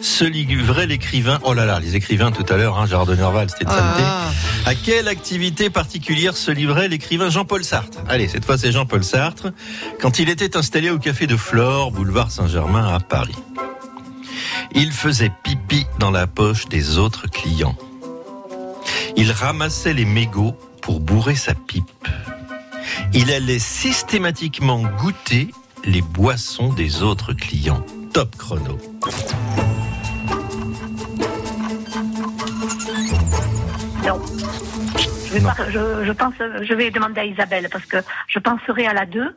se 0.00 0.24
livrait 0.24 0.86
l'écrivain 0.86 1.38
Oh 1.42 1.54
là 1.54 1.64
là, 1.64 1.80
les 1.80 1.96
écrivains 1.96 2.30
tout 2.30 2.44
à 2.52 2.56
l'heure, 2.56 2.78
hein, 2.78 2.86
Gérard 2.86 3.06
de 3.06 3.14
Nerval, 3.14 3.48
c'était 3.50 3.64
de 3.64 3.70
saleté. 3.70 4.02
Ah, 4.04 4.30
À 4.66 4.74
quelle 4.74 5.08
activité 5.08 5.70
particulière 5.70 6.36
se 6.36 6.50
livrait 6.50 6.88
l'écrivain 6.88 7.30
Jean-Paul 7.30 7.64
Sartre? 7.64 7.98
Allez, 8.08 8.28
cette 8.28 8.44
fois 8.44 8.58
c'est 8.58 8.72
Jean-Paul 8.72 9.04
Sartre, 9.04 9.48
quand 10.00 10.18
il 10.18 10.28
était 10.28 10.56
installé 10.56 10.90
au 10.90 10.98
café 10.98 11.26
de 11.26 11.36
Flore, 11.36 11.92
boulevard 11.92 12.30
Saint-Germain 12.30 12.92
à 12.94 13.00
Paris. 13.00 13.36
Il 14.74 14.92
faisait 14.92 15.32
pipi 15.42 15.86
dans 15.98 16.10
la 16.10 16.26
poche 16.26 16.68
des 16.68 16.98
autres 16.98 17.28
clients. 17.30 17.76
Il 19.16 19.32
ramassait 19.32 19.94
les 19.94 20.04
mégots 20.04 20.56
pour 20.82 21.00
bourrer 21.00 21.34
sa 21.34 21.54
pipe. 21.54 21.84
Il 23.14 23.32
allait 23.32 23.58
systématiquement 23.58 24.82
goûter 24.98 25.48
les 25.84 26.02
boissons 26.02 26.72
des 26.72 27.02
autres 27.02 27.32
clients. 27.32 27.84
Top 28.12 28.36
chrono. 28.36 28.78
Vais 35.38 35.72
je, 35.72 36.04
je 36.04 36.12
pense, 36.12 36.34
je 36.38 36.74
vais 36.74 36.90
demander 36.90 37.20
à 37.20 37.24
Isabelle 37.24 37.68
parce 37.70 37.86
que 37.86 37.98
je 38.28 38.38
penserai 38.38 38.86
à 38.86 38.92
la 38.92 39.06
2. 39.06 39.36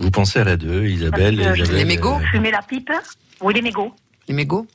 Vous 0.00 0.10
pensez 0.10 0.38
à 0.38 0.44
la 0.44 0.56
2, 0.56 0.86
Isabelle, 0.86 1.36
Les 1.72 1.84
mégots 1.84 2.16
euh, 2.16 2.26
Fumer 2.30 2.50
la 2.50 2.62
pipe. 2.62 2.92
Oui, 3.40 3.54
les 3.54 3.62
mégots. 3.62 3.94
les 4.28 4.34
mégots 4.34 4.66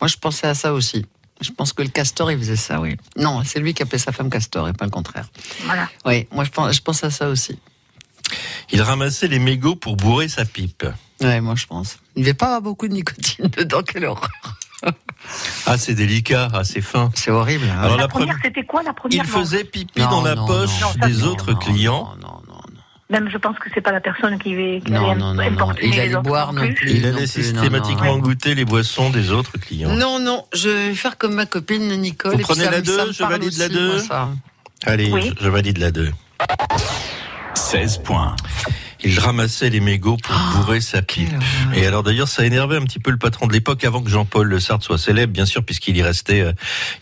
Moi, 0.00 0.08
je 0.08 0.16
pensais 0.16 0.46
à 0.46 0.54
ça 0.54 0.72
aussi. 0.72 1.06
Je 1.40 1.50
pense 1.50 1.72
que 1.72 1.82
le 1.82 1.88
castor, 1.88 2.30
il 2.30 2.38
faisait 2.38 2.56
ça, 2.56 2.80
oui. 2.80 2.96
Non, 3.16 3.42
c'est 3.44 3.58
lui 3.58 3.74
qui 3.74 3.82
appelait 3.82 3.98
sa 3.98 4.12
femme 4.12 4.30
castor 4.30 4.68
et 4.68 4.72
pas 4.72 4.84
le 4.84 4.90
contraire. 4.92 5.28
Voilà. 5.64 5.88
Oui, 6.04 6.28
moi 6.30 6.44
je 6.44 6.50
pense, 6.50 6.72
je 6.72 6.80
pense 6.80 7.02
à 7.02 7.10
ça 7.10 7.28
aussi. 7.28 7.58
Il 8.70 8.80
ramassait 8.80 9.26
les 9.26 9.40
mégots 9.40 9.74
pour 9.74 9.96
bourrer 9.96 10.28
sa 10.28 10.44
pipe. 10.44 10.86
Ouais, 11.20 11.40
moi 11.40 11.56
je 11.56 11.66
pense. 11.66 11.98
Il 12.14 12.20
ne 12.20 12.24
devait 12.26 12.34
pas 12.34 12.60
beaucoup 12.60 12.86
de 12.86 12.94
nicotine 12.94 13.46
dedans, 13.56 13.82
quelle 13.82 14.04
horreur. 14.04 14.30
Ah, 15.66 15.78
c'est 15.78 15.94
délicat, 15.94 16.48
ah, 16.52 16.64
c'est 16.64 16.80
fin. 16.80 17.10
C'est 17.14 17.30
horrible. 17.30 17.64
hein. 17.70 17.80
Alors 17.80 17.96
la, 17.96 18.02
la 18.02 18.08
première, 18.08 18.36
c'était 18.42 18.64
quoi 18.64 18.82
la 18.82 18.92
première 18.92 19.24
il 19.24 19.30
non. 19.30 19.38
faisait 19.38 19.62
pipi 19.64 20.00
Non, 20.02 20.10
dans 20.10 20.22
la 20.22 20.34
non, 20.34 20.46
poche 20.46 20.80
non. 20.80 20.88
Non, 20.88 20.92
ça, 21.00 21.06
des 21.08 21.16
non, 21.18 21.26
autres 21.28 21.52
clients. 21.54 22.14
Même 23.08 23.28
je 23.30 23.36
pense 23.38 23.56
que 23.58 23.68
c'est 23.74 23.80
pas 23.82 23.92
la 23.92 24.00
personne 24.00 24.38
qui, 24.38 24.50
qui 24.84 24.90
Non, 24.90 25.14
non, 25.14 25.34
non, 25.34 25.50
non. 25.50 25.72
Il 25.82 25.98
allait 26.00 26.14
autres 26.14 26.22
boire 26.24 26.52
non 26.52 26.72
plus. 26.74 26.90
Il 26.90 27.02
non 27.02 27.16
allait 27.16 27.26
systématiquement 27.26 28.04
non, 28.06 28.12
non. 28.16 28.18
goûter 28.22 28.54
les 28.54 28.64
boissons 28.64 29.10
des 29.10 29.30
autres 29.30 29.58
clients. 29.58 29.94
Non, 29.94 30.18
non, 30.18 30.44
je 30.54 30.68
vais 30.70 30.94
faire 30.94 31.16
comme 31.18 31.34
ma 31.34 31.46
copine 31.46 31.94
Nicole. 32.00 32.32
Vous 32.32 32.40
et 32.40 32.42
puis 32.42 32.46
prenez 32.46 32.64
ça 32.64 32.70
la 32.70 32.80
me- 32.80 32.84
ça 32.84 32.92
deux, 32.96 33.06
me 33.08 33.12
je 33.12 33.18
parle 33.18 33.32
valide 33.32 33.58
la 33.58 33.64
aussi, 33.66 33.74
deux. 33.74 33.92
moi, 33.92 33.98
ça. 34.00 34.28
Allez, 34.86 35.12
Oui. 35.12 35.32
je, 35.38 35.44
je 35.44 35.48
valide 35.50 35.78
la 35.78 35.90
2. 35.92 36.10
16 37.54 37.98
points. 37.98 38.34
Il 39.04 39.18
ramassait 39.18 39.70
les 39.70 39.80
mégots 39.80 40.16
pour 40.16 40.34
Oh, 40.34 40.56
bourrer 40.58 40.80
sa 40.80 41.02
pipe. 41.02 41.28
Et 41.74 41.86
alors 41.86 42.02
d'ailleurs, 42.02 42.28
ça 42.28 42.44
énervait 42.44 42.76
un 42.76 42.82
petit 42.82 42.98
peu 42.98 43.10
le 43.10 43.16
patron 43.16 43.46
de 43.46 43.52
l'époque 43.52 43.84
avant 43.84 44.00
que 44.02 44.10
Jean-Paul 44.10 44.46
Le 44.46 44.60
Sartre 44.60 44.84
soit 44.84 44.98
célèbre, 44.98 45.32
bien 45.32 45.46
sûr, 45.46 45.64
puisqu'il 45.64 45.96
y 45.96 46.02
restait, 46.02 46.40
euh, 46.42 46.52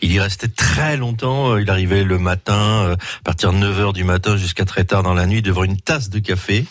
il 0.01 0.11
y 0.11 0.19
restait 0.19 0.47
très 0.47 0.97
longtemps. 0.97 1.53
Euh, 1.53 1.61
Il 1.61 1.69
arrivait 1.69 2.03
le 2.03 2.17
matin, 2.17 2.83
euh, 2.85 2.93
à 2.95 3.23
partir 3.23 3.53
de 3.53 3.57
9 3.57 3.79
heures 3.79 3.93
du 3.93 4.03
matin 4.03 4.35
jusqu'à 4.37 4.65
très 4.65 4.83
tard 4.83 5.03
dans 5.03 5.13
la 5.13 5.25
nuit, 5.27 5.41
devant 5.41 5.63
une 5.63 5.77
tasse 5.79 6.09
de 6.09 6.19
café. 6.19 6.65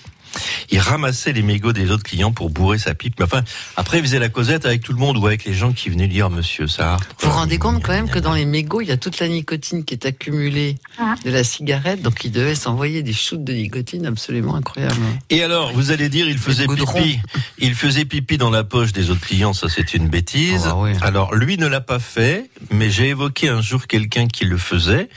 Il 0.71 0.79
ramassait 0.79 1.33
les 1.33 1.43
mégots 1.43 1.73
des 1.73 1.91
autres 1.91 2.03
clients 2.05 2.33
pour 2.33 2.51
bourrer 2.51 2.79
sa 2.79 2.95
pipe. 2.95 3.15
Mais 3.19 3.25
enfin, 3.25 3.43
après, 3.77 3.99
il 3.99 4.03
faisait 4.05 4.19
la 4.19 4.29
causette 4.29 4.67
avec 4.67 4.83
tout 4.83 4.93
le 4.93 4.99
monde 4.99 5.17
ou 5.17 5.27
avec 5.27 5.45
les 5.45 5.55
gens 5.55 5.73
qui 5.73 5.89
venaient 5.91 6.07
dire 6.09 6.31
Monsieur 6.31 6.67
Sartre. 6.67 7.07
Vous 7.21 7.29
vous 7.31 7.35
rendez 7.37 7.59
compte 7.59 7.83
quand 7.83 7.93
même 7.93 8.09
que 8.09 8.19
dans 8.19 8.33
les 8.35 8.45
mégots, 8.45 8.81
il 8.81 8.89
y 8.89 8.93
a 8.93 8.97
toute 8.97 9.19
la 9.19 9.29
nicotine 9.29 9.85
qui 9.85 9.95
est 9.95 10.07
accumulée 10.07 10.77
Ah. 10.99 11.15
de 11.25 11.31
la 11.31 11.45
cigarette, 11.45 12.03
donc 12.03 12.25
il 12.25 12.31
devait 12.33 12.55
s'envoyer 12.55 13.03
des 13.03 13.13
shoots 13.13 13.43
de 13.43 13.53
nicotine 13.53 14.07
absolument 14.07 14.55
incroyables. 14.55 14.95
Et 15.31 15.43
alors, 15.43 15.73
vous 15.73 15.91
allez 15.91 16.09
dire, 16.09 16.29
il 16.29 16.39
faisait 16.39 16.67
pipi. 16.67 17.21
Il 17.59 17.75
faisait 17.75 18.05
pipi 18.05 18.39
dans 18.39 18.51
la 18.51 18.65
poche 18.65 18.93
des 18.93 19.11
autres 19.11 19.21
clients, 19.21 19.53
ça 19.53 19.69
c'est 19.69 19.95
une 19.95 20.09
bêtise. 20.09 20.69
Oh, 20.75 20.85
bah 20.85 20.99
Alors, 21.03 21.35
lui 21.35 21.57
ne 21.59 21.67
l'a 21.67 21.81
pas 21.81 21.99
fait, 21.99 22.51
mais 22.71 22.91
j'ai 22.91 23.09
évoqué 23.09 23.49
un 23.49 23.61
jour 23.61 23.87
quelqu'un 23.87 24.27
qui 24.29 24.45
le 24.45 24.57
faisait. 24.59 25.09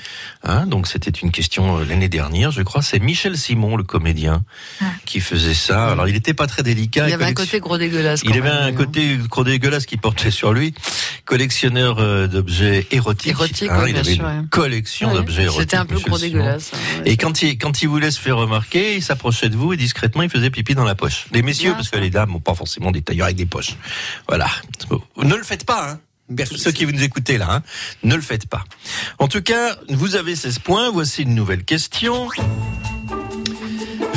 Hein, 0.44 0.66
donc 0.68 0.88
c'était 0.88 1.12
une 1.12 1.32
question 1.32 1.78
euh, 1.78 1.86
l'année 1.86 2.10
dernière, 2.10 2.52
je 2.52 2.62
crois. 2.62 2.82
C'est 2.82 3.00
Michel 3.00 3.38
Simon, 3.38 3.78
le 3.78 3.84
comédien, 3.84 4.44
qui 5.06 5.20
faisait 5.20 5.54
ça. 5.54 5.92
Alors, 5.92 6.08
il 6.08 6.14
n'était 6.14 6.34
pas 6.34 6.48
très 6.48 6.64
délicat. 6.64 7.08
Il 7.08 7.14
avait 7.14 7.26
un 7.26 7.34
côté 7.34 7.60
gros 7.60 7.78
dégueulasse. 7.78 8.22
Il 8.24 8.38
avait 8.38 8.50
un 8.50 8.68
hein. 8.68 8.74
côté 8.74 9.18
gros 9.30 9.44
dégueulasse 9.44 9.86
qui 9.86 9.98
portait 9.98 10.32
sur 10.32 10.54
lui. 10.54 10.74
Collectionneur 11.26 11.98
euh, 12.00 12.28
d'objets 12.28 12.88
érotiques. 12.92 13.32
Érotique, 13.32 13.70
Hein, 13.70 13.82
oui, 13.84 13.90
il 13.90 13.94
bien 13.94 14.02
avait 14.02 14.14
sûr, 14.16 14.28
une 14.30 14.40
ouais. 14.42 14.46
collection 14.50 15.10
Ouais, 15.10 15.16
d'objets 15.16 15.44
érotiques. 15.44 15.62
C'était 15.62 15.78
un 15.78 15.86
peu 15.86 16.00
gros 16.00 16.18
dégueulasse. 16.18 16.72
hein, 16.74 16.78
ouais. 17.06 17.12
Et 17.12 17.18
quand 17.18 17.42
il, 17.42 17.58
quand 17.58 17.82
il 17.82 17.88
voulait 17.88 18.12
se 18.12 18.20
faire 18.20 18.38
remarquer, 18.38 18.96
il 18.96 19.02
s'approchait 19.04 19.50
de 19.50 19.56
vous 19.56 19.74
et 19.74 19.78
discrètement, 19.78 20.22
il 20.24 20.30
faisait 20.30 20.50
pipi 20.50 20.76
dans 20.76 20.86
la 20.86 20.96
poche. 20.96 21.26
Les 21.32 21.42
messieurs, 21.42 21.70
Bien 21.70 21.76
parce 21.76 21.90
que 21.90 21.98
les 21.98 22.10
dames 22.10 22.32
n'ont 22.32 22.40
pas 22.40 22.56
forcément 22.56 22.92
des 22.92 23.02
tailleurs 23.02 23.26
avec 23.26 23.38
des 23.38 23.46
poches. 23.46 23.76
Voilà. 24.28 24.48
Ne 25.22 25.36
le 25.36 25.44
faites 25.44 25.66
pas, 25.66 25.92
hein. 25.92 26.00
Ceux 26.56 26.72
qui 26.72 26.86
vous 26.86 26.94
nous 26.94 27.04
écoutez 27.04 27.38
là, 27.38 27.48
hein, 27.56 27.64
ne 28.04 28.16
le 28.16 28.22
faites 28.22 28.48
pas. 28.48 28.64
En 29.20 29.28
tout 29.28 29.42
cas, 29.42 29.76
vous 29.90 30.16
avez 30.16 30.36
16 30.36 30.60
points. 30.60 30.90
Voici 30.90 31.24
une 31.24 31.36
nouvelle 31.36 31.64
question. 31.64 32.30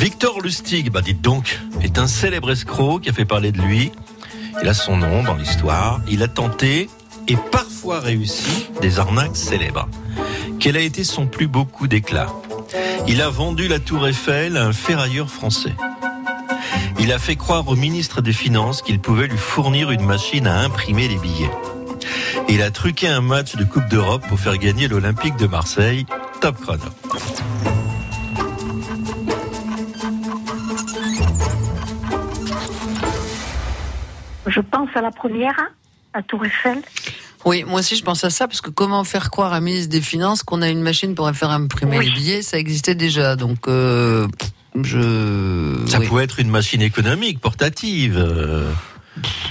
Victor 0.06 0.40
Lustig, 0.40 0.92
bah 0.92 1.00
dites 1.00 1.20
donc, 1.20 1.58
est 1.82 1.98
un 1.98 2.06
célèbre 2.06 2.52
escroc 2.52 3.00
qui 3.00 3.08
a 3.08 3.12
fait 3.12 3.24
parler 3.24 3.50
de 3.50 3.60
lui. 3.60 3.90
Il 4.62 4.68
a 4.68 4.72
son 4.72 4.96
nom 4.96 5.24
dans 5.24 5.34
l'histoire. 5.34 6.00
Il 6.08 6.22
a 6.22 6.28
tenté 6.28 6.88
et 7.26 7.36
parfois 7.50 7.98
réussi 7.98 8.68
des 8.80 9.00
arnaques 9.00 9.36
célèbres. 9.36 9.88
Quel 10.60 10.76
a 10.76 10.80
été 10.80 11.02
son 11.02 11.26
plus 11.26 11.48
beau 11.48 11.64
coup 11.64 11.88
d'éclat? 11.88 12.28
Il 13.08 13.20
a 13.20 13.28
vendu 13.30 13.66
la 13.66 13.80
tour 13.80 14.06
Eiffel 14.06 14.56
à 14.56 14.66
un 14.66 14.72
ferrailleur 14.72 15.28
français. 15.28 15.74
Il 17.00 17.10
a 17.10 17.18
fait 17.18 17.34
croire 17.34 17.66
au 17.66 17.74
ministre 17.74 18.20
des 18.20 18.32
Finances 18.32 18.82
qu'il 18.82 19.00
pouvait 19.00 19.26
lui 19.26 19.36
fournir 19.36 19.90
une 19.90 20.04
machine 20.04 20.46
à 20.46 20.60
imprimer 20.60 21.08
les 21.08 21.18
billets. 21.18 21.50
Il 22.48 22.62
a 22.62 22.70
truqué 22.70 23.08
un 23.08 23.22
match 23.22 23.56
de 23.56 23.64
Coupe 23.64 23.88
d'Europe 23.88 24.24
pour 24.28 24.38
faire 24.38 24.56
gagner 24.56 24.86
l'Olympique 24.86 25.34
de 25.34 25.48
Marseille. 25.48 26.06
Top 26.40 26.60
chrono. 26.60 26.84
Je 34.46 34.60
pense 34.60 34.88
à 34.94 35.00
la 35.00 35.10
première, 35.10 35.56
à 36.14 36.22
Tour 36.22 36.44
Eiffel. 36.44 36.78
Oui, 37.44 37.64
moi 37.64 37.80
aussi 37.80 37.94
je 37.96 38.02
pense 38.02 38.24
à 38.24 38.30
ça, 38.30 38.48
parce 38.48 38.60
que 38.60 38.70
comment 38.70 39.04
faire 39.04 39.30
croire 39.30 39.52
à 39.52 39.58
un 39.58 39.60
ministre 39.60 39.90
des 39.90 40.00
Finances 40.00 40.42
qu'on 40.42 40.62
a 40.62 40.68
une 40.68 40.82
machine 40.82 41.14
pour 41.14 41.30
faire 41.30 41.50
imprimer 41.50 42.00
les 42.00 42.10
billets, 42.10 42.42
ça 42.42 42.58
existait 42.58 42.94
déjà. 42.96 43.36
Donc, 43.36 43.68
euh, 43.68 44.26
je. 44.82 45.76
Ça 45.86 45.98
oui. 46.00 46.06
pouvait 46.08 46.24
être 46.24 46.40
une 46.40 46.50
machine 46.50 46.82
économique, 46.82 47.40
portative. 47.40 48.16
euh. 48.18 48.70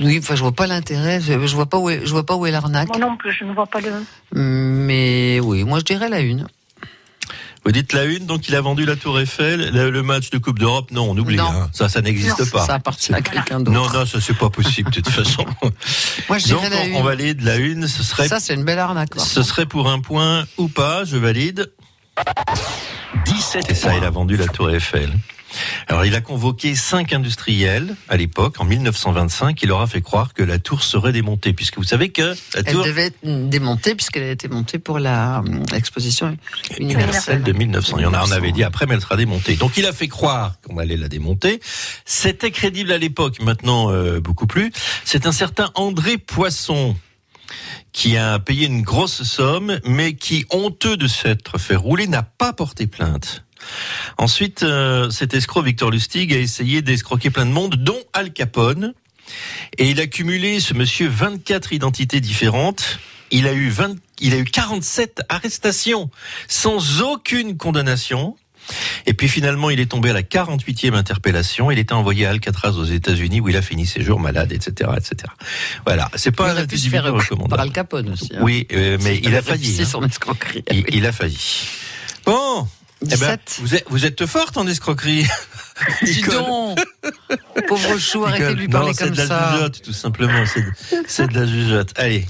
Oui, 0.01 0.19
enfin, 0.19 0.35
je 0.35 0.41
vois 0.41 0.51
pas 0.51 0.67
l'intérêt. 0.67 1.19
Je, 1.21 1.47
je 1.47 1.55
vois 1.55 1.65
pas 1.65 1.79
où 1.79 1.89
est, 1.89 2.05
je 2.05 2.11
vois 2.11 2.25
pas 2.25 2.35
où 2.35 2.45
est 2.45 2.51
l'arnaque. 2.51 2.89
Moi 2.89 2.99
non 2.99 3.17
plus, 3.17 3.31
je 3.31 3.45
ne 3.45 3.53
vois 3.53 3.65
pas 3.65 3.79
le. 3.79 3.91
Mais 4.33 5.39
oui, 5.41 5.63
moi 5.63 5.79
je 5.79 5.85
dirais 5.85 6.09
la 6.09 6.19
une. 6.19 6.47
Vous 7.65 7.71
dites 7.71 7.93
la 7.93 8.03
une, 8.03 8.27
donc 8.27 8.47
il 8.47 8.55
a 8.55 8.61
vendu 8.61 8.85
la 8.85 8.95
Tour 8.95 9.19
Eiffel, 9.19 9.71
le, 9.73 9.89
le 9.89 10.03
match 10.03 10.29
de 10.29 10.37
Coupe 10.37 10.59
d'Europe, 10.59 10.91
non, 10.91 11.09
on 11.09 11.17
oublie. 11.17 11.35
Non. 11.37 11.49
hein. 11.49 11.69
Ça, 11.73 11.89
ça 11.89 12.01
n'existe 12.01 12.39
Non, 12.39 12.45
pas. 12.45 12.65
ça 12.65 12.75
appartient 12.75 13.11
à 13.13 13.21
quelqu'un 13.21 13.59
d'autre. 13.59 13.71
Non, 13.71 13.89
non, 13.91 14.05
ça 14.05 14.21
c'est 14.21 14.37
pas 14.37 14.51
possible 14.51 14.91
de 14.91 15.01
toute 15.01 15.09
façon. 15.23 15.43
Moi, 16.29 16.37
je 16.37 16.49
donc 16.49 16.61
dirais 16.61 16.69
la 16.69 16.81
on, 16.81 16.85
une. 16.85 16.95
on 16.97 17.03
valide 17.03 17.41
la 17.41 17.55
une, 17.55 17.87
ce 17.87 18.03
serait, 18.03 18.27
Ça, 18.27 18.39
c'est 18.39 18.53
une 18.53 18.63
belle 18.65 18.77
arnaque. 18.79 19.09
ce 19.17 19.41
serait 19.41 19.65
pour 19.65 19.89
un 19.89 19.99
point 19.99 20.45
ou 20.57 20.67
pas, 20.67 21.05
je 21.05 21.17
valide. 21.17 21.71
17 23.25 23.69
Et 23.69 23.75
ça, 23.75 23.95
il 23.95 24.03
a 24.03 24.09
vendu 24.09 24.37
la 24.37 24.47
Tour 24.47 24.69
Eiffel. 24.71 25.11
Alors, 25.87 26.05
il 26.05 26.15
a 26.15 26.21
convoqué 26.21 26.75
cinq 26.75 27.13
industriels 27.13 27.95
à 28.09 28.17
l'époque, 28.17 28.55
en 28.59 28.65
1925. 28.65 29.61
Il 29.61 29.69
leur 29.69 29.81
a 29.81 29.87
fait 29.87 30.01
croire 30.01 30.33
que 30.33 30.43
la 30.43 30.59
tour 30.59 30.83
serait 30.83 31.11
démontée, 31.11 31.53
puisque 31.53 31.77
vous 31.77 31.83
savez 31.83 32.09
que 32.09 32.21
la 32.21 32.35
Elle 32.55 32.73
tour 32.73 32.83
devait 32.83 33.05
être 33.05 33.19
démontée 33.23 33.95
puisqu'elle 33.95 34.23
a 34.23 34.31
été 34.31 34.47
montée 34.47 34.79
pour 34.79 34.99
la 34.99 35.39
euh, 35.39 35.63
l'exposition 35.71 36.37
universelle. 36.77 36.91
universelle 36.91 37.43
de 37.43 37.51
1900. 37.51 37.97
Il 37.99 38.03
y 38.03 38.05
en 38.05 38.13
a, 38.13 38.23
on 38.23 38.31
avait 38.31 38.51
dit 38.51 38.63
après, 38.63 38.85
mais 38.85 38.95
elle 38.95 39.01
sera 39.01 39.15
démontée. 39.15 39.55
Donc, 39.55 39.77
il 39.77 39.85
a 39.85 39.93
fait 39.93 40.07
croire 40.07 40.55
qu'on 40.61 40.77
allait 40.77 40.97
la 40.97 41.07
démonter. 41.07 41.59
C'était 42.03 42.51
crédible 42.51 42.91
à 42.91 42.97
l'époque, 42.97 43.41
maintenant 43.41 43.91
euh, 43.91 44.19
beaucoup 44.19 44.47
plus. 44.47 44.71
C'est 45.05 45.25
un 45.25 45.31
certain 45.31 45.71
André 45.75 46.17
Poisson 46.17 46.95
qui 47.95 48.17
a 48.17 48.39
payé 48.39 48.67
une 48.67 48.81
grosse 48.81 49.23
somme, 49.23 49.79
mais 49.85 50.15
qui, 50.15 50.45
honteux 50.49 50.97
de 50.97 51.07
s'être 51.07 51.57
fait 51.57 51.77
rouler, 51.77 52.07
n'a 52.07 52.23
pas 52.23 52.51
porté 52.51 52.87
plainte. 52.87 53.45
Ensuite, 54.17 54.63
euh, 54.63 55.09
cet 55.09 55.33
escroc 55.33 55.63
Victor 55.63 55.91
Lustig 55.91 56.33
a 56.33 56.37
essayé 56.37 56.81
d'escroquer 56.81 57.29
plein 57.29 57.45
de 57.45 57.51
monde, 57.51 57.77
dont 57.77 57.99
Al 58.11 58.33
Capone. 58.33 58.93
Et 59.77 59.89
il 59.91 60.01
a 60.01 60.07
cumulé, 60.07 60.59
ce 60.59 60.73
monsieur, 60.73 61.07
24 61.07 61.71
identités 61.71 62.19
différentes. 62.19 62.99
Il 63.31 63.47
a 63.47 63.53
eu 63.53 63.69
20, 63.69 63.95
il 64.19 64.33
a 64.33 64.37
eu 64.37 64.43
47 64.43 65.21
arrestations 65.29 66.09
sans 66.49 67.01
aucune 67.01 67.55
condamnation. 67.55 68.35
Et 69.05 69.13
puis 69.13 69.27
finalement, 69.27 69.69
il 69.69 69.79
est 69.79 69.85
tombé 69.85 70.09
à 70.09 70.13
la 70.13 70.21
48e 70.23 70.93
interpellation. 70.93 71.71
Il 71.71 71.79
était 71.79 71.93
envoyé 71.93 72.25
à 72.25 72.31
Alcatraz 72.31 72.71
aux 72.77 72.85
États-Unis 72.85 73.39
où 73.41 73.49
il 73.49 73.57
a 73.57 73.61
fini 73.61 73.85
ses 73.85 74.01
jours 74.01 74.19
malade, 74.19 74.51
etc., 74.51 74.89
etc. 74.97 75.31
Voilà, 75.85 76.09
c'est 76.15 76.31
pas 76.31 76.51
Il 76.53 76.57
un 76.57 76.61
individu 76.63 76.95
recruter 76.97 77.11
par 77.11 77.21
recommandable. 77.21 77.61
Al 77.61 77.71
Capone 77.71 78.09
aussi. 78.09 78.31
hein. 78.35 78.39
Oui, 78.41 78.67
euh, 78.73 78.97
mais 79.01 79.19
il 79.23 79.35
a 79.35 79.41
failli. 79.41 79.77
hein. 79.81 79.85
son 79.85 80.03
escroquerie. 80.03 80.63
Il, 80.71 80.83
il 80.89 81.05
a 81.05 81.11
failli. 81.11 81.37
Bon. 82.25 82.67
eh 83.03 83.05
ben, 83.05 83.37
17. 83.37 83.57
vous, 83.59 83.75
êtes, 83.75 83.85
vous 83.89 84.05
êtes 84.05 84.25
forte 84.25 84.57
en 84.57 84.65
escroquerie. 84.67 85.25
Dis 86.03 86.21
donc 86.21 86.79
Pauvre 87.67 87.97
chou, 87.99 88.25
arrêtez 88.25 88.47
de 88.47 88.59
lui 88.59 88.67
parler 88.69 88.87
non, 88.87 88.93
c'est 88.97 89.03
comme 89.05 89.13
de 89.13 89.17
la 89.17 89.27
ça. 89.27 89.51
jugeote, 89.53 89.81
tout 89.83 89.93
simplement. 89.93 90.43
C'est 90.45 90.61
de, 90.61 90.71
c'est 91.07 91.27
de 91.27 91.39
la 91.39 91.45
jugeote. 91.45 91.91
Allez. 91.97 92.25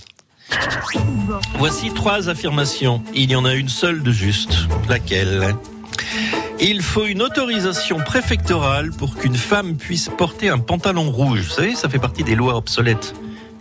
Voici 1.57 1.91
trois 1.93 2.29
affirmations. 2.29 3.03
Il 3.13 3.31
y 3.31 3.35
en 3.35 3.45
a 3.45 3.53
une 3.53 3.69
seule 3.69 4.03
de 4.03 4.11
juste. 4.11 4.57
Laquelle? 4.89 5.55
Il 6.59 6.81
faut 6.81 7.05
une 7.05 7.21
autorisation 7.21 7.97
préfectorale 7.99 8.91
pour 8.91 9.15
qu'une 9.15 9.35
femme 9.35 9.75
puisse 9.75 10.09
porter 10.09 10.49
un 10.49 10.59
pantalon 10.59 11.11
rouge. 11.11 11.41
Vous 11.41 11.53
savez, 11.53 11.75
ça 11.75 11.89
fait 11.89 11.99
partie 11.99 12.23
des 12.23 12.35
lois 12.35 12.55
obsolètes 12.55 13.13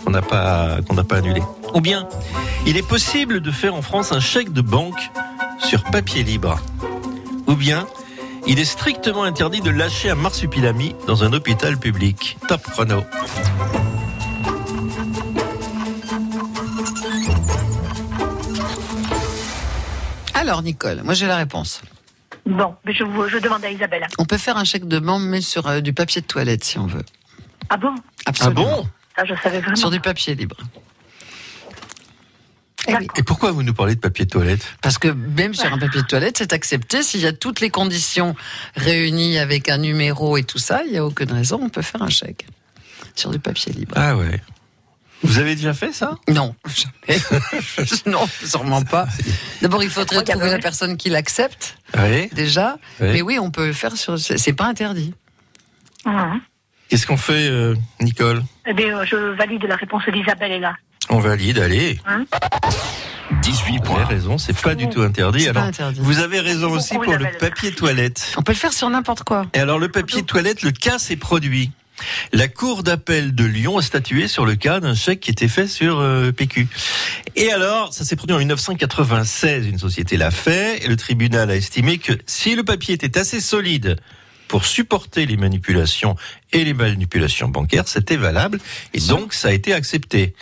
qu'on 0.05 0.11
n'a 0.11 0.23
pas, 0.23 0.79
annulées. 1.11 1.43
Ou 1.75 1.81
bien, 1.81 2.09
il 2.67 2.77
est 2.77 2.87
possible 2.87 3.41
de 3.41 3.51
faire 3.51 3.75
en 3.75 3.83
France 3.83 4.13
un 4.13 4.21
chèque 4.21 4.53
de 4.53 4.61
banque 4.61 5.11
sur 5.59 5.83
papier 5.85 6.23
libre. 6.23 6.61
Ou 7.47 7.55
bien, 7.55 7.87
il 8.47 8.59
est 8.59 8.65
strictement 8.65 9.25
interdit 9.25 9.61
de 9.61 9.71
lâcher 9.71 10.11
un 10.11 10.15
marsupilami 10.15 10.95
dans 11.07 11.25
un 11.25 11.33
hôpital 11.33 11.79
public. 11.79 12.37
Top 12.49 12.63
chrono. 12.63 13.03
Alors, 20.35 20.63
Nicole, 20.63 21.03
moi 21.03 21.15
j'ai 21.15 21.27
la 21.27 21.37
réponse. 21.37 21.81
Bon, 22.47 22.75
mais 22.85 22.93
je, 22.93 23.05
vous- 23.05 23.29
je 23.29 23.39
demande 23.39 23.65
à 23.65 23.71
Isabelle. 23.71 24.07
On 24.19 24.25
peut 24.27 24.39
faire 24.39 24.57
un 24.57 24.65
chèque 24.65 24.87
de 24.87 24.99
membre, 24.99 25.27
mais 25.27 25.41
sur 25.41 25.67
euh, 25.67 25.81
du 25.81 25.93
papier 25.93 26.21
de 26.21 26.27
toilette, 26.27 26.63
si 26.65 26.79
on 26.79 26.87
veut. 26.87 27.05
Ah 27.71 27.77
bon? 27.77 27.95
Absolument. 28.27 28.87
Ça, 29.17 29.25
je 29.25 29.35
savais 29.43 29.61
vraiment. 29.61 29.77
Sur 29.77 29.91
du 29.91 30.01
papier 30.01 30.35
libre. 30.35 30.57
Et 33.17 33.23
pourquoi 33.23 33.51
vous 33.51 33.63
nous 33.63 33.73
parlez 33.73 33.95
de 33.95 34.01
papier 34.01 34.27
de 34.27 34.31
toilette? 34.31 34.75
Parce 34.83 34.99
que 34.99 35.09
même 35.09 35.55
sur 35.55 35.73
un 35.73 35.79
papier 35.79 36.03
de 36.03 36.07
toilette, 36.07 36.37
c'est 36.37 36.53
accepté. 36.53 37.03
S'il 37.03 37.21
y 37.21 37.27
a 37.27 37.33
toutes 37.33 37.61
les 37.61 37.71
conditions 37.71 38.37
réunies 38.77 39.39
avec 39.39 39.71
un 39.71 39.79
numéro 39.79 40.37
et 40.37 40.43
tout 40.43 40.59
ça, 40.59 40.83
il 40.85 40.93
n'y 40.93 40.99
a 40.99 41.05
aucune 41.07 41.33
raison, 41.33 41.61
on 41.63 41.71
peut 41.71 41.81
faire 41.81 42.03
un 42.03 42.11
chèque 42.11 42.47
sur 43.15 43.31
du 43.31 43.39
papier 43.39 43.73
libre. 43.73 43.95
Ah 43.97 44.17
ouais. 44.17 44.39
Vous 45.23 45.39
avez 45.39 45.57
déjà 45.57 45.73
fait 45.73 45.95
ça? 45.95 46.19
Non, 46.29 46.55
jamais. 46.67 47.19
non, 48.07 48.27
sûrement 48.45 48.83
pas. 48.83 49.07
D'abord, 49.63 49.83
il 49.83 49.89
faudrait 49.89 50.23
trouver 50.23 50.51
la 50.51 50.59
personne 50.59 50.99
qui 50.99 51.09
l'accepte, 51.09 51.79
Oui. 51.97 52.29
déjà. 52.33 52.77
Oui. 53.01 53.09
Mais 53.13 53.23
oui, 53.23 53.39
on 53.39 53.51
peut 53.51 53.67
le 53.67 53.73
faire 53.73 53.97
sur. 53.97 54.19
C'est 54.19 54.39
c'est 54.39 54.53
pas 54.53 54.67
interdit. 54.67 55.15
Qu'est-ce 56.89 57.07
qu'on 57.07 57.17
fait, 57.17 57.49
euh, 57.49 57.75
Nicole? 58.01 58.43
Eh 58.67 58.75
bien, 58.75 58.99
euh, 58.99 59.05
je 59.07 59.17
valide 59.17 59.65
la 59.65 59.77
réponse 59.77 60.03
d'Isabelle 60.13 60.53
est 60.53 60.61
là. 60.61 60.75
On 61.09 61.19
valide, 61.19 61.59
allez. 61.59 61.99
Hein? 62.07 62.25
18 63.43 63.81
points. 63.83 63.95
Vous 63.97 64.01
avez 64.03 64.15
raison, 64.15 64.39
c'est 64.39 64.61
pas 64.61 64.75
du 64.75 64.89
tout 64.89 65.01
interdit. 65.03 65.41
C'est 65.45 65.53
pas 65.53 65.61
Alors, 65.61 65.69
interdit. 65.69 66.01
vous 66.03 66.19
avez 66.21 66.41
raison 66.41 66.69
C'est 66.71 66.77
aussi 66.77 66.95
pour 66.95 67.15
le 67.17 67.39
papier 67.39 67.73
toilette. 67.73 68.35
On 68.37 68.43
peut 68.43 68.53
le 68.53 68.59
faire 68.59 68.73
sur 68.73 68.89
n'importe 68.91 69.25
quoi. 69.25 69.47
Et 69.55 69.59
alors, 69.61 69.79
le 69.79 69.89
papier 69.89 70.23
toilette, 70.23 70.63
le 70.63 70.71
cas 70.73 70.99
s'est 70.99 71.17
produit. 71.17 71.73
La 72.33 72.49
Cour 72.49 72.83
d'appel 72.83 73.35
de 73.35 73.45
Lyon 73.45 73.79
a 73.79 73.83
statué 73.83 74.29
sur 74.29 74.45
le 74.45 74.57
cas 74.57 74.81
d'un 74.81 74.95
chèque 74.95 75.21
qui 75.21 75.31
était 75.31 75.49
fait 75.49 75.67
sur 75.67 76.01
euh, 76.01 76.33
PQ. 76.33 76.67
Et 77.37 77.53
alors, 77.53 77.93
ça 77.93 78.05
s'est 78.05 78.17
produit 78.17 78.35
en 78.35 78.39
1996, 78.39 79.67
une 79.67 79.79
société 79.79 80.17
l'a 80.17 80.31
fait, 80.31 80.85
et 80.85 80.89
le 80.89 80.97
tribunal 80.97 81.51
a 81.51 81.57
estimé 81.57 81.99
que 81.99 82.13
si 82.27 82.55
le 82.55 82.65
papier 82.65 82.95
était 82.95 83.19
assez 83.19 83.41
solide 83.41 83.97
pour 84.49 84.65
supporter 84.65 85.27
les 85.27 85.37
manipulations 85.37 86.17
et 86.53 86.65
les 86.65 86.75
manipulations 86.75 87.49
bancaires, 87.49 87.89
c'était 87.89 88.17
valable, 88.17 88.61
et 88.93 89.01
donc 89.01 89.33
ça 89.33 89.49
a 89.49 89.53
été 89.53 89.73
accepté. 89.73 90.35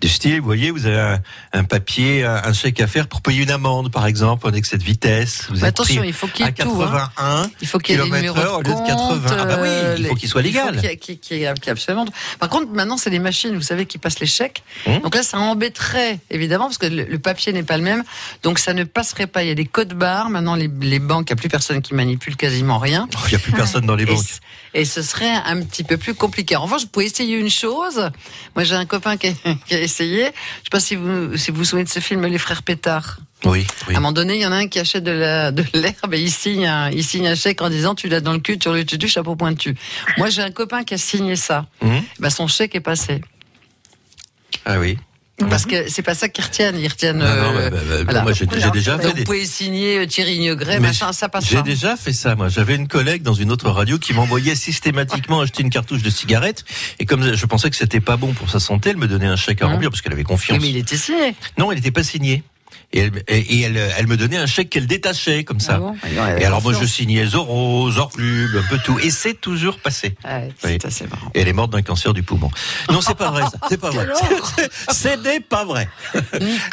Du 0.00 0.08
style, 0.08 0.38
vous 0.40 0.44
voyez, 0.46 0.70
vous 0.70 0.86
avez 0.86 0.98
un, 1.00 1.20
un 1.52 1.64
papier, 1.64 2.24
un, 2.24 2.36
un 2.44 2.52
chèque 2.52 2.80
à 2.80 2.86
faire 2.86 3.08
pour 3.08 3.20
payer 3.22 3.42
une 3.42 3.50
amende, 3.50 3.90
par 3.92 4.06
exemple, 4.06 4.46
en 4.46 4.52
excès 4.52 4.78
de 4.78 4.84
vitesse. 4.84 5.46
Vous 5.50 5.58
êtes 5.58 5.64
attention, 5.64 6.02
il 6.04 6.12
faut 6.12 6.26
qu'il 6.28 6.44
y 6.44 6.48
ait 6.48 6.52
à 6.60 6.64
tout, 6.64 6.82
hein. 6.82 7.10
81 7.16 7.50
Il 7.60 7.68
faut 7.68 7.78
qu'il 7.78 7.96
y 7.96 7.98
ait 8.00 8.10
des 8.10 8.22
de 8.22 8.28
heure 8.28 8.58
au 8.58 8.62
lieu 8.62 8.68
de 8.70 8.74
compte, 8.74 8.86
80. 8.86 9.36
Ah 9.38 9.44
bah 9.44 9.58
oui, 9.62 9.68
euh, 9.68 9.94
il 9.98 10.04
faut 10.06 10.14
les- 10.14 10.20
qu'il 10.20 10.28
soit 10.28 10.42
légal. 10.42 10.64
Il 10.68 10.74
faut 10.74 10.80
qu'il 10.80 10.88
y 10.90 10.92
ait- 10.92 11.16
qu'il 11.18 11.36
y 11.38 11.42
ait- 11.42 11.46
absolument. 11.46 12.06
Par 12.38 12.48
contre, 12.48 12.72
maintenant, 12.72 12.96
c'est 12.96 13.10
les 13.10 13.18
machines, 13.18 13.54
vous 13.54 13.60
savez, 13.62 13.86
qui 13.86 13.98
passent 13.98 14.20
les 14.20 14.26
chèques. 14.26 14.62
Hum. 14.86 15.00
Donc 15.00 15.14
là, 15.14 15.22
ça 15.22 15.38
embêterait, 15.38 16.18
évidemment, 16.30 16.64
parce 16.66 16.78
que 16.78 16.86
le, 16.86 17.04
le 17.04 17.18
papier 17.18 17.52
n'est 17.52 17.62
pas 17.62 17.76
le 17.76 17.82
même. 17.84 18.04
Donc 18.42 18.58
ça 18.58 18.72
ne 18.74 18.84
passerait 18.84 19.26
pas. 19.26 19.42
Il 19.42 19.48
y 19.48 19.52
a 19.52 19.54
des 19.54 19.64
codes 19.66 19.94
barres. 19.94 20.30
Maintenant, 20.30 20.54
les, 20.54 20.70
les 20.80 20.98
banques, 20.98 21.28
il 21.30 21.34
n'y 21.34 21.38
a 21.38 21.40
plus 21.40 21.48
personne 21.48 21.82
qui 21.82 21.94
manipule 21.94 22.36
quasiment 22.36 22.78
rien. 22.78 23.08
Oh, 23.14 23.18
Il 23.26 23.30
n'y 23.30 23.34
a 23.36 23.38
plus 23.38 23.52
personne 23.52 23.86
dans 23.86 23.96
les 23.96 24.04
Et 24.04 24.06
banques. 24.06 24.22
c- 24.24 24.40
Et 24.74 24.84
ce 24.84 25.02
serait 25.02 25.30
un 25.46 25.62
petit 25.62 25.84
peu 25.84 25.96
plus 25.96 26.14
compliqué. 26.14 26.56
En 26.56 26.62
revanche, 26.62 26.82
vous 26.82 26.88
pouvez 26.88 27.06
essayer 27.06 27.36
une 27.36 27.50
chose. 27.50 28.10
Moi, 28.54 28.64
j'ai 28.64 28.74
un 28.74 28.84
copain 28.86 29.16
qui 29.16 29.28
qui 29.66 29.74
a 29.74 29.80
essayé. 29.80 30.20
Je 30.22 30.26
ne 30.26 30.32
sais 30.32 30.70
pas 30.70 30.80
si 30.80 30.96
vous, 30.96 31.36
si 31.36 31.50
vous 31.50 31.58
vous 31.58 31.64
souvenez 31.64 31.84
de 31.84 31.88
ce 31.90 32.00
film 32.00 32.24
Les 32.26 32.38
Frères 32.38 32.62
Pétard. 32.62 33.18
Oui, 33.44 33.66
oui. 33.86 33.94
À 33.94 33.98
un 33.98 34.00
moment 34.00 34.12
donné, 34.12 34.36
il 34.36 34.40
y 34.40 34.46
en 34.46 34.52
a 34.52 34.56
un 34.56 34.66
qui 34.68 34.78
achète 34.78 35.04
de 35.04 35.10
la- 35.10 35.52
de 35.52 35.64
l'herbe 35.74 36.14
et 36.14 36.20
il 36.20 36.30
signe, 36.30 36.66
un, 36.66 36.90
il 36.90 37.04
signe 37.04 37.28
un 37.28 37.34
chèque 37.34 37.60
en 37.62 37.68
disant 37.68 37.94
tu 37.94 38.08
l'as 38.08 38.20
dans 38.20 38.32
le 38.32 38.38
cul, 38.38 38.58
tu 38.58 38.68
le 38.72 38.84
tutu, 38.84 39.08
chapeau 39.08 39.36
pointu. 39.36 39.76
Moi, 40.16 40.30
j'ai 40.30 40.42
un 40.42 40.50
copain 40.50 40.84
qui 40.84 40.94
a 40.94 40.98
signé 40.98 41.36
ça. 41.36 41.66
Ben, 42.18 42.30
son 42.30 42.46
chèque 42.48 42.74
est 42.74 42.80
passé. 42.80 43.20
Ah 44.64 44.78
oui. 44.78 44.98
Parce 45.38 45.66
que 45.66 45.88
c'est 45.90 46.02
pas 46.02 46.14
ça 46.14 46.28
qu'ils 46.28 46.44
retiennent. 46.44 46.78
Ils 46.78 46.88
retiennent. 46.88 47.20
Ah 47.22 47.36
non, 47.36 47.56
euh, 47.58 47.70
bah, 47.70 47.76
bah, 48.04 48.12
bah, 48.12 48.22
moi, 48.22 48.32
j'ai- 48.32 48.46
déjà 48.46 48.98
fait 48.98 49.08
Vous 49.18 49.24
pouvez 49.24 49.44
signer 49.44 49.98
euh, 49.98 50.06
Thierry 50.06 50.38
Niegret, 50.38 50.80
Mais 50.80 50.88
machin, 50.88 51.12
ça 51.12 51.28
passe 51.28 51.46
J'ai 51.46 51.62
déjà 51.62 51.96
fait 51.96 52.12
ça, 52.12 52.34
moi. 52.34 52.48
J'avais 52.48 52.74
une 52.74 52.88
collègue 52.88 53.22
dans 53.22 53.34
une 53.34 53.52
autre 53.52 53.70
radio 53.70 53.98
qui 53.98 54.14
m'envoyait 54.14 54.54
systématiquement 54.54 55.40
acheter 55.40 55.62
une 55.62 55.70
cartouche 55.70 56.02
de 56.02 56.10
cigarette. 56.10 56.64
Et 56.98 57.04
comme 57.06 57.34
je 57.34 57.46
pensais 57.46 57.68
que 57.68 57.76
c'était 57.76 58.00
pas 58.00 58.16
bon 58.16 58.32
pour 58.32 58.48
sa 58.48 58.60
santé, 58.60 58.90
elle 58.90 58.96
me 58.96 59.08
donnait 59.08 59.26
un 59.26 59.36
chèque 59.36 59.60
à 59.62 59.66
remplir 59.66 59.90
parce 59.90 60.00
qu'elle 60.00 60.12
avait 60.14 60.24
confiance. 60.24 60.58
Mais 60.60 60.70
il 60.70 60.76
était 60.78 60.96
signé. 60.96 61.34
Non, 61.58 61.70
il 61.70 61.76
n'était 61.76 61.90
pas 61.90 62.02
signé. 62.02 62.42
Et 62.92 63.00
elle, 63.00 63.22
et 63.28 63.38
et 63.38 63.60
elle, 63.62 63.76
elle 63.98 64.06
me 64.06 64.16
donnait 64.16 64.36
un 64.36 64.46
chèque 64.46 64.70
qu'elle 64.70 64.86
détachait 64.86 65.44
comme 65.44 65.60
ça. 65.60 65.74
Ah 65.74 65.78
bon 65.80 65.96
avait 66.22 66.40
et 66.40 66.44
alors 66.44 66.62
moi 66.62 66.72
je 66.72 66.84
signais 66.86 67.26
Zorro, 67.26 67.90
Zorclub, 67.90 68.56
un 68.56 68.62
peu 68.68 68.78
tout. 68.78 68.98
Et 69.00 69.10
c'est 69.10 69.34
toujours 69.34 69.78
passé. 69.78 70.14
Ouais, 70.24 70.48
Oui. 70.64 70.70
c'est 70.80 70.84
assez 70.86 71.06
marrant. 71.06 71.30
Et 71.34 71.40
elle 71.40 71.48
est 71.48 71.52
morte 71.52 71.72
d'un 71.72 71.82
cancer 71.82 72.14
du 72.14 72.22
poumon. 72.22 72.50
Non, 72.90 73.00
c'est 73.00 73.16
pas 73.16 73.30
vrai 73.30 73.42
ça. 73.42 73.58
C'est 73.68 73.80
pas 73.80 73.90
vrai. 73.90 74.06
C'est 74.92 75.20
n'est 75.22 75.40
pas 75.40 75.64
vrai. 75.64 75.88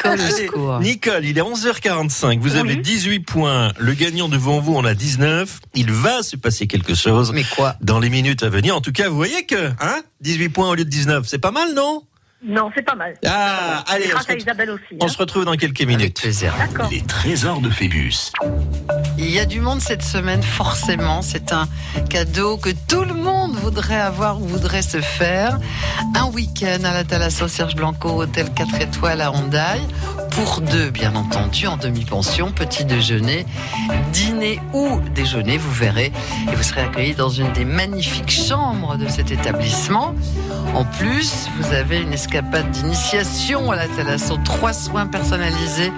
Allez. 0.04 0.48
Nicole, 0.80 1.24
il 1.24 1.36
est 1.36 1.42
11h45. 1.42 2.38
Vous 2.38 2.56
avez 2.56 2.76
18 2.76 3.20
points. 3.20 3.72
Le 3.78 3.92
gagnant 3.94 4.28
devant 4.28 4.60
vous 4.60 4.74
en 4.76 4.84
a 4.84 4.94
19. 4.94 5.60
Il 5.74 5.90
va 5.92 6.22
se 6.22 6.36
passer 6.36 6.66
quelque 6.66 6.94
chose. 6.94 7.32
Mais 7.32 7.44
quoi? 7.44 7.76
Dans 7.80 7.98
les 7.98 8.08
minutes 8.10 8.42
à 8.42 8.48
venir. 8.48 8.76
En 8.76 8.80
tout 8.80 8.92
cas, 8.92 9.08
vous 9.08 9.16
voyez 9.16 9.44
que, 9.46 9.70
hein, 9.80 10.02
18 10.20 10.48
points 10.50 10.70
au 10.70 10.74
lieu 10.74 10.84
de 10.84 10.90
19. 10.90 11.26
C'est 11.28 11.38
pas 11.38 11.50
mal, 11.50 11.74
non? 11.74 12.02
Non, 12.46 12.70
c'est 12.74 12.82
pas 12.82 12.94
mal. 12.94 13.14
Ah, 13.26 13.82
allez, 13.86 14.10
on 14.14 14.20
se, 14.20 14.32
à 14.32 14.36
Isabelle 14.36 14.70
aussi. 14.70 14.98
on 15.00 15.06
hein. 15.06 15.08
se 15.08 15.16
retrouve 15.16 15.46
dans 15.46 15.56
quelques 15.56 15.82
minutes. 15.82 16.22
Les 16.90 17.00
trésors 17.00 17.60
de 17.60 17.70
Phébus. 17.70 18.32
Il 19.16 19.30
y 19.30 19.38
a 19.38 19.46
du 19.46 19.60
monde 19.60 19.80
cette 19.80 20.02
semaine, 20.02 20.42
forcément. 20.42 21.22
C'est 21.22 21.52
un 21.52 21.66
cadeau 22.10 22.58
que 22.58 22.68
tout 22.88 23.04
le 23.04 23.14
monde 23.14 23.54
voudrait 23.54 24.00
avoir 24.00 24.42
ou 24.42 24.46
voudrait 24.46 24.82
se 24.82 25.00
faire. 25.00 25.58
Un 26.14 26.26
week-end 26.26 26.84
à 26.84 26.92
la 26.92 27.04
Thalasso 27.04 27.48
Serge 27.48 27.76
Blanco, 27.76 28.10
hôtel 28.10 28.52
4 28.54 28.80
étoiles 28.82 29.22
à 29.22 29.32
Hondaï. 29.32 29.80
Pour 30.32 30.60
deux, 30.60 30.90
bien 30.90 31.14
entendu, 31.14 31.68
en 31.68 31.76
demi-pension, 31.76 32.50
petit 32.50 32.84
déjeuner, 32.84 33.46
dîner 34.12 34.60
ou 34.72 35.00
déjeuner, 35.14 35.58
vous 35.58 35.72
verrez. 35.72 36.12
Et 36.50 36.56
vous 36.56 36.62
serez 36.62 36.80
accueillis 36.82 37.14
dans 37.14 37.28
une 37.28 37.52
des 37.52 37.64
magnifiques 37.64 38.32
chambres 38.32 38.96
de 38.96 39.06
cet 39.06 39.30
établissement. 39.30 40.14
En 40.74 40.84
plus, 40.84 41.48
vous 41.56 41.72
avez 41.72 42.00
une 42.00 42.12
escapade 42.34 42.68
d'initiation 42.72 43.70
à 43.70 43.76
la 43.76 43.86
Thalasso, 43.86 44.36
trois 44.38 44.72
soins 44.72 45.06
personnalisés 45.06 45.92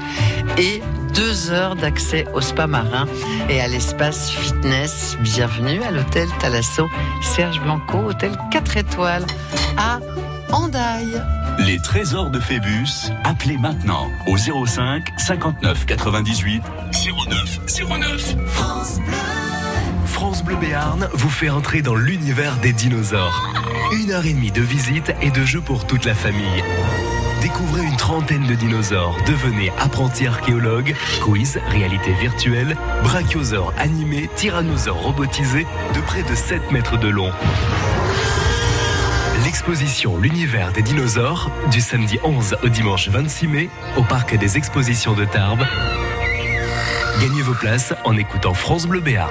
et 0.59 0.83
deux 1.15 1.51
heures 1.51 1.77
d'accès 1.77 2.27
au 2.35 2.43
spa 2.43 2.67
marin 2.67 3.07
et 3.49 3.59
à 3.63 3.69
l'espace 3.69 4.31
fitness. 4.31 5.17
Bienvenue 5.21 5.83
à 5.83 5.91
l'hôtel 5.91 6.29
Thalasso 6.39 6.91
Serge 7.23 7.59
Blanco, 7.63 8.11
hôtel 8.11 8.33
4 8.51 8.77
étoiles 8.77 9.25
à 9.79 9.99
Hendaye. 10.53 11.23
Les 11.61 11.79
trésors 11.79 12.29
de 12.29 12.39
Phébus, 12.39 13.11
appelez 13.25 13.57
maintenant 13.57 14.07
au 14.27 14.37
05 14.37 15.15
59 15.17 15.87
98 15.87 16.63
09 17.31 17.61
09. 17.89 18.37
France 18.49 18.99
Bleu. 18.99 19.56
France 20.17 20.43
Bleu 20.43 20.57
Béarn 20.57 21.11
vous 21.13 21.29
fait 21.29 21.51
entrer 21.51 21.83
dans 21.83 21.95
l'univers 21.95 22.57
des 22.57 22.73
dinosaures. 22.73 23.53
Une 23.93 24.13
heure 24.13 24.25
et 24.25 24.33
demie 24.33 24.51
de 24.51 24.63
visite 24.63 25.13
et 25.21 25.31
de 25.31 25.45
jeux 25.45 25.61
pour 25.61 25.87
toute 25.87 26.07
la 26.07 26.15
famille. 26.15 26.65
Découvrez 27.43 27.83
une 27.83 27.99
trentaine 27.99 28.47
de 28.47 28.55
dinosaures, 28.55 29.19
devenez 29.27 29.71
apprenti 29.79 30.27
archéologue, 30.27 30.95
quiz, 31.21 31.61
réalité 31.69 32.15
virtuelle, 32.15 32.79
brachiosaures 33.03 33.75
animés, 33.77 34.31
tyrannosaures 34.37 35.03
robotisés 35.03 35.67
de 35.95 36.01
près 36.01 36.23
de 36.23 36.35
7 36.35 36.73
mètres 36.73 36.99
de 36.99 37.09
long. 37.09 37.31
L'exposition 39.45 40.17
L'univers 40.17 40.73
des 40.73 40.83
dinosaures 40.83 41.51
du 41.71 41.83
samedi 41.83 42.19
11 42.25 42.57
au 42.63 42.69
dimanche 42.71 43.11
26 43.11 43.49
mai 43.49 43.71
au 43.99 44.03
parc 44.03 44.35
des 44.35 44.57
expositions 44.57 45.13
de 45.13 45.27
Tarbes. 45.27 45.67
Gagnez 47.21 47.43
vos 47.43 47.55
places 47.55 47.93
en 48.05 48.17
écoutant 48.17 48.55
France 48.55 48.87
Bleu 48.87 49.01
Béarn. 49.01 49.31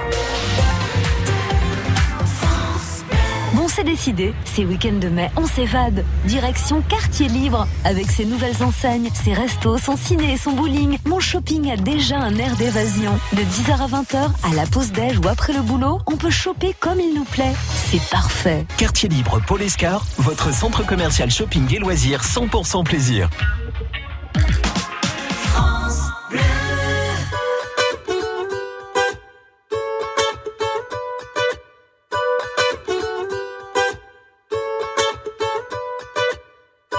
Décidé. 3.86 4.34
Ces 4.44 4.66
week-ends 4.66 4.98
de 5.00 5.08
mai, 5.08 5.30
on 5.36 5.46
s'évade. 5.46 6.04
Direction 6.26 6.82
Quartier 6.82 7.28
Libre. 7.28 7.66
Avec 7.84 8.10
ses 8.10 8.26
nouvelles 8.26 8.62
enseignes, 8.62 9.10
ses 9.14 9.32
restos, 9.32 9.78
son 9.78 9.96
ciné 9.96 10.34
et 10.34 10.36
son 10.36 10.52
bowling, 10.52 10.98
mon 11.06 11.20
shopping 11.20 11.70
a 11.70 11.76
déjà 11.76 12.18
un 12.18 12.36
air 12.36 12.54
d'évasion. 12.56 13.12
De 13.32 13.42
10h 13.42 13.80
à 13.80 13.86
20h, 13.86 14.30
à 14.42 14.54
la 14.54 14.66
pause 14.66 14.92
déj 14.92 15.18
ou 15.18 15.28
après 15.28 15.54
le 15.54 15.62
boulot, 15.62 16.00
on 16.06 16.16
peut 16.16 16.30
choper 16.30 16.74
comme 16.78 17.00
il 17.00 17.14
nous 17.14 17.24
plaît. 17.24 17.54
C'est 17.90 18.02
parfait. 18.10 18.66
Quartier 18.76 19.08
libre 19.08 19.40
Paul 19.46 19.62
Escar, 19.62 20.04
votre 20.18 20.52
centre 20.52 20.84
commercial 20.84 21.30
shopping 21.30 21.74
et 21.74 21.78
loisirs 21.78 22.22
100% 22.22 22.84
plaisir. 22.84 23.30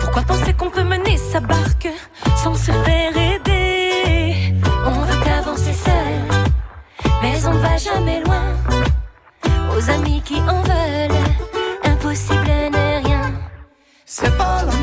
Pourquoi 0.00 0.22
penser 0.22 0.52
qu'on 0.54 0.70
peut 0.70 0.82
mener 0.82 1.16
sa 1.16 1.38
barque 1.38 1.88
sans 2.42 2.54
se 2.54 2.72
faire 2.72 3.16
aider? 3.16 4.54
On 4.84 4.90
veut 4.90 5.30
avancer 5.38 5.72
seul, 5.72 6.20
mais 7.22 7.46
on 7.46 7.54
ne 7.54 7.58
va 7.58 7.76
jamais 7.76 8.20
loin. 8.24 8.42
Aux 9.76 9.90
amis 9.90 10.20
qui 10.24 10.40
en 10.40 10.62
veulent, 10.62 11.20
impossible 11.84 12.44
n'est 12.72 12.98
rien. 12.98 13.32
C'est 14.04 14.36
pas 14.36 14.64
la 14.64 14.79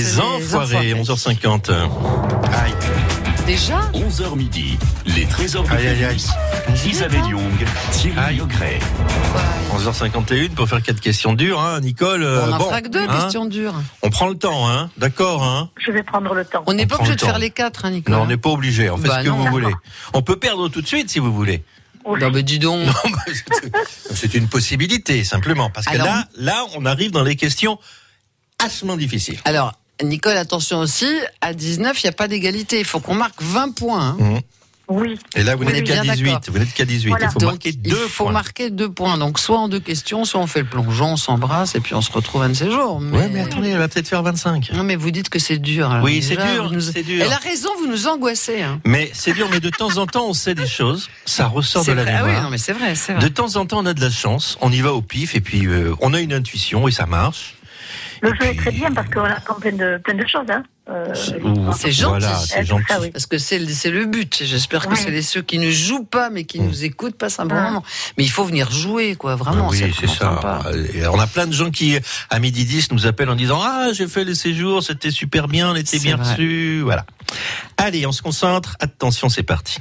Les 0.00 0.18
enfoirés, 0.18 0.94
11h50. 0.94 1.70
Aïe. 1.72 2.72
Déjà 3.46 3.80
11h 3.92 4.34
midi, 4.34 4.78
les 5.04 5.26
trésors 5.26 5.64
de 5.64 5.72
Aïe, 5.72 5.88
aïe, 5.88 6.04
aïe. 6.04 6.24
Isabelle 6.88 7.26
Young, 7.28 7.52
Thierry 7.92 8.36
Yogret. 8.36 8.78
11h51 9.76 10.48
pour 10.54 10.66
faire 10.70 10.80
quatre 10.82 11.00
questions 11.02 11.34
dures, 11.34 11.60
hein, 11.60 11.80
Nicole. 11.82 12.22
euh, 12.22 12.46
On 12.48 12.52
en 12.54 12.58
bon, 12.58 12.64
fera 12.64 12.80
que 12.80 12.88
deux 12.88 13.06
hein. 13.06 13.20
questions 13.20 13.44
dures. 13.44 13.74
On 14.00 14.08
prend 14.08 14.28
le 14.28 14.36
temps, 14.36 14.70
hein, 14.70 14.88
d'accord, 14.96 15.42
hein. 15.44 15.68
Je 15.84 15.90
vais 15.92 16.02
prendre 16.02 16.32
le 16.32 16.46
temps. 16.46 16.62
On 16.66 16.72
n'est 16.72 16.86
pas 16.86 16.96
obligé 16.96 17.16
de 17.16 17.20
faire 17.20 17.38
les 17.38 17.50
quatre, 17.50 17.84
hein, 17.84 17.90
Nicolas. 17.90 18.16
Non, 18.16 18.22
on 18.22 18.26
n'est 18.26 18.38
pas 18.38 18.50
obligé. 18.50 18.88
On 18.88 18.96
fait 18.96 19.06
Bah 19.08 19.18
ce 19.18 19.24
que 19.24 19.28
non. 19.28 19.36
vous 19.36 19.46
voulez. 19.50 19.74
On 20.14 20.22
peut 20.22 20.36
perdre 20.36 20.68
tout 20.70 20.80
de 20.80 20.86
suite 20.86 21.10
si 21.10 21.18
vous 21.18 21.32
voulez. 21.34 21.62
Non, 22.06 22.30
mais 22.30 22.42
dis 22.42 22.58
donc. 22.58 22.88
C'est 24.14 24.32
une 24.32 24.48
possibilité, 24.48 25.24
simplement. 25.24 25.68
Parce 25.68 25.84
que 25.84 25.92
Alors- 25.92 26.06
là, 26.06 26.24
là, 26.38 26.64
on 26.74 26.86
arrive 26.86 27.10
dans 27.10 27.22
les 27.22 27.36
questions 27.36 27.78
assement 28.64 28.96
difficiles. 28.96 29.38
Alors, 29.44 29.74
Nicole, 30.04 30.36
attention 30.36 30.78
aussi, 30.78 31.08
à 31.40 31.52
19, 31.54 32.02
il 32.02 32.06
n'y 32.06 32.10
a 32.10 32.12
pas 32.12 32.28
d'égalité. 32.28 32.78
Il 32.78 32.84
faut 32.86 33.00
qu'on 33.00 33.14
marque 33.14 33.42
20 33.42 33.74
points. 33.74 34.00
hein. 34.08 34.16
Mhm. 34.18 34.40
Oui. 34.92 35.16
Et 35.36 35.44
là, 35.44 35.54
vous 35.54 35.62
Oui, 35.64 35.72
n'êtes 35.72 35.84
qu'à 35.86 36.02
bien 36.02 36.14
18. 36.14 36.24
d'accord. 36.24 36.40
Vous 36.48 36.58
n'êtes 36.58 36.74
qu'à 36.74 36.84
18. 36.84 37.10
Voilà. 37.10 37.26
Il 37.26 37.30
faut 37.30 37.38
Donc, 37.38 37.50
marquer 37.50 37.68
il 37.68 37.80
deux 37.80 37.94
faut 38.08 38.24
points. 38.24 38.32
marquer 38.32 38.70
deux 38.70 38.90
points. 38.90 39.18
Donc, 39.18 39.38
soit 39.38 39.56
en 39.60 39.68
deux 39.68 39.78
questions, 39.78 40.24
soit 40.24 40.40
on 40.40 40.48
fait 40.48 40.62
le 40.62 40.66
plongeon, 40.66 41.12
on 41.12 41.16
s'embrasse 41.16 41.76
et 41.76 41.80
puis 41.80 41.94
on 41.94 42.00
se 42.02 42.10
retrouve 42.10 42.42
un 42.42 42.48
de 42.48 42.54
ces 42.54 42.68
jours. 42.72 43.00
Mais... 43.00 43.16
Ouais, 43.18 43.28
mais 43.28 43.38
attendez, 43.42 43.68
elle 43.68 43.78
va 43.78 43.86
peut-être 43.86 44.08
faire 44.08 44.24
25. 44.24 44.72
Non, 44.72 44.82
mais 44.82 44.96
vous 44.96 45.12
dites 45.12 45.28
que 45.28 45.38
c'est 45.38 45.58
dur. 45.58 45.88
alors 45.92 46.02
Oui, 46.04 46.20
c'est 46.24 46.34
dur, 46.34 46.72
nous- 46.72 46.80
c'est 46.80 47.04
dur. 47.04 47.22
Elle 47.24 47.32
a 47.32 47.36
raison, 47.36 47.68
vous 47.78 47.86
nous 47.86 48.08
angoissez. 48.08 48.62
hein. 48.62 48.80
Mais 48.84 49.12
c'est 49.14 49.32
dur, 49.32 49.46
mais 49.52 49.60
de 49.60 49.70
temps 49.70 49.96
en 49.96 50.06
temps, 50.08 50.26
on 50.26 50.34
sait 50.34 50.56
des 50.56 50.66
choses. 50.66 51.08
Ça 51.24 51.46
ressort 51.46 51.84
de 51.84 51.92
la. 51.92 52.02
Ah 52.02 52.04
mémoire. 52.06 52.24
oui, 52.26 52.42
non, 52.42 52.50
mais 52.50 52.58
c'est 52.58 52.72
vrai, 52.72 52.96
c'est 52.96 53.12
vrai. 53.12 53.22
De 53.22 53.28
temps 53.28 53.54
en 53.54 53.66
temps, 53.66 53.78
on 53.78 53.86
a 53.86 53.94
de 53.94 54.00
la 54.00 54.10
chance. 54.10 54.58
On 54.60 54.72
y 54.72 54.80
va 54.80 54.92
au 54.92 55.02
pif 55.02 55.36
et 55.36 55.40
puis 55.40 55.66
euh, 55.68 55.94
on 56.00 56.14
a 56.14 56.20
une 56.20 56.32
intuition 56.32 56.88
et 56.88 56.90
ça 56.90 57.06
marche. 57.06 57.54
Le 58.22 58.34
jeu 58.34 58.42
est 58.44 58.54
très 58.56 58.70
bien 58.72 58.90
parce 58.92 59.08
qu'on 59.08 59.24
apprend 59.24 59.54
plein 59.54 59.72
de, 59.72 59.98
plein 60.04 60.14
de 60.14 60.26
choses. 60.26 60.46
Hein. 60.50 60.62
Euh, 60.90 61.14
C'est 61.14 61.92
gentil. 61.92 62.02
Voilà, 62.02 62.34
c'est 62.36 62.64
gentil. 62.64 62.84
ça, 62.88 63.00
oui. 63.00 63.10
Parce 63.10 63.26
que 63.26 63.38
c'est 63.38 63.58
le- 63.60 63.68
c'est 63.72 63.90
le 63.90 64.06
but. 64.06 64.42
J'espère 64.44 64.86
que 64.88 64.94
Oui. 64.94 65.00
c'est 65.02 65.10
les 65.10 65.22
ceux 65.22 65.40
qui 65.42 65.58
ne 65.58 65.70
jouent 65.70 66.04
pas 66.04 66.30
mais 66.30 66.44
qui 66.44 66.58
Mm. 66.60 66.66
nous 66.66 66.84
écoutent 66.84 67.16
passent 67.16 67.38
un 67.38 67.46
bon 67.46 67.54
Ah. 67.56 67.62
moment. 67.70 67.84
Mais 68.18 68.24
il 68.24 68.28
faut 68.30 68.44
venir 68.44 68.70
jouer, 68.70 69.14
quoi, 69.14 69.36
vraiment. 69.36 69.68
oui, 69.68 69.82
c'est 69.98 70.06
ça. 70.08 70.62
Et 70.94 71.06
on 71.06 71.18
a 71.20 71.26
plein 71.28 71.46
de 71.46 71.52
gens 71.52 71.70
qui, 71.70 71.96
à 72.28 72.38
midi 72.40 72.64
10, 72.64 72.90
nous 72.92 73.06
appellent 73.06 73.30
en 73.30 73.36
disant 73.36 73.60
Ah, 73.62 73.88
j'ai 73.92 74.08
fait 74.08 74.24
le 74.24 74.34
séjour, 74.34 74.82
c'était 74.82 75.10
super 75.12 75.46
bien, 75.48 75.70
on 75.70 75.76
était 75.76 75.98
bien 76.00 76.16
vrai. 76.16 76.32
reçus. 76.32 76.80
Voilà. 76.82 77.06
Allez, 77.76 78.04
on 78.06 78.12
se 78.12 78.22
concentre. 78.22 78.76
Attention, 78.80 79.28
c'est 79.28 79.44
parti. 79.44 79.78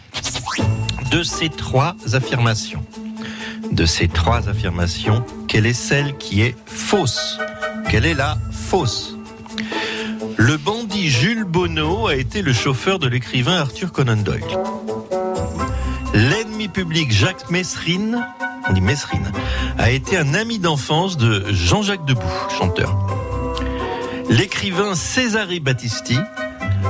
De 1.12 1.24
ces 1.24 1.50
trois 1.50 1.96
affirmations, 2.14 2.86
de 3.72 3.86
ces 3.86 4.08
trois 4.08 4.50
affirmations, 4.50 5.24
quelle 5.48 5.66
est 5.66 5.74
celle 5.74 6.18
qui 6.18 6.42
est 6.42 6.56
fausse? 6.66 7.40
Quelle 7.90 8.06
est 8.06 8.14
la 8.14 8.38
fausse? 8.52 9.16
Le 10.38 10.58
bandit 10.58 11.10
Jules 11.10 11.44
Bonneau 11.44 12.08
a 12.08 12.16
été 12.16 12.42
le 12.42 12.54
chauffeur 12.54 13.00
de 13.00 13.08
l'écrivain 13.08 13.58
Arthur 13.58 13.92
Conan 13.92 14.18
Doyle. 14.18 14.44
L'ennemi 16.14 16.68
public 16.68 17.12
Jacques 17.12 17.50
Messrine, 17.50 18.26
on 18.70 18.80
Messrine, 18.80 19.32
a 19.78 19.92
été 19.92 20.18
un 20.18 20.34
ami 20.34 20.60
d'enfance 20.60 21.18
de 21.18 21.46
Jean-Jacques 21.52 22.06
Debout, 22.06 22.22
chanteur. 22.58 22.96
L'écrivain 24.30 24.96
Césaré 24.96 25.60
Battisti 25.60 26.18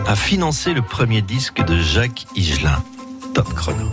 a 0.08 0.16
financé 0.16 0.74
le 0.74 0.82
premier 0.82 1.22
disque 1.22 1.64
de 1.64 1.78
Jacques 1.80 2.26
Higelin. 2.36 2.84
Top 3.34 3.54
chrono. 3.54 3.90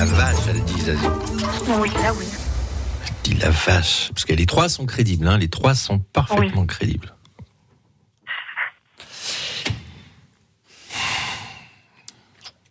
La 0.00 0.06
vache, 0.06 0.36
elle 0.48 0.64
dit 0.64 0.80
Zazie. 0.80 1.06
Oui, 1.78 1.90
là 2.02 2.14
oui. 2.14 2.24
Dit 3.22 3.34
la 3.34 3.50
vache. 3.50 4.08
Parce 4.08 4.24
que 4.24 4.32
les 4.32 4.46
trois 4.46 4.70
sont 4.70 4.86
crédibles, 4.86 5.28
hein. 5.28 5.36
les 5.36 5.50
trois 5.50 5.74
sont 5.74 5.98
parfaitement 5.98 6.64
crédibles. 6.64 7.14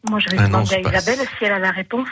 Moi, 0.09 0.19
je 0.19 0.29
vais 0.31 0.37
Ah 0.39 0.47
non, 0.47 0.63
demander 0.63 0.81
je 0.81 0.87
à 0.87 0.91
passe. 0.91 1.03
Isabelle 1.03 1.27
si 1.37 1.45
elle 1.45 1.51
a 1.51 1.59
la 1.59 1.71
réponse. 1.71 2.07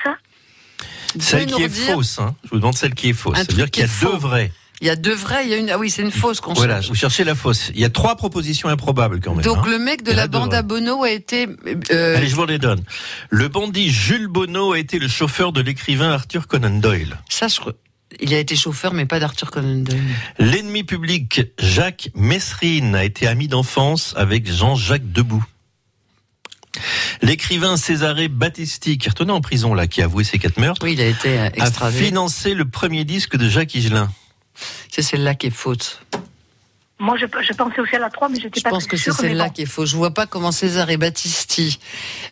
Celle 1.20 1.50
nous 1.50 1.56
qui 1.56 1.64
est 1.64 1.66
redire 1.66 1.96
fausse, 1.96 2.20
hein. 2.20 2.36
je 2.44 2.50
vous 2.50 2.58
demande 2.58 2.76
celle 2.76 2.94
qui 2.94 3.10
est 3.10 3.14
fausse. 3.14 3.40
Un 3.40 3.44
Ça 3.44 3.48
veut 3.50 3.56
dire 3.56 3.64
truc 3.66 3.72
qu'il 3.72 3.82
y 3.82 3.86
a 3.86 3.88
deux 3.88 4.12
faux. 4.12 4.18
vrais. 4.20 4.52
Il 4.80 4.86
y 4.88 4.90
a 4.92 4.96
deux 4.96 5.16
vrais, 5.16 5.44
il 5.46 5.50
y 5.50 5.54
a 5.54 5.58
une. 5.58 5.70
Ah 5.72 5.78
oui, 5.80 5.90
c'est 5.90 6.04
une 6.04 6.12
fausse 6.12 6.40
qu'on 6.40 6.54
Voilà, 6.54 6.76
cherche. 6.76 6.90
vous 6.90 6.96
cherchez 6.96 7.24
la 7.24 7.34
fausse. 7.34 7.72
Il 7.74 7.80
y 7.80 7.86
a 7.86 7.90
trois 7.90 8.16
propositions 8.16 8.70
improbables 8.70 9.20
quand 9.22 9.34
même. 9.34 9.44
Donc 9.44 9.58
hein. 9.60 9.70
le 9.72 9.80
mec 9.80 10.04
de 10.04 10.12
la 10.12 10.28
bande 10.28 10.54
à 10.54 10.62
Bono 10.62 11.04
a 11.04 11.10
été. 11.10 11.48
euh, 11.92 12.16
Allez, 12.18 12.28
je 12.28 12.36
vous 12.36 12.46
les 12.46 12.60
donne. 12.60 12.84
Le 13.30 13.48
bandit 13.48 13.90
Jules 13.90 14.28
Bonneau 14.28 14.74
a 14.74 14.80
été 14.80 15.00
le 15.00 15.08
chauffeur 15.08 15.52
de 15.52 15.62
l'écrivain 15.62 16.12
Arthur 16.12 16.48
Conan 16.48 16.80
Doyle. 16.80 17.18
ça, 17.30 17.48
je... 17.48 17.60
Il 18.22 18.34
a 18.34 18.40
été 18.40 18.56
chauffeur, 18.56 18.94
mais 18.94 19.06
pas 19.06 19.20
d'Arthur 19.20 19.52
Conan 19.52 19.82
Doyle. 19.84 20.00
L'ennemi 20.40 20.84
public 20.84 21.42
Jacques 21.60 22.10
Messrine 22.16 22.96
a 22.96 23.04
été 23.04 23.28
ami 23.28 23.48
d'enfance 23.48 24.14
avec 24.16 24.50
Jean-Jacques 24.50 25.12
Debout. 25.12 25.44
L'écrivain 27.22 27.78
Césaré 27.78 28.28
Battisti, 28.28 28.98
qui 28.98 29.08
est 29.08 29.10
retourné 29.10 29.32
en 29.32 29.42
prison 29.42 29.74
là, 29.74 29.88
qui 29.88 30.02
a 30.02 30.06
avoué 30.06 30.24
ses 30.24 30.38
quatre 30.38 30.58
meurtres, 30.60 30.86
Oui, 30.86 30.94
il 30.94 31.02
a 31.02 31.08
été 31.08 31.40
euh, 31.40 31.50
a 31.60 31.92
financé 31.92 32.54
le 32.54 32.66
premier 32.66 33.04
disque 33.04 33.36
de 33.36 33.50
Jacques 33.50 33.74
Higelin. 33.74 34.10
C'est 34.92 35.02
celle-là 35.02 35.36
qui 35.36 35.48
est 35.48 35.52
faute. 35.52 36.02
Moi, 37.00 37.16
je, 37.16 37.26
je 37.44 37.54
pensais 37.54 37.80
aussi 37.80 37.96
à 37.96 38.00
la 38.00 38.10
3, 38.10 38.28
mais 38.30 38.40
j'étais 38.40 38.60
Je 38.60 38.64
pas 38.64 38.72
pense 38.72 38.88
que 38.88 38.98
c'est 38.98 39.12
celle-là 39.12 39.46
bon. 39.46 39.52
qui 39.52 39.62
est 39.62 39.66
fausse. 39.68 39.92
Je 39.92 39.96
vois 39.96 40.16
pas 40.16 40.26
comment 40.26 40.52
Césaré 40.52 40.98
Battisti, 40.98 41.78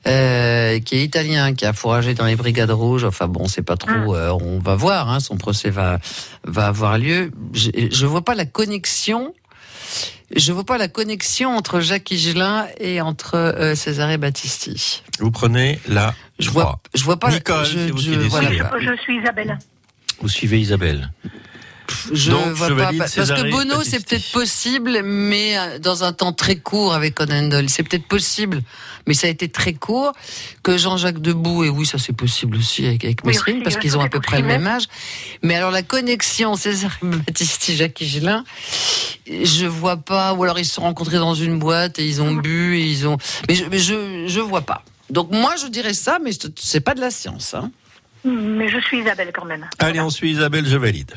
euh, 0.08 0.80
qui 0.80 0.96
est 0.96 1.04
italien, 1.04 1.54
qui 1.54 1.66
a 1.68 1.74
fourragé 1.74 2.16
dans 2.16 2.26
les 2.26 2.36
brigades 2.36 2.72
rouges. 2.72 3.04
Enfin 3.04 3.28
bon, 3.28 3.48
c'est 3.48 3.62
pas 3.62 3.78
trop. 3.78 3.92
Hum. 3.92 4.10
euh, 4.16 4.34
on 4.34 4.58
va 4.58 4.74
voir. 4.76 5.12
Hein, 5.12 5.20
son 5.20 5.38
procès 5.38 5.70
va 5.70 6.00
va 6.46 6.66
avoir 6.66 6.98
lieu. 6.98 7.30
Je, 7.54 7.70
je 7.92 8.06
vois 8.08 8.24
pas 8.24 8.34
la 8.34 8.46
connexion. 8.46 9.36
Je 10.36 10.52
vois 10.52 10.64
pas 10.66 10.80
la 10.80 10.88
connexion 10.88 11.56
entre 11.56 11.80
Jacques 11.80 12.10
Higelin 12.10 12.66
et 12.80 13.00
entre 13.02 13.36
euh, 13.36 13.76
Césaré 13.76 14.18
Battisti. 14.18 15.04
Vous 15.20 15.30
prenez 15.30 15.80
la 15.88 16.16
Je 16.40 16.50
vois, 16.50 16.80
je 16.96 17.04
vois 17.04 17.20
pas. 17.20 17.30
Nicole, 17.30 17.64
je, 17.66 17.92
vous 17.92 17.98
je- 18.00 18.12
voilà 18.30 18.50
je, 18.50 18.86
je 18.96 19.02
suis 19.02 19.20
Isabelle. 19.20 19.60
Vous 20.22 20.28
suivez 20.30 20.60
Isabelle. 20.60 21.12
Je 22.14 22.32
Donc, 22.32 22.48
vois 22.54 22.70
je 22.70 22.74
pas 22.74 22.92
parce 22.98 23.16
que 23.16 23.52
Bono 23.52 23.84
c'est 23.84 24.06
peut-être 24.06 24.32
possible, 24.32 25.02
mais 25.04 25.58
euh, 25.58 25.80
dans 25.80 26.04
un 26.04 26.14
temps 26.14 26.34
très 26.34 26.56
court 26.56 26.94
avec 26.94 27.16
Conan 27.16 27.48
Doyle, 27.48 27.70
c'est 27.70 27.84
peut-être 27.84 28.08
possible, 28.08 28.62
mais 29.08 29.14
ça 29.14 29.28
a 29.28 29.30
été 29.30 29.50
très 29.50 29.74
court. 29.74 30.14
Que 30.64 30.78
Jean-Jacques 30.78 31.20
Debout 31.20 31.64
et 31.64 31.70
oui 31.70 31.86
ça 31.86 31.98
c'est 31.98 32.16
possible 32.16 32.58
aussi 32.58 32.86
avec, 32.86 33.04
avec 33.06 33.20
Oui, 33.24 33.34
Mesrine 33.34 33.56
aussi, 33.56 33.64
parce 33.64 33.76
euh, 33.76 33.80
qu'ils 33.80 33.98
ont 33.98 34.02
à 34.02 34.10
peu 34.10 34.20
près 34.20 34.42
le 34.42 34.48
même 34.48 34.68
âge. 34.68 34.86
Mais 35.42 35.56
alors 35.56 35.72
la 35.72 35.84
connexion 35.84 36.56
César 36.56 36.92
Battisti 37.02 37.76
Jacques 37.76 38.00
Higelin, 38.02 38.44
je 39.28 39.66
vois 39.66 39.98
pas. 39.98 40.34
Ou 40.34 40.44
alors 40.44 40.60
ils 40.60 40.66
se 40.66 40.76
sont 40.76 40.82
rencontrés 40.82 41.18
dans 41.18 41.36
une 41.36 41.60
boîte 41.60 42.00
et 42.00 42.06
ils 42.06 42.22
ont 42.22 42.34
bu 42.34 42.78
et 42.78 42.86
ils 42.86 43.08
ont. 43.08 43.18
Mais 43.48 43.56
je 43.56 43.66
mais 43.66 43.80
je, 43.80 44.26
je 44.28 44.40
vois 44.40 44.62
pas. 44.62 44.84
Donc 45.10 45.32
moi 45.32 45.56
je 45.62 45.68
dirais 45.68 45.94
ça, 45.94 46.20
mais 46.24 46.32
c'est 46.58 46.82
pas 46.82 46.94
de 46.96 47.02
la 47.02 47.12
science. 47.12 47.54
Hein. 47.54 47.72
Mais 48.24 48.68
je 48.70 48.80
suis 48.80 49.02
Isabelle 49.02 49.32
quand 49.34 49.46
même. 49.46 49.66
Allez, 49.80 50.02
on 50.02 50.10
suit 50.10 50.32
Isabelle, 50.32 50.66
je 50.68 50.78
valide. 50.78 51.14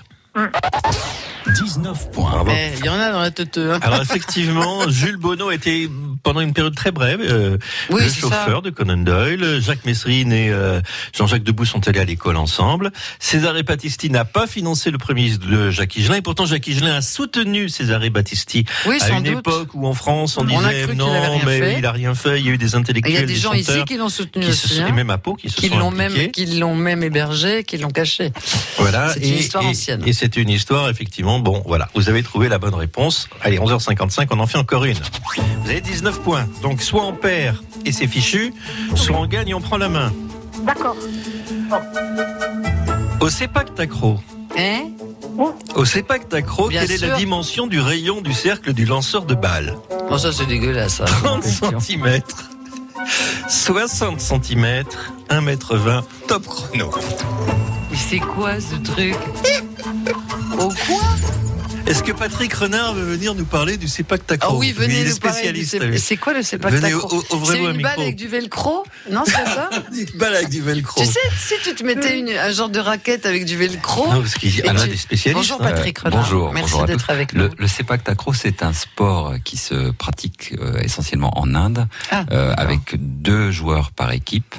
19 1.54 2.10
points. 2.10 2.44
Eh, 2.50 2.78
Il 2.78 2.84
y 2.84 2.88
en 2.90 3.00
a 3.00 3.10
dans 3.10 3.20
la 3.20 3.30
tête. 3.30 3.56
Hein. 3.58 3.78
Alors 3.82 4.02
effectivement, 4.02 4.88
Jules 4.88 5.16
Bonneau 5.16 5.50
était 5.50 5.88
pendant 6.22 6.40
une 6.40 6.52
période 6.52 6.74
très 6.74 6.90
brève 6.92 7.20
euh, 7.22 7.56
Oui, 7.90 8.02
le 8.02 8.08
chauffeur 8.10 8.56
ça. 8.56 8.60
de 8.60 8.70
Conan 8.70 8.98
Doyle. 8.98 9.60
Jacques 9.62 9.84
Messrine 9.86 10.30
et 10.32 10.50
euh, 10.50 10.80
Jean-Jacques 11.16 11.42
Debout 11.44 11.64
sont 11.64 11.86
allés 11.88 12.00
à 12.00 12.04
l'école 12.04 12.36
ensemble. 12.36 12.92
César 13.18 13.54
Battisti 13.64 14.10
n'a 14.10 14.26
pas 14.26 14.46
financé 14.46 14.90
le 14.90 14.98
premier 14.98 15.30
de 15.38 15.70
Jacques 15.70 15.96
Higelin 15.96 16.16
et 16.16 16.22
pourtant 16.22 16.44
Jacques 16.44 16.66
Higelin 16.66 16.96
a 16.96 17.00
soutenu 17.02 17.68
César 17.70 18.00
Battisti 18.10 18.66
Oui, 18.86 18.98
à 19.00 19.10
une 19.10 19.22
doute. 19.24 19.38
époque 19.38 19.68
où 19.74 19.86
en 19.86 19.94
France 19.94 20.36
on, 20.36 20.44
disait 20.44 20.86
non 20.94 21.08
mais 21.46 21.58
fait. 21.60 21.78
il 21.78 21.86
a 21.86 21.92
rien 21.92 22.14
fait. 22.14 22.40
Il 22.40 22.46
y 22.46 22.50
a 22.50 22.52
eu 22.52 22.58
des 22.58 22.74
intellectuels, 22.74 23.14
Il 23.16 23.20
y 23.20 23.22
a 23.22 23.26
des 23.26 23.34
gens 23.36 23.54
ici 23.54 23.84
qui 23.86 23.96
l'ont 23.96 24.08
soutenu 24.10 24.44
qui 24.44 24.52
se 24.54 24.66
aussi, 24.66 24.76
sont- 24.76 24.82
hein. 24.82 24.88
et 24.88 24.92
même 24.92 25.10
à 25.10 25.16
Pau 25.18 25.34
qui 25.34 25.48
se 25.48 25.56
qui 25.56 25.68
sont 25.68 25.78
l'ont 25.78 25.90
même, 25.90 26.12
qui 26.30 26.44
l'ont 26.58 26.74
même 26.76 27.02
hébergé, 27.02 27.64
qui 27.64 27.78
l'ont 27.78 27.88
caché. 27.90 28.32
Voilà. 28.78 29.14
C'est 29.14 29.20
et, 29.20 29.28
une 29.28 29.38
histoire 29.38 29.64
et- 29.64 29.68
ancienne. 29.68 30.02
Et 30.06 30.12
c'est 30.18 30.36
une 30.36 30.50
histoire, 30.50 30.88
effectivement. 30.88 31.38
Bon, 31.38 31.62
voilà. 31.64 31.88
Vous 31.94 32.08
avez 32.08 32.24
trouvé 32.24 32.48
la 32.48 32.58
bonne 32.58 32.74
réponse. 32.74 33.28
Allez, 33.40 33.58
11h55, 33.58 34.26
on 34.32 34.40
en 34.40 34.46
fait 34.46 34.58
encore 34.58 34.84
une. 34.84 34.98
Vous 35.62 35.70
avez 35.70 35.80
19 35.80 36.20
points. 36.20 36.46
Donc, 36.60 36.82
soit 36.82 37.04
on 37.04 37.12
perd 37.12 37.56
et 37.84 37.92
c'est 37.92 38.08
fichu, 38.08 38.52
soit 38.96 39.16
on 39.16 39.26
gagne 39.26 39.48
et 39.48 39.54
on 39.54 39.60
prend 39.60 39.76
la 39.76 39.88
main. 39.88 40.12
D'accord. 40.66 40.96
Au 43.20 43.28
CEPAC 43.28 43.74
Tacro. 43.76 44.18
Hein? 44.58 44.88
Au 45.76 45.84
CEPAC 45.84 46.28
Tacro, 46.28 46.68
Bien 46.68 46.80
quelle 46.80 46.92
est 46.92 47.06
la 47.06 47.16
dimension 47.16 47.68
du 47.68 47.80
rayon 47.80 48.20
du 48.20 48.32
cercle 48.32 48.72
du 48.72 48.86
lanceur 48.86 49.24
de 49.24 49.34
balles? 49.34 49.76
Bon, 50.10 50.18
ça 50.18 50.32
c'est 50.32 50.46
dégueulasse. 50.46 50.96
ça. 50.96 51.04
30 51.04 51.44
cm. 51.44 52.20
60 53.48 54.20
cm, 54.20 54.84
1 55.30 55.46
m 55.46 55.58
20, 55.70 56.04
top 56.26 56.44
chrono. 56.44 56.90
C'est 58.08 58.18
quoi 58.20 58.58
ce 58.60 58.74
truc 58.76 59.14
Au 60.58 60.68
quoi 60.68 61.02
Est-ce 61.86 62.02
que 62.02 62.12
Patrick 62.12 62.52
Renard 62.54 62.94
veut 62.94 63.04
venir 63.04 63.34
nous 63.34 63.44
parler 63.44 63.76
du 63.76 63.86
CEPAC 63.86 64.20
Ah 64.22 64.28
Tacro 64.28 64.58
oui, 64.58 64.72
venez 64.72 65.04
nous 65.04 65.16
parler. 65.16 65.64
C'est 65.98 66.16
quoi 66.16 66.32
le 66.32 66.40
ouvrez-vous 67.34 67.44
C'est 67.44 67.66
un 67.66 67.72
une 67.74 67.82
balle 67.82 68.00
avec 68.00 68.16
du 68.16 68.26
velcro 68.28 68.84
Non, 69.10 69.24
c'est 69.26 69.32
ça 69.32 69.68
Une 69.94 70.18
balle 70.18 70.36
avec 70.36 70.48
du 70.48 70.62
velcro. 70.62 71.02
Tu 71.02 71.06
sais, 71.06 71.18
si 71.36 71.54
tu 71.62 71.74
te 71.74 71.84
mettais 71.84 72.18
une, 72.18 72.30
un 72.30 72.50
genre 72.50 72.70
de 72.70 72.78
raquette 72.80 73.26
avec 73.26 73.44
du 73.44 73.56
velcro. 73.56 74.06
Non, 74.10 74.20
parce 74.22 74.34
qu'il 74.34 74.58
y 74.58 74.68
en 74.70 74.76
a 74.76 74.82
tu- 74.84 74.88
des 74.90 74.96
spécialistes. 74.96 75.36
Bonjour 75.36 75.58
Patrick 75.58 75.98
Renard. 75.98 76.22
Bonjour. 76.22 76.52
Merci 76.52 76.82
d'être 76.86 77.10
avec 77.10 77.34
nous. 77.34 77.42
Le, 77.44 77.50
le 77.58 77.68
sepak 77.68 78.04
takraw, 78.04 78.32
c'est 78.32 78.62
un 78.62 78.72
sport 78.72 79.34
qui 79.44 79.58
se 79.58 79.90
pratique 79.90 80.54
euh, 80.60 80.78
essentiellement 80.80 81.38
en 81.38 81.54
Inde, 81.54 81.86
Ah, 82.10 82.24
euh, 82.32 82.54
avec 82.56 82.96
deux 82.98 83.50
joueurs 83.50 83.90
par 83.92 84.12
équipe. 84.12 84.54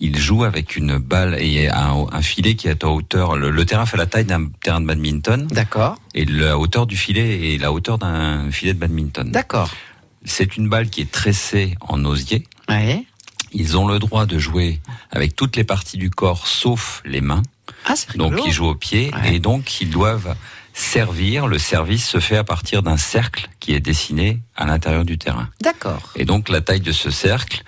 Ils 0.00 0.18
jouent 0.18 0.44
avec 0.44 0.76
une 0.76 0.96
balle 0.96 1.36
et 1.38 1.68
un, 1.68 2.06
un 2.10 2.22
filet 2.22 2.54
qui 2.54 2.68
est 2.68 2.84
à 2.84 2.88
hauteur. 2.88 3.36
Le, 3.36 3.50
le 3.50 3.66
terrain 3.66 3.84
fait 3.84 3.98
la 3.98 4.06
taille 4.06 4.24
d'un 4.24 4.46
terrain 4.62 4.80
de 4.80 4.86
badminton. 4.86 5.46
D'accord. 5.48 5.96
Et 6.14 6.24
la 6.24 6.58
hauteur 6.58 6.86
du 6.86 6.96
filet 6.96 7.54
est 7.54 7.58
la 7.58 7.70
hauteur 7.70 7.98
d'un 7.98 8.50
filet 8.50 8.72
de 8.72 8.78
badminton. 8.78 9.30
D'accord. 9.30 9.70
C'est 10.24 10.56
une 10.56 10.68
balle 10.68 10.88
qui 10.88 11.02
est 11.02 11.10
tressée 11.10 11.74
en 11.80 12.04
osier. 12.04 12.44
Ouais. 12.68 13.04
Ils 13.52 13.76
ont 13.76 13.86
le 13.86 13.98
droit 13.98 14.26
de 14.26 14.38
jouer 14.38 14.80
avec 15.10 15.36
toutes 15.36 15.56
les 15.56 15.64
parties 15.64 15.98
du 15.98 16.08
corps 16.08 16.46
sauf 16.46 17.02
les 17.04 17.20
mains. 17.20 17.42
Ah, 17.84 17.94
c'est 17.96 18.16
Donc 18.16 18.34
ils 18.46 18.52
jouent 18.52 18.68
au 18.68 18.74
pied 18.74 19.10
et 19.24 19.38
donc 19.38 19.80
ils 19.80 19.90
doivent 19.90 20.34
servir. 20.72 21.46
Le 21.46 21.58
service 21.58 22.06
se 22.08 22.20
fait 22.20 22.36
à 22.36 22.44
partir 22.44 22.82
d'un 22.82 22.96
cercle 22.96 23.48
qui 23.58 23.74
est 23.74 23.80
dessiné 23.80 24.38
à 24.56 24.66
l'intérieur 24.66 25.04
du 25.04 25.18
terrain. 25.18 25.48
D'accord. 25.60 26.10
Et 26.16 26.24
donc 26.24 26.48
la 26.48 26.60
taille 26.60 26.80
de 26.80 26.92
ce 26.92 27.10
cercle. 27.10 27.64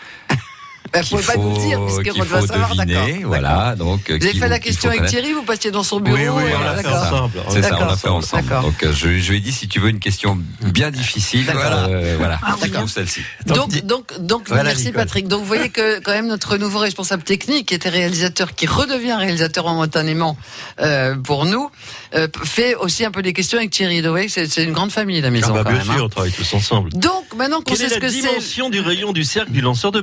Bah, 0.92 1.00
qu'il 1.00 1.18
faut 1.18 1.32
pas 1.32 1.38
nous 1.38 1.54
le 1.54 1.58
dire, 1.60 1.80
puisqu'on 1.84 2.02
qu'il 2.02 2.28
doit 2.28 2.46
savoir, 2.46 2.74
d'accord, 2.76 3.06
voilà. 3.24 3.74
Donc 3.76 4.10
euh, 4.10 4.18
Vous 4.20 4.26
avez 4.26 4.38
fait 4.38 4.48
la 4.48 4.58
question 4.58 4.90
avec. 4.90 5.06
Thierry, 5.06 5.32
vous 5.32 5.42
passiez 5.42 5.70
dans 5.70 5.82
son 5.82 6.00
bureau. 6.00 6.16
Oui, 6.16 6.22
oui, 6.28 6.52
on 6.54 6.56
voilà, 6.58 6.76
l'a 6.76 6.82
fait 6.82 6.88
ensemble. 6.88 7.32
C'est 7.48 7.62
ça, 7.62 7.78
on 7.80 7.86
l'a 7.86 7.96
fait 7.96 8.08
ensemble. 8.08 8.48
Donc 8.48 8.82
euh, 8.82 8.92
je, 8.92 9.18
je 9.18 9.30
lui 9.30 9.38
ai 9.38 9.40
dit 9.40 9.52
si 9.52 9.68
tu 9.68 9.80
veux 9.80 9.88
une 9.88 10.00
question 10.00 10.38
bien 10.60 10.90
difficile, 10.90 11.46
euh, 11.54 12.16
voilà, 12.18 12.38
Ah, 12.42 12.56
d'accord. 12.60 12.78
trouves 12.78 12.90
celle-ci. 12.90 13.20
Donc, 13.46 13.84
donc, 13.84 14.12
donc 14.20 14.48
Voilà, 14.48 14.64
merci 14.64 14.86
Nicole. 14.86 15.02
Patrick. 15.02 15.28
Donc, 15.28 15.40
vous 15.40 15.46
voyez 15.46 15.70
que 15.70 16.00
quand 16.00 16.12
même 16.12 16.26
notre 16.28 16.56
nouveau 16.56 16.78
responsable 16.78 17.22
technique, 17.22 17.68
qui 17.68 17.74
était 17.74 17.88
réalisateur, 17.88 18.54
qui 18.54 18.66
redevient 18.66 19.14
réalisateur 19.14 19.64
momentanément 19.66 20.36
euh, 20.80 21.16
pour 21.16 21.44
nous, 21.46 21.70
euh, 22.14 22.28
fait 22.44 22.74
aussi 22.74 23.04
un 23.04 23.10
peu 23.10 23.22
des 23.22 23.32
questions 23.32 23.58
avec 23.58 23.70
Thierry. 23.70 23.96
Donc, 24.02 24.06
vous 24.06 24.12
voyez 24.12 24.26
que 24.28 24.46
c'est 24.46 24.64
une 24.64 24.72
grande 24.72 24.92
famille 24.92 25.20
la 25.20 25.30
maison. 25.30 25.48
Ah 25.50 25.52
bah, 25.52 25.64
quand 25.64 25.70
bien 25.70 25.78
même, 25.78 25.86
sûr, 25.86 26.02
hein. 26.02 26.06
on 26.06 26.08
travaille 26.08 26.32
tous 26.32 26.54
ensemble. 26.54 26.90
Donc, 26.92 27.24
maintenant 27.36 27.58
qu'on 27.58 27.64
Quelle 27.64 27.76
sait 27.78 27.84
est 27.86 27.88
ce 27.88 27.94
la 27.94 28.00
que 28.00 28.08
c'est, 28.08 28.20
dimension 28.20 28.70
du 28.70 28.80
rayon 28.80 29.12
du 29.12 29.24
cercle 29.24 29.52
du 29.52 29.60
lanceur 29.60 29.92
de 29.92 30.00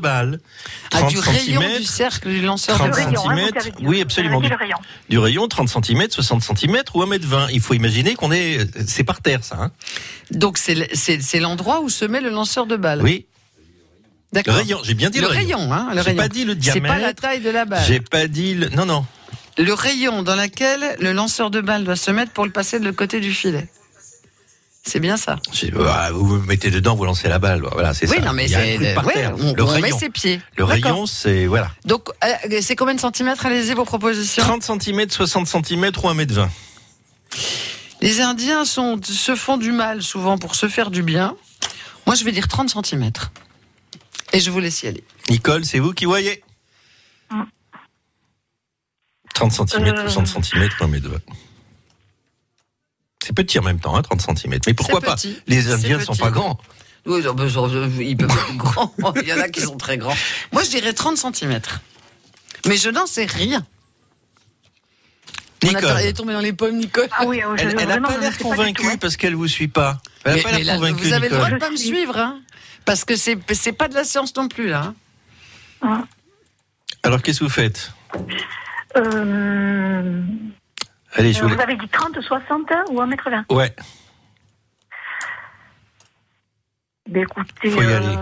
balle 0.92 1.04
ah, 1.06 1.10
30 1.10 1.10
du 1.12 1.20
rayon 1.20 1.62
centimètres, 1.62 1.80
du 1.80 1.86
cercle 1.86 2.30
du 2.30 2.42
lanceur 2.42 2.76
30 2.78 2.88
de 2.90 2.96
balle. 2.96 3.16
cm, 3.18 3.74
oui 3.82 4.02
absolument, 4.02 4.42
du, 4.42 4.54
rayon. 4.54 4.78
du 5.10 5.18
rayon 5.20 5.48
30 5.48 5.70
cm, 5.86 6.08
60 6.10 6.44
cm 6.44 6.82
ou 6.94 7.02
1 7.04 7.12
m 7.12 7.20
20. 7.22 7.48
Il 7.52 7.62
faut 7.62 7.74
imaginer 7.74 8.16
qu'on 8.16 8.32
est, 8.32 8.60
c'est 8.88 9.04
par 9.04 9.22
terre 9.22 9.44
ça. 9.44 9.56
Hein 9.60 9.72
Donc, 10.32 10.58
c'est 10.58 10.76
le- 10.76 10.88
c'est 10.94 11.22
c'est 11.22 11.40
l'endroit 11.40 11.82
où 11.82 11.90
se 11.90 12.06
met 12.06 12.22
le 12.22 12.30
lanceur 12.30 12.66
de 12.66 12.76
balle. 12.76 13.02
oui. 13.02 13.26
Le 14.32 14.36
D'accord. 14.36 14.56
rayon, 14.58 14.80
j'ai 14.84 14.94
bien 14.94 15.10
dit 15.10 15.18
le, 15.20 15.28
Le 15.28 15.34
rayon, 15.34 15.74
hein, 15.74 15.88
J'ai 15.96 16.02
rayon. 16.02 16.18
pas 16.18 16.28
dit 16.30 16.44
le 16.46 16.54
C'est 16.54 16.60
diamètre. 16.60 16.94
pas 16.94 17.00
la 17.02 17.14
taille 17.16 17.40
de 17.42 17.50
la 17.50 17.66
balle. 17.66 17.84
J'ai 17.88 18.00
pas 18.00 18.28
dit 18.28 18.54
le, 18.54 18.70
non 18.70 18.86
non. 18.86 19.04
Le 19.58 19.74
rayon 19.74 20.22
dans 20.22 20.36
lequel 20.36 20.96
le 21.00 21.14
lanceur 21.14 21.50
de 21.50 21.62
balle 21.62 21.84
doit 21.84 21.96
se 21.96 22.12
mettre 22.12 22.32
pour 22.32 22.46
le 22.46 22.52
passer 22.52 22.80
de 22.80 22.86
l'autre 22.86 22.96
côté 22.98 23.20
du 23.22 23.34
filet. 23.34 23.68
C'est 24.84 25.00
bien 25.00 25.18
ça. 25.18 25.36
Ah, 25.88 26.10
vous 26.12 26.26
vous 26.26 26.42
mettez 26.46 26.72
dedans, 26.72 26.96
vous 26.96 27.06
lancez 27.06 27.28
la 27.28 27.38
balle. 27.38 27.62
Voilà, 27.72 27.94
c'est 27.94 28.10
Oui, 28.10 28.18
ça. 28.18 28.22
non, 28.26 28.34
mais 28.34 28.46
Il 28.46 28.52
y 28.52 28.56
a 28.56 28.60
un 28.60 28.64
c'est- 28.64 28.76
truc 28.78 28.94
par 28.96 29.06
ouais, 29.06 29.14
terre. 29.14 29.36
on- 29.38 29.54
le 29.54 29.64
on 29.64 29.68
rayon. 29.68 29.82
met 29.82 29.92
ses 29.92 30.10
pieds. 30.10 30.42
Le 30.58 30.64
rayon, 30.64 31.06
c'est 31.06 31.46
voilà. 31.46 31.70
Donc, 31.86 32.10
euh, 32.24 32.60
c'est 32.62 32.76
combien 32.76 32.96
de 32.96 33.00
centimètres? 33.00 33.46
Allez-y, 33.46 33.74
vos 33.74 33.86
propositions. 33.86 34.42
30 34.44 34.64
cm, 34.64 35.10
60 35.10 35.48
cm 35.48 35.92
ou 36.04 36.08
1 36.08 36.18
m 36.18 36.26
20. 36.32 36.50
Les 38.02 38.22
Indiens 38.22 38.64
sont, 38.66 39.00
se 39.04 39.36
font 39.36 39.58
du 39.58 39.72
mal 39.74 40.02
souvent 40.02 40.38
pour 40.38 40.56
se 40.56 40.68
faire 40.70 40.90
du 40.90 41.04
bien. 41.04 41.36
Moi, 42.08 42.16
je 42.16 42.24
vais 42.24 42.32
dire 42.32 42.48
30 42.48 42.70
centimètres. 42.70 43.32
Et 44.32 44.40
je 44.40 44.50
vous 44.52 44.60
laisse 44.60 44.82
y 44.84 44.88
aller. 44.88 45.04
Nicole, 45.30 45.66
c'est 45.66 45.80
vous 45.80 45.92
qui 45.94 46.06
voyez 46.06 46.42
30 49.36 49.52
cm, 49.52 49.88
Euh. 49.96 50.10
60 50.10 50.46
cm 50.46 50.70
ou 50.80 50.84
1 50.84 50.88
m 50.94 51.00
20. 51.04 51.18
C'est 53.30 53.36
petit 53.36 53.60
en 53.60 53.62
même 53.62 53.80
temps, 53.80 53.96
hein, 53.96 54.02
30 54.02 54.40
cm. 54.40 54.60
Mais 54.66 54.74
pourquoi 54.74 55.02
pas 55.02 55.16
petit. 55.16 55.38
Les 55.46 55.72
Indiens 55.72 56.00
ne 56.00 56.04
sont 56.04 56.16
pas 56.16 56.32
grands. 56.32 56.60
Oui, 57.06 57.22
ils 58.00 58.18
peuvent 58.18 58.32
être 58.32 58.58
grands. 58.58 58.92
Il 59.22 59.28
y 59.28 59.34
en 59.34 59.40
a 59.40 59.48
qui 59.50 59.62
sont 59.62 59.78
très 59.78 60.00
grands. 60.00 60.16
Moi, 60.52 60.64
je 60.64 60.70
dirais 60.72 60.94
30 60.94 61.16
centimètres. 61.16 61.80
Mais 62.68 62.76
je 62.76 62.90
n'en 62.90 63.06
sais 63.06 63.26
rien. 63.26 63.64
On 65.64 65.68
a- 65.68 65.74
Nicole. 65.74 65.96
Elle 66.00 66.06
est 66.08 66.14
tombée 66.14 66.34
dans 66.34 66.40
les 66.40 66.54
pommes, 66.54 66.78
Nicole. 66.78 67.08
Ah 67.12 67.26
oui, 67.28 67.40
je- 67.58 67.68
Elle 67.68 67.88
n'a 67.88 68.02
pas 68.02 68.18
l'air 68.18 68.32
pas 68.36 68.44
convaincue 68.44 68.88
hein. 68.88 68.98
parce 69.00 69.16
qu'elle 69.16 69.36
vous 69.36 69.48
suit 69.48 69.68
pas. 69.68 70.02
Elle 70.24 70.38
Mais- 70.38 70.42
pas 70.42 70.52
mais 70.54 70.64
là, 70.64 70.74
convaincue, 70.76 71.04
vous 71.04 71.14
avez 71.14 71.30
le 71.30 71.36
droit 71.36 71.52
de 71.52 71.58
pas 71.58 71.70
me 71.70 71.78
suivre, 71.78 72.18
hein, 72.18 72.42
parce 72.86 73.06
que 73.06 73.16
c'est 73.16 73.38
c'est 73.54 73.74
pas 73.74 73.88
de 73.90 73.94
la 73.94 74.06
science 74.06 74.36
non 74.36 74.48
plus 74.48 74.70
là. 74.70 74.96
hein. 75.84 76.08
Alors 77.04 77.22
qu'est-ce 77.22 77.40
que 77.40 77.44
vous 77.44 77.50
faites? 77.52 77.92
Euh, 78.98 80.22
Allez, 81.16 81.34
je 81.34 81.44
euh, 81.44 81.48
vous 81.48 81.60
avez 81.60 81.76
dit 81.76 81.88
30, 81.88 82.20
60 82.22 82.62
ou 82.92 83.02
1m20 83.02 83.44
Ouais, 83.54 83.74
Ben 87.10 87.24
écoutez, 87.24 87.70
Faut 87.72 87.82
y 87.82 87.86
euh, 87.86 87.98
aller. 87.98 88.16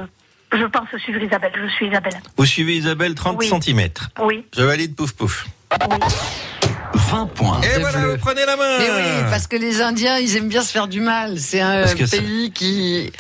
Je 0.53 0.63
pense 0.65 0.88
suivre 1.01 1.21
Isabelle. 1.21 1.51
Je 1.55 1.67
suis 1.75 1.88
Isabelle. 1.88 2.13
Vous 2.38 2.45
suivez 2.45 2.77
Isabelle 2.77 3.15
30 3.15 3.38
Oui. 3.39 3.49
cm. 3.49 3.89
Oui. 4.21 4.45
Je 4.55 4.63
valide 4.63 4.95
pouf 4.95 5.11
pouf. 5.13 5.45
20 6.93 7.25
points. 7.27 7.59
Et 7.61 7.79
voilà, 7.79 8.07
vous 8.07 8.17
prenez 8.17 8.45
la 8.45 8.55
main. 8.55 8.77
Mais 8.79 8.89
oui, 8.89 9.29
parce 9.29 9.47
que 9.47 9.57
les 9.57 9.81
Indiens, 9.81 10.17
ils 10.17 10.38
aiment 10.38 10.47
bien 10.47 10.61
se 10.61 10.71
faire 10.71 10.88
du 10.88 11.01
mal. 11.01 11.38
C'est 11.38 11.59
un 11.59 11.85
ça- 11.85 12.17
pays 12.17 12.51
qui. 12.51 13.11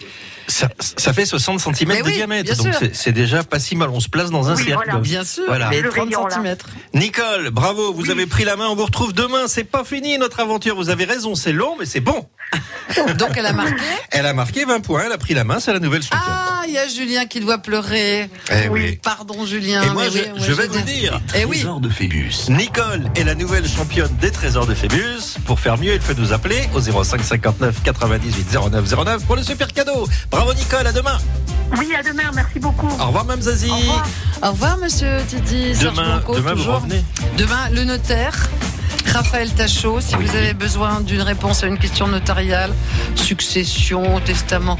Ça, 0.49 0.69
ça 0.79 1.11
fait 1.11 1.25
60 1.25 1.59
cm 1.59 1.87
Mais 1.89 1.97
de 1.99 2.03
oui, 2.03 2.13
diamètre, 2.13 2.55
donc 2.55 2.73
c'est- 2.93 3.11
déjà 3.11 3.43
pas 3.43 3.59
si 3.59 3.75
mal. 3.75 3.89
On 3.89 3.99
se 3.99 4.07
place 4.07 4.29
dans 4.31 4.49
un 4.49 4.55
Oui, 4.55 4.63
cercle. 4.63 4.83
voilà. 4.85 4.99
Bien 4.99 5.23
sûr, 5.25 5.43
mais 5.69 5.81
30 5.81 6.13
centimètres. 6.13 6.67
Nicole, 6.93 7.49
bravo, 7.51 7.93
vous 7.93 8.09
avez 8.11 8.25
pris 8.27 8.45
la 8.45 8.55
main. 8.55 8.67
On 8.67 8.75
vous 8.75 8.85
retrouve 8.85 9.13
demain. 9.13 9.47
C'est 9.47 9.65
pas 9.65 9.83
fini 9.83 10.17
notre 10.17 10.39
aventure. 10.39 10.75
Vous 10.75 10.89
avez 10.89 11.03
raison, 11.05 11.35
c'est 11.35 11.51
long, 11.51 11.75
mais 11.79 11.85
c'est 11.85 11.99
bon. 11.99 12.25
Donc 13.17 13.31
elle 13.35 13.45
a 13.45 13.51
marqué. 13.51 13.75
Elle 14.11 14.25
a 14.25 14.33
marqué 14.33 14.63
20 14.63 14.79
points. 14.79 15.03
Elle 15.05 15.11
a 15.11 15.17
pris 15.17 15.33
la 15.33 15.43
main. 15.43 15.59
C'est 15.59 15.73
la 15.73 15.79
nouvelle 15.79 16.01
championne. 16.01 16.21
Ah, 16.25 16.61
il 16.65 16.73
y 16.73 16.77
a 16.77 16.87
Julien 16.87 17.25
qui 17.25 17.41
doit 17.41 17.57
pleurer. 17.57 18.29
Eh 18.49 18.69
oui. 18.69 18.97
Pardon, 19.03 19.45
Julien. 19.45 19.83
Et 19.83 19.89
moi, 19.89 20.03
mais 20.05 20.11
je, 20.11 20.17
oui, 20.23 20.29
moi, 20.29 20.47
je 20.47 20.53
vais 20.53 20.67
vous 20.67 20.81
dire. 20.81 21.19
Eh 21.35 21.43
oui. 21.43 21.57
Trésor 21.57 21.81
de 21.81 21.89
Phébus. 21.89 22.31
Nicole 22.49 23.03
est 23.15 23.25
la 23.25 23.35
nouvelle 23.35 23.67
championne 23.67 24.15
des 24.21 24.31
trésors 24.31 24.65
de 24.65 24.73
Phébus. 24.73 25.35
Pour 25.45 25.59
faire 25.59 25.77
mieux, 25.77 25.93
il 25.93 25.99
faut 26.01 26.13
nous 26.13 26.31
appeler 26.31 26.69
au 26.73 26.79
05 26.79 27.21
59 27.21 27.83
98 27.83 28.47
09 28.71 28.85
09 29.03 29.23
pour 29.25 29.35
le 29.35 29.43
super 29.43 29.73
cadeau. 29.73 30.07
Bravo 30.37 30.53
Nicole, 30.53 30.85
à 30.85 30.91
demain. 30.91 31.17
Oui, 31.79 31.95
à 31.97 32.03
demain. 32.03 32.29
Merci 32.35 32.59
beaucoup. 32.59 32.85
Au 32.87 33.05
revoir 33.07 33.25
Mme 33.25 33.41
Zazie. 33.41 33.71
Au 34.43 34.51
revoir, 34.51 34.77
monsieur 34.77 35.17
Titi. 35.27 35.73
Serge 35.73 35.95
Demain, 35.95 36.17
Blanco, 36.17 36.35
demain 36.35 36.51
vous 36.51 36.57
toujours. 36.57 36.75
revenez. 36.75 37.03
Demain, 37.39 37.69
le 37.71 37.83
notaire. 37.85 38.35
Raphaël 39.07 39.49
Tachot, 39.51 39.99
si 39.99 40.15
vous 40.15 40.35
avez 40.35 40.53
besoin 40.53 41.01
d'une 41.01 41.23
réponse 41.23 41.63
à 41.63 41.67
une 41.67 41.79
question 41.79 42.07
notariale, 42.07 42.71
succession, 43.15 44.19
testament, 44.19 44.75